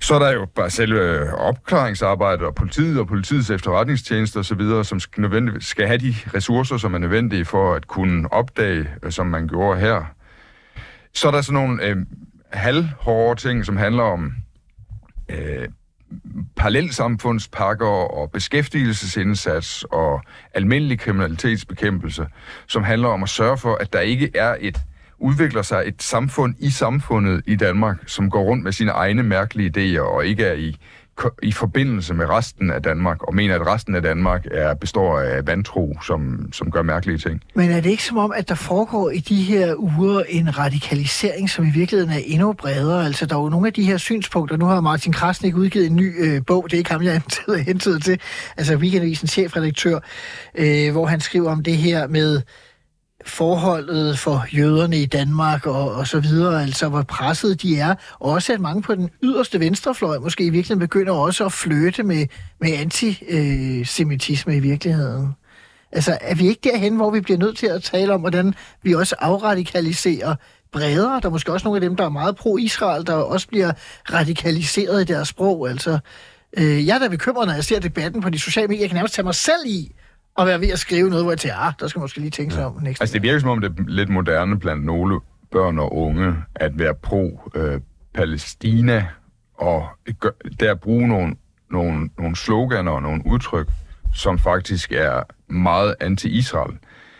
Så 0.00 0.14
er 0.14 0.18
der 0.18 0.32
jo 0.32 0.46
bare 0.54 0.70
selve 0.70 1.34
opklaringsarbejdet 1.34 2.46
og 2.46 2.54
politiet 2.54 3.00
og 3.00 3.06
politiets 3.06 3.50
efterretningstjenester 3.50 4.40
osv., 4.40 4.84
som 4.84 5.00
skal, 5.00 5.56
skal 5.60 5.86
have 5.86 5.98
de 5.98 6.14
ressourcer, 6.34 6.76
som 6.76 6.94
er 6.94 6.98
nødvendige 6.98 7.44
for 7.44 7.74
at 7.74 7.86
kunne 7.86 8.32
opdage, 8.32 8.88
øh, 9.02 9.12
som 9.12 9.26
man 9.26 9.48
gjorde 9.48 9.80
her. 9.80 10.04
Så 11.14 11.28
er 11.28 11.32
der 11.32 11.40
sådan 11.40 11.54
nogle 11.54 11.86
øh, 11.86 11.96
halvhårde 12.52 13.40
ting, 13.40 13.64
som 13.66 13.76
handler 13.76 14.02
om 14.02 14.32
øh, 15.28 15.68
parallelsamfundspakker 16.56 17.86
og 17.86 18.30
beskæftigelsesindsats 18.30 19.84
og 19.90 20.22
almindelig 20.54 20.98
kriminalitetsbekæmpelse, 20.98 22.26
som 22.66 22.82
handler 22.82 23.08
om 23.08 23.22
at 23.22 23.28
sørge 23.28 23.58
for, 23.58 23.74
at 23.74 23.92
der 23.92 24.00
ikke 24.00 24.30
er 24.34 24.56
et 24.60 24.78
udvikler 25.18 25.62
sig 25.62 25.82
et 25.86 26.02
samfund 26.02 26.54
i 26.58 26.70
samfundet 26.70 27.42
i 27.46 27.56
Danmark, 27.56 27.96
som 28.06 28.30
går 28.30 28.42
rundt 28.42 28.64
med 28.64 28.72
sine 28.72 28.90
egne 28.90 29.22
mærkelige 29.22 29.72
idéer 29.76 30.00
og 30.00 30.26
ikke 30.26 30.44
er 30.44 30.52
i, 30.52 30.76
i 31.42 31.52
forbindelse 31.52 32.14
med 32.14 32.28
resten 32.28 32.70
af 32.70 32.82
Danmark, 32.82 33.22
og 33.22 33.34
mener, 33.34 33.54
at 33.54 33.66
resten 33.66 33.94
af 33.94 34.02
Danmark 34.02 34.46
er, 34.50 34.74
består 34.74 35.20
af 35.20 35.46
vantro, 35.46 35.98
som, 36.06 36.48
som 36.52 36.70
gør 36.70 36.82
mærkelige 36.82 37.18
ting. 37.18 37.42
Men 37.54 37.70
er 37.70 37.80
det 37.80 37.90
ikke 37.90 38.04
som 38.04 38.18
om, 38.18 38.32
at 38.36 38.48
der 38.48 38.54
foregår 38.54 39.10
i 39.10 39.18
de 39.18 39.42
her 39.42 39.74
uger 39.78 40.22
en 40.28 40.58
radikalisering, 40.58 41.50
som 41.50 41.64
i 41.66 41.70
virkeligheden 41.70 42.12
er 42.12 42.20
endnu 42.24 42.52
bredere? 42.52 43.06
Altså, 43.06 43.26
der 43.26 43.36
er 43.36 43.40
jo 43.40 43.48
nogle 43.48 43.66
af 43.66 43.72
de 43.72 43.82
her 43.82 43.96
synspunkter. 43.96 44.56
Nu 44.56 44.64
har 44.64 44.80
Martin 44.80 45.12
Krasnik 45.12 45.56
udgivet 45.56 45.86
en 45.86 45.96
ny 45.96 46.24
øh, 46.24 46.42
bog, 46.46 46.64
det 46.64 46.72
er 46.72 46.78
ikke 46.78 46.90
ham, 46.90 47.02
jeg 47.02 47.14
er 47.48 47.56
hentet 47.56 48.04
til, 48.04 48.20
altså 48.56 48.76
Weekendavisens 48.76 49.30
chefredaktør, 49.30 49.98
øh, 50.54 50.92
hvor 50.92 51.06
han 51.06 51.20
skriver 51.20 51.50
om 51.50 51.62
det 51.62 51.76
her 51.76 52.06
med 52.06 52.42
forholdet 53.26 54.18
for 54.18 54.46
jøderne 54.52 54.96
i 54.96 55.06
Danmark 55.06 55.66
og, 55.66 55.94
og 55.94 56.06
så 56.06 56.20
videre, 56.20 56.62
altså 56.62 56.88
hvor 56.88 57.02
presset 57.02 57.62
de 57.62 57.78
er. 57.78 57.94
Og 58.18 58.30
også 58.32 58.52
at 58.52 58.60
mange 58.60 58.82
på 58.82 58.94
den 58.94 59.10
yderste 59.22 59.60
venstrefløj 59.60 60.18
måske 60.18 60.44
i 60.44 60.50
virkeligheden 60.50 60.80
begynder 60.80 61.12
også 61.12 61.44
at 61.44 61.52
flytte 61.52 62.02
med, 62.02 62.26
med 62.60 62.72
antisemitisme 62.72 64.56
i 64.56 64.60
virkeligheden. 64.60 65.28
Altså 65.92 66.18
er 66.20 66.34
vi 66.34 66.48
ikke 66.48 66.70
derhen, 66.72 66.96
hvor 66.96 67.10
vi 67.10 67.20
bliver 67.20 67.38
nødt 67.38 67.56
til 67.56 67.66
at 67.66 67.82
tale 67.82 68.14
om, 68.14 68.20
hvordan 68.20 68.54
vi 68.82 68.94
også 68.94 69.14
afradikaliserer 69.18 70.34
bredere? 70.72 71.20
Der 71.20 71.26
er 71.26 71.30
måske 71.30 71.52
også 71.52 71.64
nogle 71.64 71.76
af 71.76 71.80
dem, 71.80 71.96
der 71.96 72.04
er 72.04 72.08
meget 72.08 72.36
pro-Israel, 72.36 73.06
der 73.06 73.14
også 73.14 73.48
bliver 73.48 73.72
radikaliseret 74.12 75.00
i 75.00 75.12
deres 75.12 75.28
sprog. 75.28 75.68
Altså, 75.68 75.98
øh, 76.56 76.86
jeg 76.86 76.94
er 76.94 76.98
da 76.98 77.08
bekymret, 77.08 77.46
når 77.46 77.54
jeg 77.54 77.64
ser 77.64 77.80
debatten 77.80 78.22
på 78.22 78.30
de 78.30 78.38
sociale 78.38 78.68
medier. 78.68 78.82
Jeg 78.82 78.90
kan 78.90 78.96
nærmest 78.96 79.14
tage 79.14 79.24
mig 79.24 79.34
selv 79.34 79.62
i, 79.66 79.92
og 80.34 80.46
være 80.46 80.60
ved 80.60 80.68
at 80.68 80.78
skrive 80.78 81.08
noget, 81.08 81.24
hvor 81.24 81.32
jeg 81.32 81.38
tænker, 81.38 81.58
ah, 81.58 81.72
der 81.80 81.88
skal 81.88 81.98
man 81.98 82.02
måske 82.02 82.20
lige 82.20 82.30
tænke 82.30 82.54
sig 82.54 82.66
om. 82.66 82.78
Næste 82.82 83.02
Altså 83.02 83.14
det 83.14 83.22
virker 83.22 83.38
som 83.38 83.48
om, 83.48 83.60
det 83.60 83.78
er 83.78 83.82
lidt 83.86 84.08
moderne 84.08 84.58
blandt 84.58 84.84
nogle 84.84 85.20
børn 85.52 85.78
og 85.78 85.96
unge, 85.96 86.34
at 86.54 86.78
være 86.78 86.94
pro-Palæstina, 87.06 89.06
og 89.54 89.86
gør- 90.20 90.30
der 90.60 90.74
bruge 90.74 91.08
nogle, 91.08 91.34
nogle, 91.70 92.10
nogle 92.18 92.36
sloganer 92.36 92.92
og 92.92 93.02
nogle 93.02 93.22
udtryk, 93.26 93.68
som 94.14 94.38
faktisk 94.38 94.92
er 94.92 95.22
meget 95.52 95.94
anti-Israel. 96.00 96.78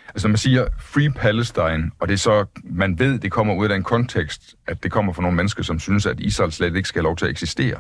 Altså 0.09 0.29
når 0.29 0.31
man 0.31 0.37
siger 0.37 0.67
Free 0.81 1.11
Palestine, 1.11 1.91
og 2.01 2.09
det 2.09 2.15
er 2.15 2.19
så, 2.19 2.45
man 2.65 2.99
ved, 2.99 3.19
det 3.19 3.33
kommer 3.33 3.55
ud 3.55 3.65
af 3.65 3.69
den 3.69 3.83
kontekst, 3.83 4.55
at 4.67 4.83
det 4.83 4.93
kommer 4.93 5.13
fra 5.13 5.23
nogle 5.23 5.37
mennesker, 5.37 5.63
som 5.63 5.79
synes, 5.79 6.07
at 6.07 6.21
Israel 6.21 6.53
slet 6.53 6.77
ikke 6.77 6.89
skal 6.89 6.99
have 7.01 7.05
lov 7.05 7.17
til 7.17 7.25
at 7.25 7.31
eksistere, 7.31 7.77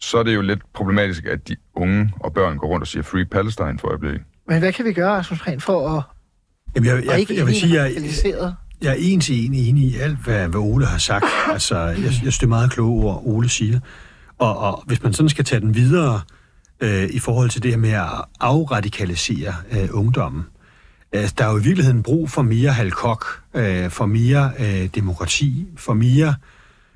så 0.00 0.18
er 0.18 0.22
det 0.22 0.34
jo 0.34 0.40
lidt 0.40 0.72
problematisk, 0.72 1.24
at 1.24 1.48
de 1.48 1.56
unge 1.74 2.12
og 2.20 2.34
børn 2.34 2.58
går 2.58 2.68
rundt 2.68 2.82
og 2.82 2.86
siger 2.86 3.02
Free 3.02 3.24
Palestine 3.24 3.78
for 3.78 3.88
øjeblikket. 3.88 4.22
Men 4.48 4.58
hvad 4.58 4.72
kan 4.72 4.84
vi 4.84 4.92
gøre, 4.92 5.10
Rasmus 5.10 5.40
Prehn, 5.40 5.60
for 5.60 5.96
at, 5.96 6.02
Jamen, 6.76 6.88
jeg, 6.88 6.98
at 6.98 7.04
jeg, 7.04 7.20
ikke 7.20 7.32
jeg, 7.32 7.38
jeg 7.38 7.46
vil 7.46 7.60
sige, 7.60 7.74
jeg, 7.74 7.84
radikaliseret? 7.84 8.54
Jeg 8.82 8.90
er 8.90 8.96
en 8.98 9.20
til 9.20 9.46
en 9.46 9.54
enig 9.54 9.84
i 9.84 9.96
alt, 9.96 10.18
hvad, 10.18 10.48
hvad 10.48 10.60
Ole 10.60 10.86
har 10.86 10.98
sagt. 10.98 11.24
Altså, 11.52 11.78
jeg, 11.78 12.02
jeg 12.02 12.12
synes, 12.12 12.38
det 12.38 12.46
er 12.46 12.48
meget 12.48 12.70
kloge 12.70 13.04
ord, 13.04 13.22
Ole 13.24 13.48
siger. 13.48 13.80
Og, 14.38 14.58
og 14.58 14.82
hvis 14.86 15.02
man 15.02 15.12
sådan 15.12 15.28
skal 15.28 15.44
tage 15.44 15.60
den 15.60 15.74
videre 15.74 16.20
øh, 16.80 17.08
i 17.10 17.18
forhold 17.18 17.50
til 17.50 17.62
det 17.62 17.70
her 17.70 17.78
med 17.78 17.90
at 17.90 18.24
afradikalisere 18.40 19.54
øh, 19.72 19.88
ungdommen, 19.92 20.44
øh, 21.12 21.28
der 21.38 21.44
er 21.44 21.50
jo 21.50 21.58
i 21.58 21.62
virkeligheden 21.62 22.02
brug 22.02 22.30
for 22.30 22.42
mere 22.42 22.70
halkok, 22.70 23.42
øh, 23.54 23.90
for 23.90 24.06
mere 24.06 24.50
øh, 24.58 24.88
demokrati, 24.94 25.66
for 25.76 25.94
mere 25.94 26.34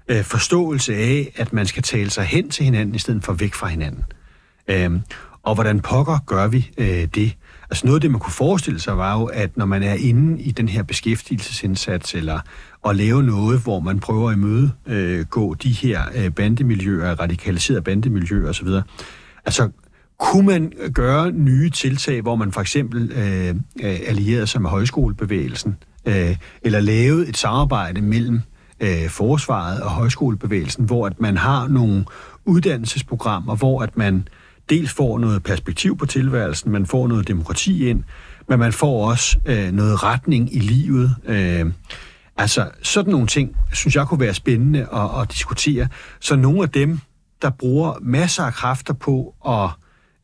øh, 0.09 0.25
forståelse 0.25 0.95
af, 0.95 1.33
at 1.37 1.53
man 1.53 1.67
skal 1.67 1.83
tale 1.83 2.11
sig 2.11 2.25
hen 2.25 2.51
til 2.51 2.65
hinanden, 2.65 2.95
i 2.95 2.99
stedet 2.99 3.25
for 3.25 3.33
væk 3.33 3.55
fra 3.55 3.67
hinanden. 3.67 4.05
Øh, 4.69 4.91
og 5.43 5.55
hvordan 5.55 5.81
pokker 5.81 6.19
gør 6.27 6.49
vi 6.49 6.71
øh, 6.79 7.09
det? 7.15 7.37
Altså 7.71 7.87
noget 7.87 7.97
af 7.97 8.01
det, 8.01 8.11
man 8.11 8.21
kunne 8.21 8.33
forestille 8.33 8.81
sig, 8.81 8.99
var 8.99 9.21
jo, 9.21 9.25
at 9.25 9.57
når 9.57 9.67
man 9.67 9.83
er 9.83 9.95
inde 9.95 10.43
i 10.43 10.51
den 10.51 10.69
her 10.69 10.83
beskæftigelsesindsats, 10.83 12.15
eller 12.15 12.41
at 12.89 12.97
lave 12.97 13.23
noget, 13.23 13.61
hvor 13.61 13.81
man 13.81 14.01
prøver 14.01 14.31
at 14.31 14.39
møde, 14.39 14.71
øh, 14.87 15.27
gå 15.27 15.55
de 15.55 15.71
her 15.71 16.03
øh, 16.15 16.31
bandemiljøer, 16.31 17.21
radikaliserede 17.21 17.83
bandemiljøer 17.83 18.49
osv., 18.49 18.69
altså 19.45 19.71
kunne 20.19 20.47
man 20.47 20.73
gøre 20.95 21.33
nye 21.33 21.71
tiltag, 21.71 22.21
hvor 22.21 22.37
man 22.37 22.53
for 22.53 22.61
eksempel 22.61 23.13
øh, 23.13 23.55
allierede 23.83 24.47
sig 24.47 24.63
med 24.63 24.71
højskolebevægelsen, 24.71 25.77
øh, 26.07 26.37
eller 26.63 26.81
lavede 26.81 27.29
et 27.29 27.37
samarbejde 27.37 28.01
mellem 28.01 28.41
øh, 28.81 29.09
forsvaret 29.09 29.83
og 29.83 29.91
højskolebevægelsen, 29.91 30.85
hvor 30.85 31.07
at 31.07 31.21
man 31.21 31.37
har 31.37 31.69
nogle 31.69 32.05
uddannelsesprogrammer, 32.45 33.57
hvor 33.57 33.83
at 33.83 33.97
man 33.97 34.29
dels 34.71 34.93
får 34.93 35.19
noget 35.19 35.43
perspektiv 35.43 35.97
på 35.97 36.07
tilværelsen, 36.07 36.73
man 36.73 36.87
får 36.87 37.09
noget 37.09 37.29
demokrati 37.29 37.89
ind, 37.89 38.05
men 38.49 38.59
man 38.59 38.73
får 38.73 39.11
også 39.11 39.39
øh, 39.47 39.73
noget 39.73 40.03
retning 40.03 40.57
i 40.57 40.59
livet. 40.59 41.17
Øh, 41.25 41.73
altså, 42.37 42.71
sådan 42.83 43.11
nogle 43.11 43.27
ting, 43.27 43.57
synes 43.73 43.97
jeg 43.97 44.07
kunne 44.07 44.21
være 44.21 44.35
spændende 44.35 44.81
at, 44.81 45.21
at 45.21 45.33
diskutere. 45.33 45.89
Så 46.21 46.37
nogle 46.37 46.63
af 46.63 46.71
dem, 46.71 47.01
der 47.43 47.51
bruger 47.51 47.95
masser 48.03 48.43
af 48.43 48.53
kræfter 48.53 48.95
på 48.95 49.35
at 49.49 49.71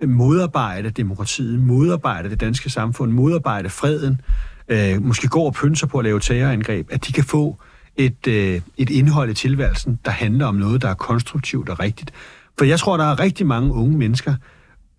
modarbejde 0.09 0.91
demokratiet, 0.91 1.61
modarbejde 1.61 2.31
det 2.31 2.41
danske 2.41 2.71
samfund, 2.71 3.13
modarbejde 3.13 3.71
freden, 3.71 4.21
øh, 4.69 5.03
måske 5.03 5.29
går 5.29 5.47
og 5.47 5.55
pynser 5.55 5.87
på 5.87 5.99
at 5.99 6.05
lave 6.05 6.21
terrorangreb, 6.21 6.89
at 6.91 7.07
de 7.07 7.13
kan 7.13 7.25
få 7.25 7.59
et, 7.97 8.27
øh, 8.27 8.61
et 8.77 8.91
indhold 8.91 9.31
i 9.31 9.35
tilværelsen, 9.35 9.99
der 10.05 10.11
handler 10.11 10.47
om 10.47 10.55
noget, 10.55 10.83
der 10.83 10.89
er 10.89 10.95
konstruktivt 10.95 11.69
og 11.69 11.81
rigtigt. 11.81 12.13
For 12.59 12.65
jeg 12.65 12.79
tror, 12.79 12.97
der 12.97 13.05
er 13.05 13.21
rigtig 13.21 13.47
mange 13.47 13.73
unge 13.73 13.99
mennesker, 13.99 14.35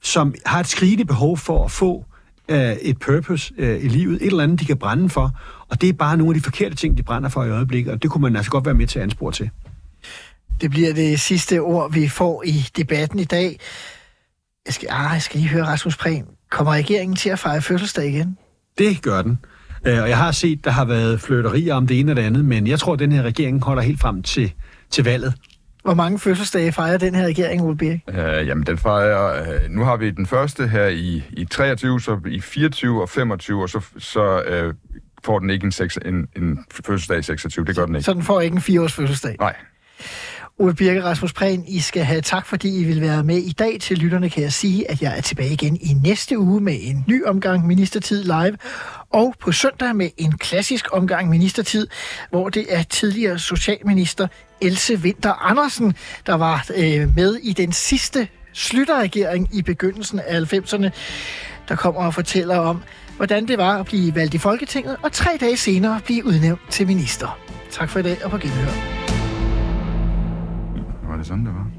som 0.04 0.34
har 0.46 0.60
et 0.60 0.68
skrigende 0.68 1.06
behov 1.06 1.38
for 1.38 1.66
at 1.66 1.72
få 1.72 2.06
øh, 2.50 2.72
et 2.74 3.00
purpose 3.00 3.54
øh, 3.58 3.84
i 3.84 3.88
livet, 3.88 4.16
et 4.22 4.28
eller 4.28 4.44
andet, 4.44 4.60
de 4.60 4.66
kan 4.66 4.78
brænde 4.78 5.10
for, 5.10 5.32
og 5.70 5.82
det 5.82 5.90
er 5.90 5.94
bare 5.94 6.18
nogle 6.18 6.32
af 6.32 6.36
de 6.36 6.44
forkerte 6.44 6.76
ting, 6.76 6.98
de 6.98 7.04
brænder 7.04 7.30
for 7.30 7.44
i 7.44 7.50
øjeblikket, 7.50 7.94
og 7.94 8.04
det 8.04 8.12
kunne 8.12 8.22
man 8.22 8.36
altså 8.36 8.52
godt 8.52 8.66
være 8.66 8.76
med 8.76 8.88
til 8.88 9.00
at 9.00 9.04
anspore 9.04 9.32
til. 9.32 9.50
Det 10.62 10.70
bliver 10.70 10.94
det 10.94 11.20
sidste 11.20 11.62
ord, 11.62 11.94
vi 11.94 12.08
får 12.08 12.44
i 12.46 12.66
debatten 12.78 13.20
i 13.20 13.24
dag. 13.24 13.60
Jeg 14.66 14.74
skal, 14.74 14.88
ah, 14.92 15.14
jeg 15.14 15.22
skal 15.22 15.40
lige 15.40 15.50
høre 15.50 15.66
Rasmus 15.66 15.98
Prehn. 15.98 16.26
Kommer 16.52 16.74
regeringen 16.74 17.16
til 17.16 17.30
at 17.30 17.40
fejre 17.40 17.62
fødselsdag 17.62 18.10
igen? 18.10 18.38
Det 18.78 19.02
gør 19.02 19.22
den. 19.22 19.38
Øh, 19.86 20.02
Og 20.02 20.10
jeg 20.10 20.18
har 20.18 20.32
set, 20.32 20.66
der 20.66 20.72
har 20.72 20.86
været 20.86 21.22
flytterier 21.22 21.74
om 21.76 21.88
det 21.88 22.00
ene 22.00 22.12
og 22.12 22.16
det 22.16 22.22
andet, 22.22 22.46
men 22.46 22.68
jeg 22.68 22.80
tror, 22.80 22.94
at 22.94 23.00
den 23.00 23.12
her 23.12 23.22
regering 23.22 23.64
holder 23.64 23.84
helt 23.84 24.00
frem 24.00 24.24
til, 24.24 24.54
til 24.90 25.04
valget. 25.04 25.34
Hvor 25.88 25.94
mange 25.94 26.20
fødselsdage 26.20 26.72
fejrer 26.72 26.98
den 26.98 27.16
her 27.16 27.26
regering, 27.26 27.62
Ole 27.62 27.78
Birk? 27.78 28.00
Uh, 28.08 28.48
jamen, 28.48 28.66
den 28.66 28.78
fejrer... 28.78 29.42
Uh, 29.42 29.72
nu 29.72 29.84
har 29.84 29.98
vi 29.98 30.12
den 30.12 30.26
første 30.26 30.68
her 30.68 30.88
i, 30.88 31.24
i 31.30 31.46
23, 31.46 32.02
så 32.02 32.20
i 32.28 32.42
24 32.42 33.02
og 33.02 33.10
25, 33.10 33.62
og 33.62 33.70
så, 33.70 33.86
så 33.98 34.42
uh, 34.68 34.74
får 35.24 35.40
den 35.40 35.50
ikke 35.50 35.66
en, 35.66 35.72
seks, 35.72 36.00
en, 36.06 36.28
en 36.36 36.66
fødselsdag 36.86 37.20
i 37.20 37.22
26. 37.22 37.66
Det 37.66 37.76
gør 37.76 37.86
den 37.86 37.96
ikke. 37.96 38.06
Så 38.06 38.14
den 38.14 38.24
får 38.24 38.42
ikke 38.42 38.56
en 38.56 38.62
fireårs 38.62 38.94
fødselsdag. 38.94 39.36
Nej. 39.40 39.56
Ole 40.60 40.74
Birke 40.74 41.04
Rasmus 41.04 41.34
Prehn, 41.34 41.64
I 41.68 41.80
skal 41.80 42.04
have 42.04 42.22
tak, 42.22 42.46
fordi 42.46 42.82
I 42.82 42.84
vil 42.84 43.02
være 43.02 43.24
med 43.24 43.38
i 43.38 43.52
dag. 43.52 43.78
Til 43.82 43.98
lytterne 43.98 44.30
kan 44.30 44.44
jeg 44.44 44.54
sige, 44.54 44.92
at 44.92 45.02
jeg 45.02 45.18
er 45.18 45.22
tilbage 45.22 45.54
igen 45.54 45.78
i 45.82 45.94
næste 46.04 46.40
uge 46.40 46.62
med 46.62 46.78
en 46.82 47.06
ny 47.08 47.26
omgang 47.26 47.68
Ministertid 47.68 48.24
Live. 48.24 48.58
Og 49.10 49.36
på 49.40 49.52
søndag 49.52 49.96
med 49.96 50.10
en 50.18 50.38
klassisk 50.38 50.86
omgang 50.92 51.30
ministertid, 51.30 51.88
hvor 52.30 52.50
det 52.50 52.66
er 52.70 52.84
tidligere 52.84 53.40
socialminister 53.40 54.28
Else 54.62 54.96
Winter 54.96 55.34
Andersen, 55.34 55.96
der 56.26 56.34
var 56.34 56.66
øh, 56.76 57.16
med 57.16 57.36
i 57.36 57.54
den 57.54 57.72
sidste 57.72 58.28
slutterregering 58.54 59.50
i 59.54 59.62
begyndelsen 59.62 60.20
af 60.20 60.54
90'erne, 60.54 60.90
der 61.70 61.76
kommer 61.76 62.02
og 62.02 62.14
fortæller 62.14 62.58
om, 62.58 62.84
hvordan 63.16 63.48
det 63.48 63.58
var 63.58 63.80
at 63.80 63.86
blive 63.86 64.16
valgt 64.16 64.34
i 64.34 64.38
Folketinget, 64.38 64.98
og 65.04 65.12
tre 65.12 65.38
dage 65.40 65.58
senere 65.58 66.00
blive 66.06 66.26
udnævnt 66.26 66.62
til 66.70 66.88
minister. 66.88 67.40
Tak 67.72 67.90
for 67.90 68.00
i 68.00 68.04
dag, 68.04 68.26
og 68.26 68.32
på 68.32 68.38
genhør. 68.38 69.07
Var 71.18 71.22
det 71.22 71.28
sådan, 71.28 71.46
det 71.46 71.54
var? 71.54 71.77